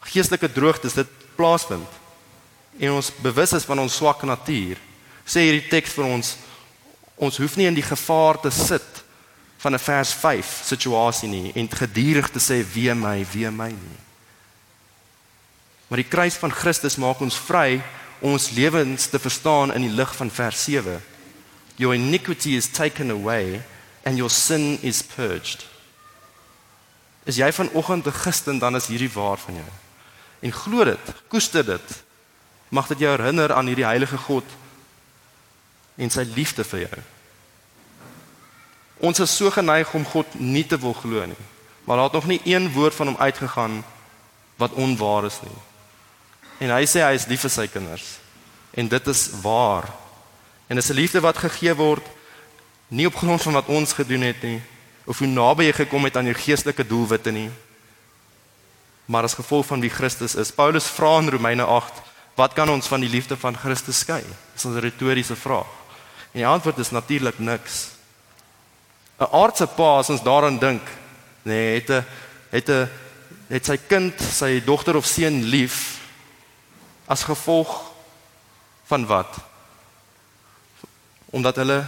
geestelike 0.07 0.49
droogtes 0.53 0.95
dit 0.95 1.07
plaasvind 1.35 1.87
en 2.79 2.91
ons 2.91 3.11
bewus 3.23 3.53
is 3.53 3.65
van 3.65 3.79
ons 3.79 3.95
swak 3.95 4.23
natuur 4.23 4.77
sê 5.25 5.47
hierdie 5.47 5.69
teks 5.69 5.95
vir 5.97 6.05
ons 6.05 6.35
ons 7.17 7.37
hoef 7.41 7.57
nie 7.57 7.67
in 7.67 7.77
die 7.77 7.85
gevaar 7.85 8.39
te 8.41 8.51
sit 8.53 9.03
van 9.57 9.73
'n 9.73 9.79
vers 9.79 10.13
5 10.13 10.61
situasie 10.63 11.29
nie 11.29 11.51
en 11.55 11.67
gedurig 11.67 12.29
te 12.29 12.39
sê 12.39 12.63
wee 12.73 12.93
my 12.93 13.25
wee 13.33 13.51
my 13.51 13.69
nie 13.69 14.01
maar 15.89 16.03
die 16.03 16.11
kruis 16.11 16.35
van 16.35 16.51
Christus 16.51 16.97
maak 16.97 17.21
ons 17.21 17.37
vry 17.37 17.81
om 18.21 18.31
ons 18.31 18.51
lewens 18.51 19.07
te 19.07 19.19
verstaan 19.19 19.73
in 19.73 19.81
die 19.81 19.95
lig 19.95 20.15
van 20.15 20.29
vers 20.31 20.63
7 20.63 21.01
Your 21.77 21.93
iniquity 21.93 22.55
is 22.55 22.67
taken 22.67 23.11
away 23.11 23.61
and 24.03 24.17
your 24.17 24.29
sin 24.29 24.79
is 24.81 25.03
purged. 25.03 25.65
Is 27.25 27.37
jy 27.37 27.51
vanoggend 27.51 28.07
'n 28.07 28.11
Christen 28.11 28.59
dan 28.59 28.75
is 28.75 28.87
hierdie 28.87 29.13
waar 29.13 29.37
van 29.37 29.53
jou. 29.53 29.71
En 30.39 30.51
glo 30.51 30.83
dit, 30.83 31.13
koester 31.27 31.65
dit. 31.65 32.03
Mag 32.69 32.87
dit 32.87 32.99
jou 32.99 33.11
herinner 33.11 33.53
aan 33.53 33.69
hierdie 33.69 33.87
heilige 33.87 34.17
God 34.17 34.55
en 35.97 36.11
sy 36.13 36.25
liefde 36.35 36.65
vir 36.67 36.83
jou. 36.85 37.03
Ons 39.07 39.21
is 39.23 39.35
so 39.35 39.51
geneig 39.53 39.93
om 39.93 40.05
God 40.05 40.35
nie 40.39 40.65
te 40.65 40.77
wil 40.81 40.93
glo 40.97 41.25
nie. 41.25 41.45
Maar 41.85 41.97
daar 41.97 42.09
het 42.09 42.17
nog 42.17 42.27
nie 42.27 42.41
een 42.43 42.71
woord 42.73 42.95
van 42.95 43.13
hom 43.13 43.19
uitgegaan 43.19 43.83
wat 44.57 44.73
onwaar 44.73 45.25
is 45.29 45.39
nie. 45.45 45.59
En 46.65 46.73
hy 46.73 46.83
sê 46.89 47.05
hy 47.05 47.13
is 47.15 47.27
lief 47.29 47.45
vir 47.45 47.53
sy 47.53 47.67
kinders. 47.71 48.17
En 48.73 48.89
dit 48.89 49.07
is 49.07 49.29
waar. 49.41 49.87
En 50.67 50.75
dis 50.75 50.89
'n 50.89 50.99
liefde 50.99 51.21
wat 51.21 51.37
gegee 51.37 51.75
word 51.75 52.05
nie 52.87 53.07
op 53.07 53.15
grond 53.15 53.41
van 53.41 53.53
wat 53.53 53.67
ons 53.67 53.93
gedoen 53.93 54.21
het 54.21 54.41
nie 54.41 54.61
of 55.05 55.19
hoe 55.19 55.27
naby 55.27 55.63
jy 55.63 55.73
gekom 55.73 56.03
het 56.03 56.17
aan 56.17 56.25
jou 56.25 56.35
geestelike 56.35 56.87
doelwitte 56.87 57.31
nie 57.31 57.51
maar 59.07 59.23
as 59.23 59.33
gevolg 59.33 59.65
van 59.65 59.79
wie 59.79 59.89
Christus 59.89 60.35
is. 60.35 60.51
Paulus 60.51 60.85
vra 60.85 61.17
in 61.19 61.29
Romeine 61.29 61.63
8, 61.63 62.01
wat 62.37 62.53
kan 62.53 62.69
ons 62.69 62.87
van 62.87 63.01
die 63.01 63.09
liefde 63.09 63.37
van 63.37 63.57
Christus 63.57 63.99
skei? 64.05 64.23
Dis 64.53 64.65
'n 64.65 64.79
retoriese 64.79 65.35
vraag. 65.35 65.67
En 66.31 66.39
die 66.39 66.47
antwoord 66.47 66.77
is 66.77 66.91
natuurlik 66.91 67.39
niks. 67.39 67.89
'n 69.19 69.27
Aardse 69.31 69.67
pa 69.67 69.97
as 69.97 70.09
ons 70.09 70.23
daaraan 70.23 70.59
dink, 70.59 70.81
nee, 71.43 71.81
het 71.81 71.89
'n 71.89 72.05
het 72.49 72.69
'n 72.69 72.89
het 73.49 73.65
sy 73.65 73.77
kind, 73.77 74.21
sy 74.21 74.63
dogter 74.63 74.95
of 74.95 75.05
seun 75.05 75.43
lief 75.43 75.99
as 77.07 77.23
gevolg 77.23 77.81
van 78.85 79.05
wat? 79.05 79.47
omdat 81.37 81.59
hulle 81.61 81.81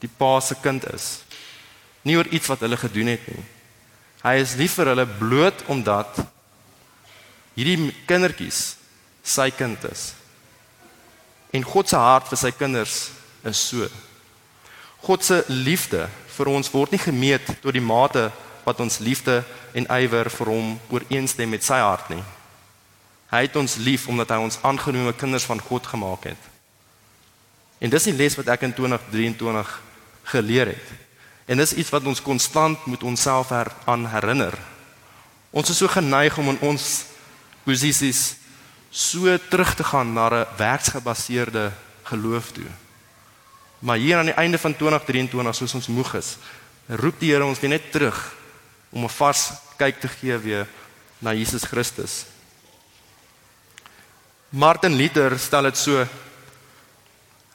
die 0.00 0.10
pa 0.16 0.38
se 0.40 0.56
kind 0.62 0.84
is. 0.92 1.20
Nie 2.04 2.16
oor 2.16 2.28
iets 2.32 2.48
wat 2.48 2.62
hulle 2.64 2.78
gedoen 2.80 3.12
het 3.12 3.24
nie. 3.28 3.44
Hy 4.20 4.34
is 4.40 4.56
lief 4.60 4.76
vir 4.78 4.92
hulle 4.92 5.06
bloot 5.18 5.64
omdat 5.72 6.20
hierdie 7.56 7.90
kindertjies 8.08 8.76
sy 9.30 9.50
kind 9.54 9.84
is. 9.90 10.10
En 11.54 11.66
God 11.66 11.88
se 11.88 11.98
hart 11.98 12.30
vir 12.30 12.38
sy 12.38 12.50
kinders 12.54 12.98
is 13.46 13.62
so. 13.70 13.88
God 15.02 15.24
se 15.24 15.42
liefde 15.48 16.06
vir 16.36 16.50
ons 16.52 16.70
word 16.72 16.94
nie 16.94 17.02
gemeet 17.02 17.46
tot 17.62 17.74
die 17.74 17.84
mate 17.84 18.28
wat 18.64 18.80
ons 18.82 19.00
liefde 19.02 19.40
en 19.74 19.88
ywer 19.96 20.30
vir 20.30 20.52
hom 20.52 20.74
ooreenstem 20.92 21.50
met 21.50 21.64
sy 21.64 21.80
hart 21.80 22.10
nie. 22.12 22.22
Hy 23.30 23.44
het 23.46 23.56
ons 23.56 23.78
lief 23.78 24.08
omdat 24.10 24.34
hy 24.34 24.40
ons 24.42 24.58
aangenome 24.66 25.14
kinders 25.16 25.46
van 25.46 25.62
God 25.62 25.86
gemaak 25.86 26.32
het. 26.32 26.48
En 27.80 27.90
dis 27.90 28.08
die 28.10 28.16
les 28.16 28.36
wat 28.36 28.50
ek 28.52 28.66
in 28.68 28.74
2023 28.76 29.70
geleer 30.32 30.74
het. 30.74 30.90
En 31.50 31.58
dis 31.58 31.72
iets 31.78 31.92
wat 31.94 32.06
ons 32.06 32.22
konstant 32.22 32.84
moet 32.86 33.02
onsself 33.06 33.50
her 33.54 33.70
aan 33.90 34.04
herinner. 34.10 34.54
Ons 35.50 35.72
is 35.72 35.80
so 35.80 35.90
geneig 35.90 36.36
om 36.38 36.52
in 36.52 36.60
ons 36.62 36.90
posisies 37.64 38.39
so 38.90 39.38
terug 39.48 39.74
te 39.74 39.84
gaan 39.84 40.12
na 40.12 40.28
'n 40.28 40.46
werksgebaseerde 40.56 41.72
geloof 42.02 42.50
toe. 42.52 42.70
Maar 43.78 43.96
hier 43.96 44.16
aan 44.16 44.24
die 44.24 44.34
einde 44.34 44.58
van 44.58 44.76
2023 44.76 45.54
soos 45.54 45.74
ons 45.74 45.86
moeg 45.86 46.14
is, 46.14 46.36
roep 46.86 47.20
die 47.20 47.30
Here 47.32 47.44
ons 47.44 47.60
weer 47.60 47.70
net 47.70 47.92
terug 47.92 48.34
om 48.90 49.04
'n 49.04 49.08
vars 49.08 49.50
kyk 49.76 50.00
te 50.00 50.08
gee 50.08 50.36
weer 50.36 50.66
na 51.18 51.32
Jesus 51.32 51.62
Christus. 51.62 52.24
Martin 54.48 54.94
Luther 54.94 55.38
stel 55.38 55.62
dit 55.62 55.76
so 55.78 56.06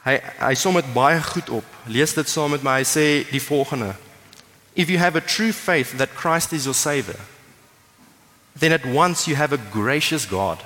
hy 0.02 0.20
hy 0.38 0.54
som 0.54 0.74
dit 0.74 0.92
baie 0.94 1.22
goed 1.22 1.48
op. 1.50 1.64
Lees 1.86 2.14
dit 2.14 2.28
saam 2.28 2.50
met 2.50 2.62
my. 2.62 2.78
Hy 2.78 2.84
sê 2.84 3.30
die 3.30 3.42
volgende: 3.42 3.94
If 4.74 4.88
you 4.88 4.98
have 4.98 5.18
a 5.18 5.20
true 5.20 5.52
faith 5.52 5.96
that 5.96 6.14
Christ 6.14 6.52
is 6.52 6.64
your 6.64 6.74
savior, 6.74 7.20
then 8.58 8.72
at 8.72 8.84
once 8.84 9.26
you 9.26 9.36
have 9.36 9.52
a 9.52 9.60
gracious 9.72 10.26
God. 10.26 10.62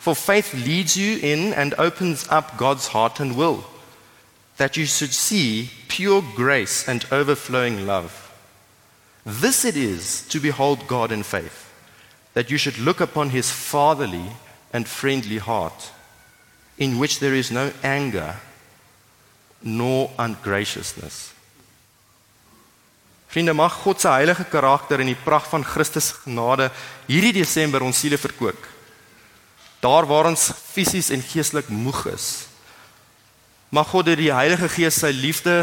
For 0.00 0.14
faith 0.14 0.54
leads 0.54 0.96
you 0.96 1.18
in 1.18 1.52
and 1.52 1.74
opens 1.76 2.26
up 2.30 2.56
God's 2.56 2.88
heart 2.88 3.20
and 3.20 3.36
will, 3.36 3.64
that 4.56 4.74
you 4.78 4.86
should 4.86 5.12
see 5.12 5.68
pure 5.88 6.24
grace 6.34 6.88
and 6.88 7.04
overflowing 7.12 7.86
love. 7.86 8.32
This 9.26 9.66
it 9.66 9.76
is 9.76 10.26
to 10.30 10.40
behold 10.40 10.86
God 10.86 11.12
in 11.12 11.22
faith, 11.22 11.70
that 12.32 12.50
you 12.50 12.56
should 12.56 12.78
look 12.78 13.02
upon 13.02 13.28
his 13.28 13.50
fatherly 13.50 14.24
and 14.72 14.88
friendly 14.88 15.36
heart, 15.36 15.92
in 16.78 16.98
which 16.98 17.20
there 17.20 17.34
is 17.34 17.50
no 17.50 17.70
anger 17.82 18.36
nor 19.62 20.10
ungraciousness. 20.18 21.34
Vriende, 23.28 23.52
mag 23.52 23.70
God 23.84 24.00
se 24.00 24.08
heilige 24.08 24.48
karakter 24.48 24.98
en 24.98 25.12
die 25.12 25.24
pragt 25.28 25.52
van 25.52 25.62
Christus 25.62 26.14
genade 26.24 26.70
hierdie 27.06 27.36
Desember 27.44 27.84
ons 27.84 28.00
siele 28.00 28.16
verkoop. 28.18 28.79
Daar 29.80 30.06
waar 30.06 30.28
ons 30.28 30.50
fisies 30.72 31.10
en 31.10 31.22
geestelik 31.24 31.68
moeg 31.68 32.04
is. 32.12 32.46
Mag 33.68 33.88
God 33.88 34.08
deur 34.10 34.18
die 34.18 34.32
Heilige 34.34 34.68
Gees 34.68 34.98
sy 35.00 35.12
liefde, 35.14 35.62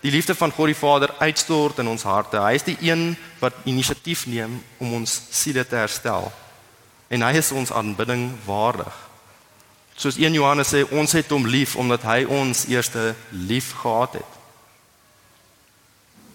die 0.00 0.12
liefde 0.14 0.34
van 0.34 0.52
God 0.54 0.70
die 0.70 0.78
Vader 0.78 1.12
uitstort 1.18 1.82
in 1.82 1.90
ons 1.90 2.06
harte. 2.08 2.40
Hy 2.40 2.54
is 2.56 2.64
die 2.64 2.78
een 2.80 3.16
wat 3.40 3.58
inisiatief 3.68 4.24
neem 4.30 4.60
om 4.78 4.94
ons 5.02 5.18
siele 5.34 5.66
te 5.66 5.76
herstel. 5.76 6.30
En 7.10 7.26
hy 7.26 7.34
is 7.36 7.52
ons 7.52 7.72
aanbidding 7.74 8.30
waardig. 8.46 8.94
Soos 10.00 10.16
1 10.16 10.32
Johannes 10.32 10.70
sê, 10.72 10.86
ons 10.96 11.12
het 11.12 11.28
hom 11.34 11.44
lief 11.44 11.74
omdat 11.76 12.06
hy 12.08 12.22
ons 12.24 12.64
eerste 12.70 13.10
lief 13.34 13.74
gehad 13.82 14.16
het. 14.22 14.38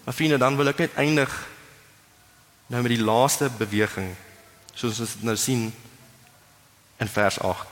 Maar 0.04 0.14
vriende, 0.14 0.38
dan 0.38 0.54
wil 0.54 0.70
ek 0.70 0.84
net 0.84 1.00
eindig 1.02 1.32
nou 2.70 2.82
met 2.82 2.92
die 2.94 3.02
laaste 3.02 3.48
beweging 3.58 4.12
soos 4.76 5.00
ons 5.00 5.16
dit 5.16 5.26
nou 5.26 5.34
sien 5.40 5.70
in 6.98 7.08
vers 7.08 7.40
8. 7.40 7.66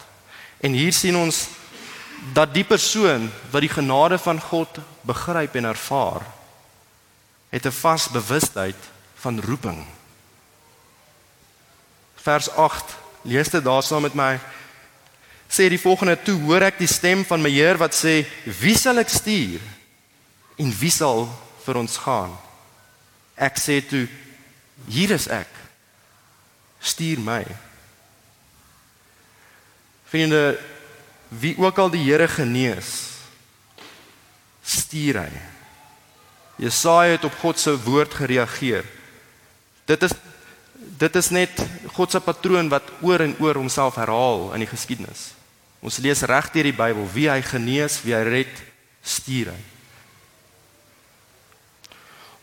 En 0.60 0.72
hier 0.72 0.92
sien 0.92 1.16
ons 1.16 1.46
dat 2.32 2.54
die 2.54 2.64
persoon 2.64 3.30
wat 3.50 3.60
die 3.60 3.72
genade 3.72 4.18
van 4.18 4.40
God 4.40 4.78
begryp 5.04 5.54
en 5.54 5.64
ervaar, 5.64 6.22
het 7.50 7.66
'n 7.66 7.80
vas 7.80 8.08
bewustheid 8.08 8.76
van 9.14 9.40
roeping. 9.40 9.84
Vers 12.14 12.50
8. 12.50 12.84
Lees 13.22 13.48
dit 13.48 13.64
daar 13.64 13.82
saam 13.82 14.02
met 14.02 14.14
my. 14.14 14.40
Sê 15.48 15.68
die 15.68 15.80
volgende: 15.80 16.22
"Toe 16.22 16.40
hoor 16.40 16.62
ek 16.62 16.78
die 16.78 16.86
stem 16.86 17.24
van 17.24 17.42
my 17.42 17.50
Heer 17.50 17.76
wat 17.76 17.94
sê: 17.94 18.26
Wie 18.44 18.76
sal 18.76 18.98
ek 18.98 19.08
stuur? 19.08 19.60
En 20.56 20.78
wie 20.78 20.90
sal 20.90 21.28
vir 21.64 21.76
ons 21.76 21.96
gaan. 21.96 22.32
Ek 23.34 23.58
sê 23.58 23.80
toe 23.88 24.06
hier 24.86 25.10
is 25.10 25.28
ek. 25.32 25.50
Stuur 26.80 27.20
my. 27.24 27.42
Vriende, 30.14 30.54
wie 31.28 31.56
ook 31.58 31.78
al 31.82 31.90
die 31.90 32.04
Here 32.06 32.28
genees, 32.30 32.90
stuur 34.62 35.18
hy. 35.24 35.32
Jesaja 36.62 37.16
het 37.16 37.26
op 37.26 37.34
God 37.42 37.58
se 37.58 37.74
woord 37.82 38.14
gereageer. 38.14 38.86
Dit 39.90 40.06
is 40.06 40.14
dit 40.94 41.16
is 41.16 41.30
net 41.34 41.50
God 41.96 42.12
se 42.12 42.20
patroon 42.22 42.68
wat 42.70 42.86
oor 43.02 43.24
en 43.24 43.34
oor 43.42 43.58
homself 43.58 43.96
herhaal 43.98 44.52
in 44.54 44.62
die 44.62 44.70
geskiedenis. 44.70 45.32
Ons 45.82 45.98
lees 45.98 46.22
reg 46.22 46.52
deur 46.54 46.68
die 46.70 46.76
Bybel 46.76 47.08
wie 47.16 47.26
hy 47.32 47.40
genees, 47.42 47.98
wie 48.04 48.14
hy 48.14 48.22
red, 48.28 48.66
stuur 49.02 49.50
hy 49.50 49.62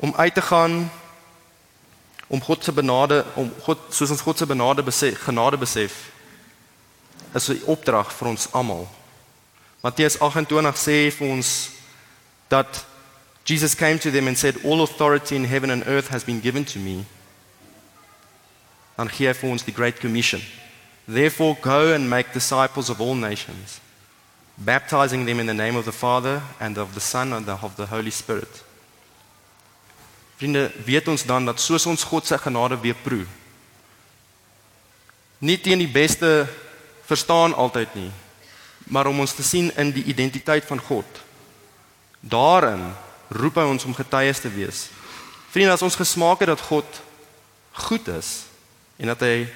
om 0.02 0.14
uit 0.16 0.34
te 0.34 0.42
gaan 0.42 0.92
om 2.28 2.42
God 2.42 2.64
se 2.64 2.74
benade 2.74 3.26
om 3.34 3.52
God 3.62 3.78
soos 3.90 4.10
ons 4.10 4.22
God 4.22 4.38
se 4.38 4.46
benade 4.46 4.84
besef 4.84 5.20
genade 5.22 5.58
besef 5.62 6.11
is 7.34 7.50
'n 7.50 7.64
opdrag 7.66 8.12
vir 8.12 8.28
ons 8.28 8.48
almal. 8.52 8.88
Matteus 9.82 10.18
28 10.18 10.78
sê 10.78 11.12
vir 11.12 11.28
ons 11.28 11.70
dat 12.48 12.86
Jesus 13.46 13.76
came 13.76 13.98
to 14.00 14.12
them 14.12 14.28
and 14.28 14.38
said 14.38 14.64
all 14.66 14.82
authority 14.82 15.36
in 15.36 15.46
heaven 15.46 15.72
and 15.72 15.84
earth 15.88 16.10
has 16.10 16.24
been 16.24 16.42
given 16.42 16.64
to 16.66 16.80
me. 16.80 17.06
And 18.98 19.10
here 19.10 19.34
for 19.34 19.50
ons 19.50 19.64
the 19.64 19.72
great 19.72 20.00
commission. 20.00 20.42
Therefore 21.08 21.58
go 21.62 21.94
and 21.94 22.10
make 22.10 22.34
disciples 22.34 22.90
of 22.90 23.02
all 23.02 23.16
nations, 23.16 23.80
baptizing 24.58 25.26
them 25.26 25.40
in 25.40 25.48
the 25.48 25.54
name 25.54 25.76
of 25.76 25.86
the 25.86 25.92
Father 25.92 26.42
and 26.60 26.78
of 26.78 26.94
the 26.94 27.00
Son 27.00 27.34
and 27.34 27.50
of 27.50 27.76
the 27.76 27.88
Holy 27.88 28.12
Spirit. 28.12 28.64
Vriende, 30.38 30.72
weet 30.86 31.08
ons 31.08 31.24
dan 31.26 31.46
dat 31.46 31.60
soos 31.62 31.86
ons 31.86 32.04
God 32.04 32.26
se 32.26 32.38
genade 32.38 32.80
weer 32.82 32.96
proe. 32.98 33.26
Nie 35.38 35.58
teen 35.62 35.78
die 35.78 35.90
beste 35.90 36.48
verstaan 37.12 37.56
altyd 37.56 37.96
nie, 37.98 38.12
maar 38.92 39.10
om 39.12 39.20
ons 39.24 39.36
te 39.36 39.44
sien 39.46 39.72
in 39.80 39.92
die 39.96 40.04
identiteit 40.10 40.66
van 40.68 40.80
God. 40.80 41.22
Daarin 42.20 42.92
roep 43.32 43.60
hy 43.60 43.66
ons 43.70 43.88
om 43.88 43.96
getuies 43.96 44.42
te 44.44 44.52
wees. 44.52 44.88
Vriende, 45.52 45.76
as 45.76 45.84
ons 45.86 46.00
gesmaak 46.00 46.44
het 46.44 46.52
dat 46.52 46.64
God 46.70 47.02
goed 47.88 48.08
is 48.12 48.32
en 49.02 49.12
dat 49.12 49.24
hy 49.26 49.48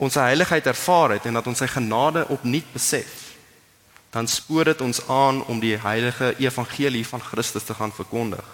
ons 0.00 0.16
heiligheid 0.16 0.66
ervaar 0.70 1.16
het 1.16 1.26
en 1.28 1.36
dat 1.38 1.48
ons 1.50 1.60
sy 1.60 1.68
genade 1.70 2.24
opnuut 2.32 2.66
besef, 2.72 3.34
dan 4.10 4.26
spoor 4.26 4.72
dit 4.72 4.80
ons 4.82 5.02
aan 5.10 5.44
om 5.50 5.60
die 5.62 5.76
heilige 5.78 6.32
evangelie 6.42 7.04
van 7.06 7.22
Christus 7.22 7.66
te 7.68 7.76
gaan 7.78 7.94
verkondig 7.94 8.46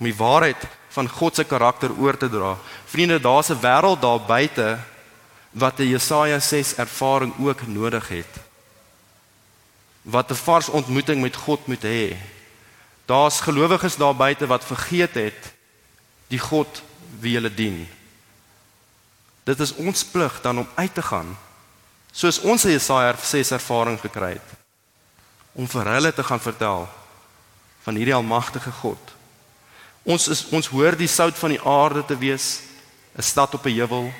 om 0.00 0.08
die 0.08 0.16
waarheid 0.16 0.62
van 0.96 1.08
God 1.12 1.36
se 1.36 1.44
karakter 1.44 1.92
oor 2.00 2.16
te 2.16 2.28
dra. 2.32 2.56
Vriende, 2.88 3.20
daar's 3.20 3.50
'n 3.50 3.60
wêreld 3.60 4.00
daar 4.00 4.20
buite 4.20 4.78
wat 5.50 5.78
'n 5.78 5.88
Jesaja 5.88 6.40
6 6.40 6.74
ervaring 6.74 7.34
ook 7.38 7.66
nodig 7.66 8.08
het. 8.08 8.34
Wat 10.02 10.30
'n 10.30 10.34
vars 10.34 10.68
ontmoeting 10.68 11.20
met 11.20 11.36
God 11.36 11.66
moet 11.66 11.82
hê. 11.82 12.16
Daar's 13.04 13.40
gelowiges 13.40 13.96
daar 13.96 14.16
buite 14.16 14.46
wat 14.46 14.64
vergeet 14.64 15.14
het 15.14 15.52
die 16.28 16.38
God 16.38 16.82
wie 17.18 17.34
hulle 17.34 17.54
dien. 17.54 17.88
Dit 19.44 19.60
is 19.60 19.74
ons 19.74 20.04
plig 20.04 20.40
dan 20.40 20.58
om 20.58 20.68
uit 20.74 20.94
te 20.94 21.02
gaan 21.02 21.36
soos 22.12 22.40
ons 22.40 22.62
Jesaja 22.62 23.14
6 23.16 23.50
ervaring 23.50 24.00
gekry 24.00 24.32
het 24.32 24.58
om 25.52 25.68
vir 25.68 25.88
hulle 25.94 26.12
te 26.14 26.24
gaan 26.26 26.40
vertel 26.40 26.88
van 27.82 27.96
hierdie 27.98 28.14
almagtige 28.14 28.70
God. 28.70 29.00
Ons 30.02 30.28
is 30.28 30.44
ons 30.54 30.68
hoor 30.72 30.96
die 30.96 31.10
sout 31.10 31.36
van 31.38 31.54
die 31.54 31.62
aarde 31.66 32.04
te 32.06 32.16
wees, 32.16 32.62
'n 33.18 33.22
stad 33.22 33.54
op 33.54 33.66
'n 33.66 33.74
heuwel. 33.74 34.12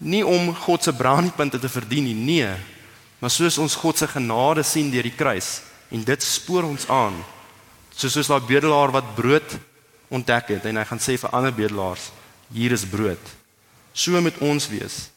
Nie 0.00 0.24
om 0.26 0.54
God 0.56 0.84
se 0.84 0.94
brandpunte 0.96 1.60
te 1.60 1.68
verdien 1.68 2.06
nie, 2.08 2.16
nee, 2.16 2.52
maar 3.20 3.32
soos 3.32 3.58
ons 3.60 3.76
God 3.76 3.98
se 4.00 4.08
genade 4.08 4.64
sien 4.64 4.88
deur 4.92 5.04
die 5.04 5.16
kruis 5.16 5.60
en 5.92 6.04
dit 6.06 6.24
spoor 6.24 6.64
ons 6.64 6.86
aan. 6.88 7.18
Soos 7.92 8.14
soos 8.16 8.30
daai 8.30 8.46
bedelaar 8.48 8.94
wat 8.94 9.14
brood 9.16 9.58
ontdek 10.08 10.54
het 10.56 10.66
en 10.70 10.80
hy 10.80 10.86
gaan 10.88 11.02
sê 11.02 11.18
vir 11.20 11.34
ander 11.36 11.52
bedelaars, 11.52 12.08
hier 12.54 12.72
is 12.72 12.86
brood. 12.88 13.20
So 13.92 14.16
moet 14.22 14.38
ons 14.40 14.68
wees. 14.72 15.10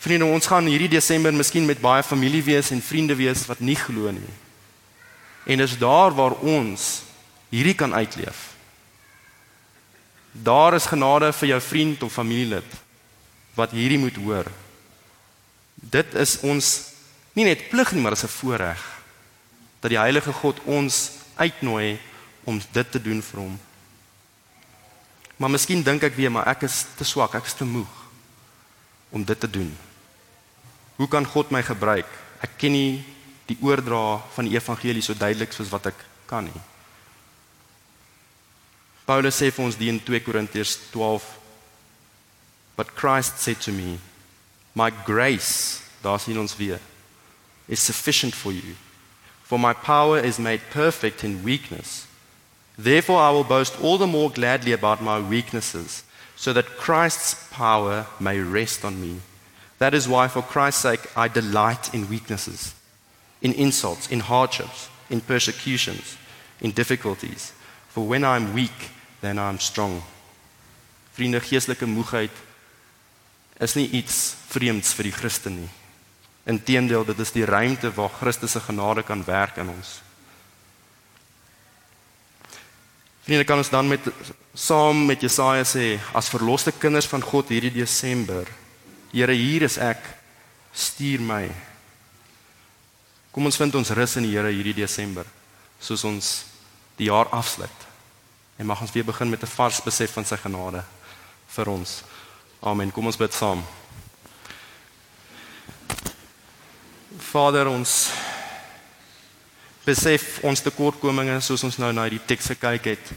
Vriende, 0.00 0.24
ons 0.24 0.48
gaan 0.48 0.64
hierdie 0.70 0.88
Desember 0.88 1.34
miskien 1.36 1.66
met 1.68 1.82
baie 1.82 2.02
familie 2.02 2.40
wees 2.46 2.70
en 2.72 2.80
vriende 2.80 3.14
wees 3.18 3.44
wat 3.50 3.60
nie 3.60 3.76
glo 3.76 4.08
nie. 4.14 4.36
En 5.44 5.60
dis 5.60 5.76
daar 5.78 6.14
waar 6.16 6.38
ons 6.40 7.02
hierdie 7.52 7.76
kan 7.76 7.92
uitleef. 7.92 8.49
Daar 10.32 10.74
is 10.74 10.86
genade 10.86 11.32
vir 11.32 11.48
jou 11.48 11.60
vriend 11.60 12.02
of 12.02 12.12
familielid 12.12 12.76
wat 13.58 13.74
hierdie 13.74 13.98
moet 13.98 14.16
hoor. 14.16 14.46
Dit 15.74 16.14
is 16.14 16.38
ons 16.46 16.68
nie 17.34 17.44
net 17.44 17.68
plig 17.68 17.92
nie, 17.92 18.02
maar 18.02 18.12
is 18.12 18.24
'n 18.24 18.36
voorreg 18.40 18.82
dat 19.80 19.90
die 19.90 19.98
Heilige 19.98 20.32
God 20.32 20.60
ons 20.64 21.10
uitnooi 21.36 21.98
om 22.44 22.60
dit 22.72 22.90
te 22.90 23.02
doen 23.02 23.22
vir 23.22 23.40
hom. 23.40 23.60
Maar 25.36 25.50
miskien 25.50 25.82
dink 25.82 26.02
ek 26.02 26.14
weer, 26.14 26.30
maar 26.30 26.46
ek 26.46 26.62
is 26.62 26.84
te 26.96 27.04
swak, 27.04 27.34
ek 27.34 27.46
is 27.46 27.54
te 27.54 27.64
moeg 27.64 27.88
om 29.10 29.24
dit 29.24 29.40
te 29.40 29.50
doen. 29.50 29.76
Hoe 30.96 31.08
kan 31.08 31.26
God 31.26 31.50
my 31.50 31.62
gebruik 31.62 32.06
ek 32.40 32.56
ken 32.60 32.72
nie 32.72 32.92
die 33.50 33.58
oordra 33.64 34.20
van 34.34 34.48
die 34.48 34.56
evangelie 34.56 35.02
so 35.04 35.16
duidelik 35.16 35.52
soos 35.52 35.70
wat 35.72 35.90
ek 35.90 36.04
kan 36.30 36.46
nie. 36.46 36.62
Paulus 39.10 39.34
sê 39.34 39.48
vir 39.50 39.64
ons 39.66 39.74
in 39.74 39.96
2 39.98 40.20
Korintiërs 40.22 40.76
12 40.92 41.24
But 42.76 42.94
Christ 42.94 43.40
said 43.42 43.58
to 43.62 43.72
me, 43.72 43.98
my 44.72 44.90
grace, 45.04 45.82
daar 46.00 46.20
sien 46.22 46.38
ons 46.38 46.54
weer, 46.56 46.78
is 47.66 47.80
sufficient 47.80 48.34
for 48.34 48.52
you. 48.52 48.76
For 49.42 49.58
my 49.58 49.72
power 49.72 50.20
is 50.20 50.38
made 50.38 50.62
perfect 50.70 51.24
in 51.24 51.42
weakness. 51.42 52.06
Therefore 52.78 53.18
I 53.18 53.32
will 53.32 53.42
boast 53.42 53.80
all 53.82 53.98
the 53.98 54.06
more 54.06 54.30
gladly 54.30 54.70
about 54.72 55.02
my 55.02 55.18
weaknesses, 55.18 56.04
so 56.36 56.52
that 56.52 56.78
Christ's 56.78 57.34
power 57.50 58.06
may 58.20 58.38
rest 58.38 58.84
on 58.84 59.02
me. 59.02 59.20
That 59.80 59.92
is 59.92 60.06
why 60.06 60.28
for 60.28 60.42
Christ's 60.42 60.82
sake 60.82 61.10
I 61.16 61.26
delight 61.26 61.92
in 61.92 62.08
weaknesses, 62.08 62.74
in 63.42 63.54
insults, 63.54 64.08
in 64.08 64.20
hardships, 64.20 64.88
in 65.10 65.20
persecutions, 65.20 66.16
in 66.60 66.70
difficulties. 66.70 67.52
For 67.88 68.06
when 68.06 68.22
I'm 68.22 68.54
weak, 68.54 68.94
then 69.20 69.38
I'm 69.38 69.58
strong. 69.58 70.02
Vriende, 71.12 71.40
geestelike 71.40 71.86
moegheid 71.86 72.34
is 73.60 73.76
nie 73.76 73.88
iets 74.00 74.34
vreemds 74.48 74.94
vir 74.96 75.10
die 75.10 75.16
Christen 75.16 75.58
nie. 75.60 75.70
Inteendeel, 76.48 77.04
dit 77.04 77.18
is 77.20 77.34
die 77.34 77.44
ruimte 77.44 77.90
waar 77.94 78.12
Christus 78.20 78.56
se 78.56 78.62
genade 78.64 79.04
kan 79.04 79.24
werk 79.26 79.60
in 79.60 79.68
ons. 79.68 79.98
Vriende, 83.26 83.44
kan 83.44 83.60
ons 83.60 83.70
dan 83.70 83.88
met 83.88 84.08
saam 84.54 85.04
met 85.06 85.20
Jesaja 85.22 85.64
sê 85.68 85.92
as 86.16 86.30
verloste 86.32 86.72
kinders 86.72 87.06
van 87.06 87.22
God 87.22 87.52
hierdie 87.52 87.74
Desember, 87.82 88.48
Here, 89.10 89.34
hier 89.34 89.64
is 89.66 89.74
ek, 89.82 90.04
stuur 90.70 91.18
my. 91.26 91.48
Kom 93.34 93.48
ons 93.48 93.58
vind 93.58 93.74
ons 93.74 93.90
rus 93.98 94.16
in 94.20 94.28
die 94.28 94.36
Here 94.36 94.52
hierdie 94.54 94.76
Desember, 94.78 95.26
soos 95.82 96.04
ons 96.06 96.28
die 96.94 97.08
jaar 97.10 97.26
afsluit. 97.34 97.89
En 98.60 98.66
mag 98.66 98.80
ons 98.80 98.92
weer 98.92 99.04
begin 99.04 99.28
met 99.28 99.42
'n 99.42 99.46
vars 99.46 99.82
besef 99.82 100.12
van 100.12 100.24
sy 100.24 100.36
genade 100.36 100.84
vir 101.46 101.68
ons. 101.68 102.02
Amen. 102.60 102.92
Kom 102.92 103.06
ons 103.06 103.16
bid 103.16 103.34
saam. 103.34 103.64
Vader, 107.18 107.66
ons 107.68 108.10
besef 109.84 110.38
ons 110.42 110.60
tekortkominge 110.60 111.40
soos 111.40 111.64
ons 111.64 111.76
nou 111.76 111.92
na 111.92 112.08
die 112.08 112.20
teks 112.26 112.46
gekyk 112.46 112.84
het. 112.84 113.12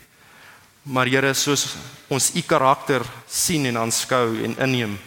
Maar 0.82 1.08
Here, 1.08 1.34
soos 1.34 1.76
ons 2.08 2.32
u 2.36 2.42
karakter 2.42 3.02
sien 3.28 3.66
en 3.66 3.78
aanskou 3.78 4.44
en 4.44 4.58
inneem, 4.58 5.00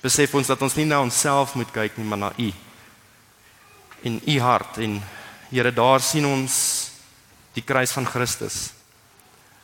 besef 0.00 0.34
ons 0.34 0.46
dat 0.46 0.62
ons 0.62 0.74
nie 0.74 0.84
na 0.84 1.00
onsself 1.00 1.54
moet 1.54 1.72
kyk 1.72 1.96
nie, 1.96 2.06
maar 2.06 2.18
na 2.18 2.32
u. 2.38 2.52
In 4.02 4.20
u 4.26 4.40
hart 4.40 4.78
en 4.78 5.02
Here, 5.50 5.72
daar 5.72 6.00
sien 6.00 6.26
ons 6.26 6.90
die 7.52 7.62
kruis 7.62 7.92
van 7.92 8.06
Christus 8.06 8.77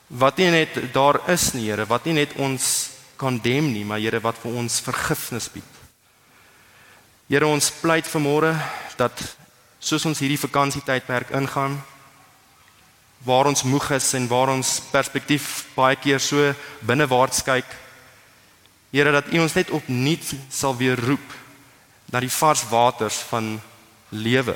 wat 0.09 0.39
nie 0.39 0.51
net 0.53 0.77
daar 0.93 1.21
is 1.33 1.53
nie, 1.55 1.69
Here, 1.71 1.87
wat 1.87 2.05
nie 2.05 2.17
net 2.21 2.37
ons 2.37 2.91
kondem 3.17 3.73
nie, 3.73 3.85
maar 3.85 4.03
Here 4.03 4.21
wat 4.21 4.39
vir 4.43 4.59
ons 4.61 4.81
vergifnis 4.85 5.49
bied. 5.53 5.81
Here, 7.29 7.47
ons 7.49 7.71
pleit 7.81 8.09
vanmôre 8.09 8.53
dat 8.99 9.23
soos 9.81 10.05
ons 10.05 10.21
hierdie 10.21 10.41
vakansietydperk 10.41 11.33
ingaan, 11.37 11.79
waar 13.25 13.49
ons 13.49 13.65
moeg 13.65 13.89
is 13.97 14.11
en 14.19 14.29
waar 14.29 14.53
ons 14.53 14.77
perspektief 14.93 15.65
baie 15.77 15.97
keer 15.97 16.21
so 16.21 16.53
binnewaarts 16.85 17.45
kyk, 17.47 17.81
Here 18.95 19.11
dat 19.11 19.27
U 19.35 19.41
ons 19.43 19.57
net 19.59 19.73
opnuut 19.75 20.29
sal 20.55 20.77
weer 20.79 20.95
roep 20.95 21.33
na 22.15 22.21
die 22.23 22.31
vars 22.31 22.61
waters 22.71 23.17
van 23.27 23.57
lewe. 24.15 24.55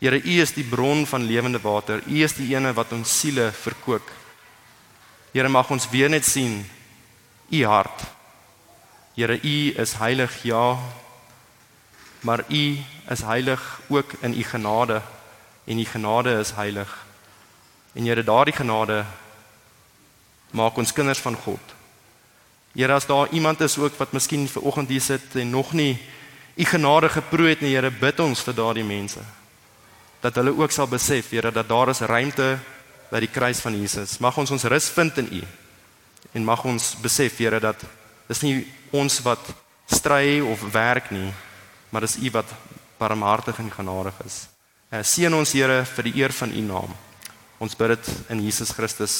Here, 0.00 0.16
U 0.16 0.36
is 0.40 0.54
die 0.56 0.64
bron 0.64 1.04
van 1.06 1.26
lewende 1.28 1.60
water. 1.60 2.00
U 2.08 2.22
is 2.24 2.32
die 2.38 2.48
ene 2.54 2.72
wat 2.72 2.94
ons 2.96 3.12
siele 3.20 3.50
verkoop. 3.52 4.08
Here 5.32 5.48
mag 5.48 5.70
ons 5.72 5.88
weer 5.88 6.10
net 6.12 6.26
sien 6.28 6.60
u 7.48 7.64
hart. 7.64 8.02
Here 9.16 9.38
u 9.42 9.74
is 9.80 9.94
heilig 9.96 10.42
ja, 10.42 10.78
maar 12.20 12.44
u 12.48 12.76
is 13.08 13.22
heilig 13.24 13.80
ook 13.88 14.12
in 14.20 14.38
u 14.38 14.42
genade 14.44 15.00
en 15.64 15.78
u 15.78 15.84
genade 15.84 16.38
is 16.38 16.52
heilig. 16.52 17.06
En 17.92 18.04
Here 18.04 18.24
daardie 18.24 18.54
genade 18.54 19.04
maak 20.50 20.76
ons 20.76 20.92
kinders 20.92 21.18
van 21.18 21.34
God. 21.34 21.74
Here 22.72 22.92
as 22.92 23.06
daar 23.06 23.28
iemand 23.32 23.60
is 23.60 23.78
ook 23.78 23.96
wat 23.96 24.12
miskien 24.12 24.48
ver 24.48 24.62
oggend 24.62 24.88
hier 24.88 25.00
sit 25.00 25.34
en 25.34 25.50
nog 25.50 25.72
nie 25.72 25.96
u 26.54 26.64
genade 26.64 27.08
geproe 27.08 27.48
het 27.48 27.60
nie, 27.60 27.74
Here 27.74 27.90
bid 27.90 28.20
ons 28.20 28.44
vir 28.44 28.54
daardie 28.54 28.84
mense. 28.84 29.20
Dat 30.20 30.34
hulle 30.34 30.52
ook 30.56 30.70
sal 30.70 30.86
besef, 30.88 31.30
Here, 31.30 31.52
dat 31.52 31.68
daar 31.68 31.88
is 31.88 32.00
ruimte 32.00 32.58
by 33.12 33.20
die 33.20 33.30
kruis 33.30 33.60
van 33.60 33.76
Jesus. 33.76 34.16
Mag 34.24 34.38
ons 34.40 34.50
ons 34.54 34.64
rus 34.72 34.88
vind 34.96 35.20
in 35.20 35.28
U. 35.36 35.42
En 36.32 36.46
mag 36.48 36.64
ons 36.64 36.92
besef, 37.04 37.36
Here, 37.36 37.60
dat 37.60 37.84
dis 38.30 38.40
nie 38.44 38.54
ons 38.96 39.20
wat 39.26 39.52
stry 39.92 40.40
of 40.40 40.62
werk 40.72 41.10
nie, 41.12 41.28
maar 41.92 42.06
dis 42.06 42.16
U 42.22 42.32
wat 42.32 42.48
barmhartig 43.00 43.58
en 43.60 43.70
genadig 43.72 44.16
is. 44.24 44.46
Uh, 44.88 45.02
seën 45.04 45.32
ons 45.34 45.52
Here 45.52 45.82
vir 45.92 46.08
die 46.08 46.16
eer 46.22 46.32
van 46.32 46.52
U 46.56 46.64
naam. 46.64 46.92
Ons 47.62 47.76
bid 47.78 47.94
dit 47.94 48.12
in 48.32 48.40
Jesus 48.46 48.72
Christus 48.72 49.16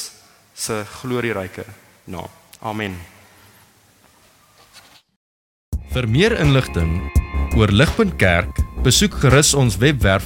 se 0.53 0.81
glorieryke 0.99 1.65
naam. 2.09 2.31
Amen. 2.63 2.97
Vir 5.93 6.07
meer 6.09 6.33
inligting 6.41 6.97
oor 7.59 7.69
Ligpunt 7.69 8.17
Kerk, 8.17 8.57
besoek 8.81 9.19
gerus 9.21 9.53
ons 9.53 9.77
webwerf 9.77 10.25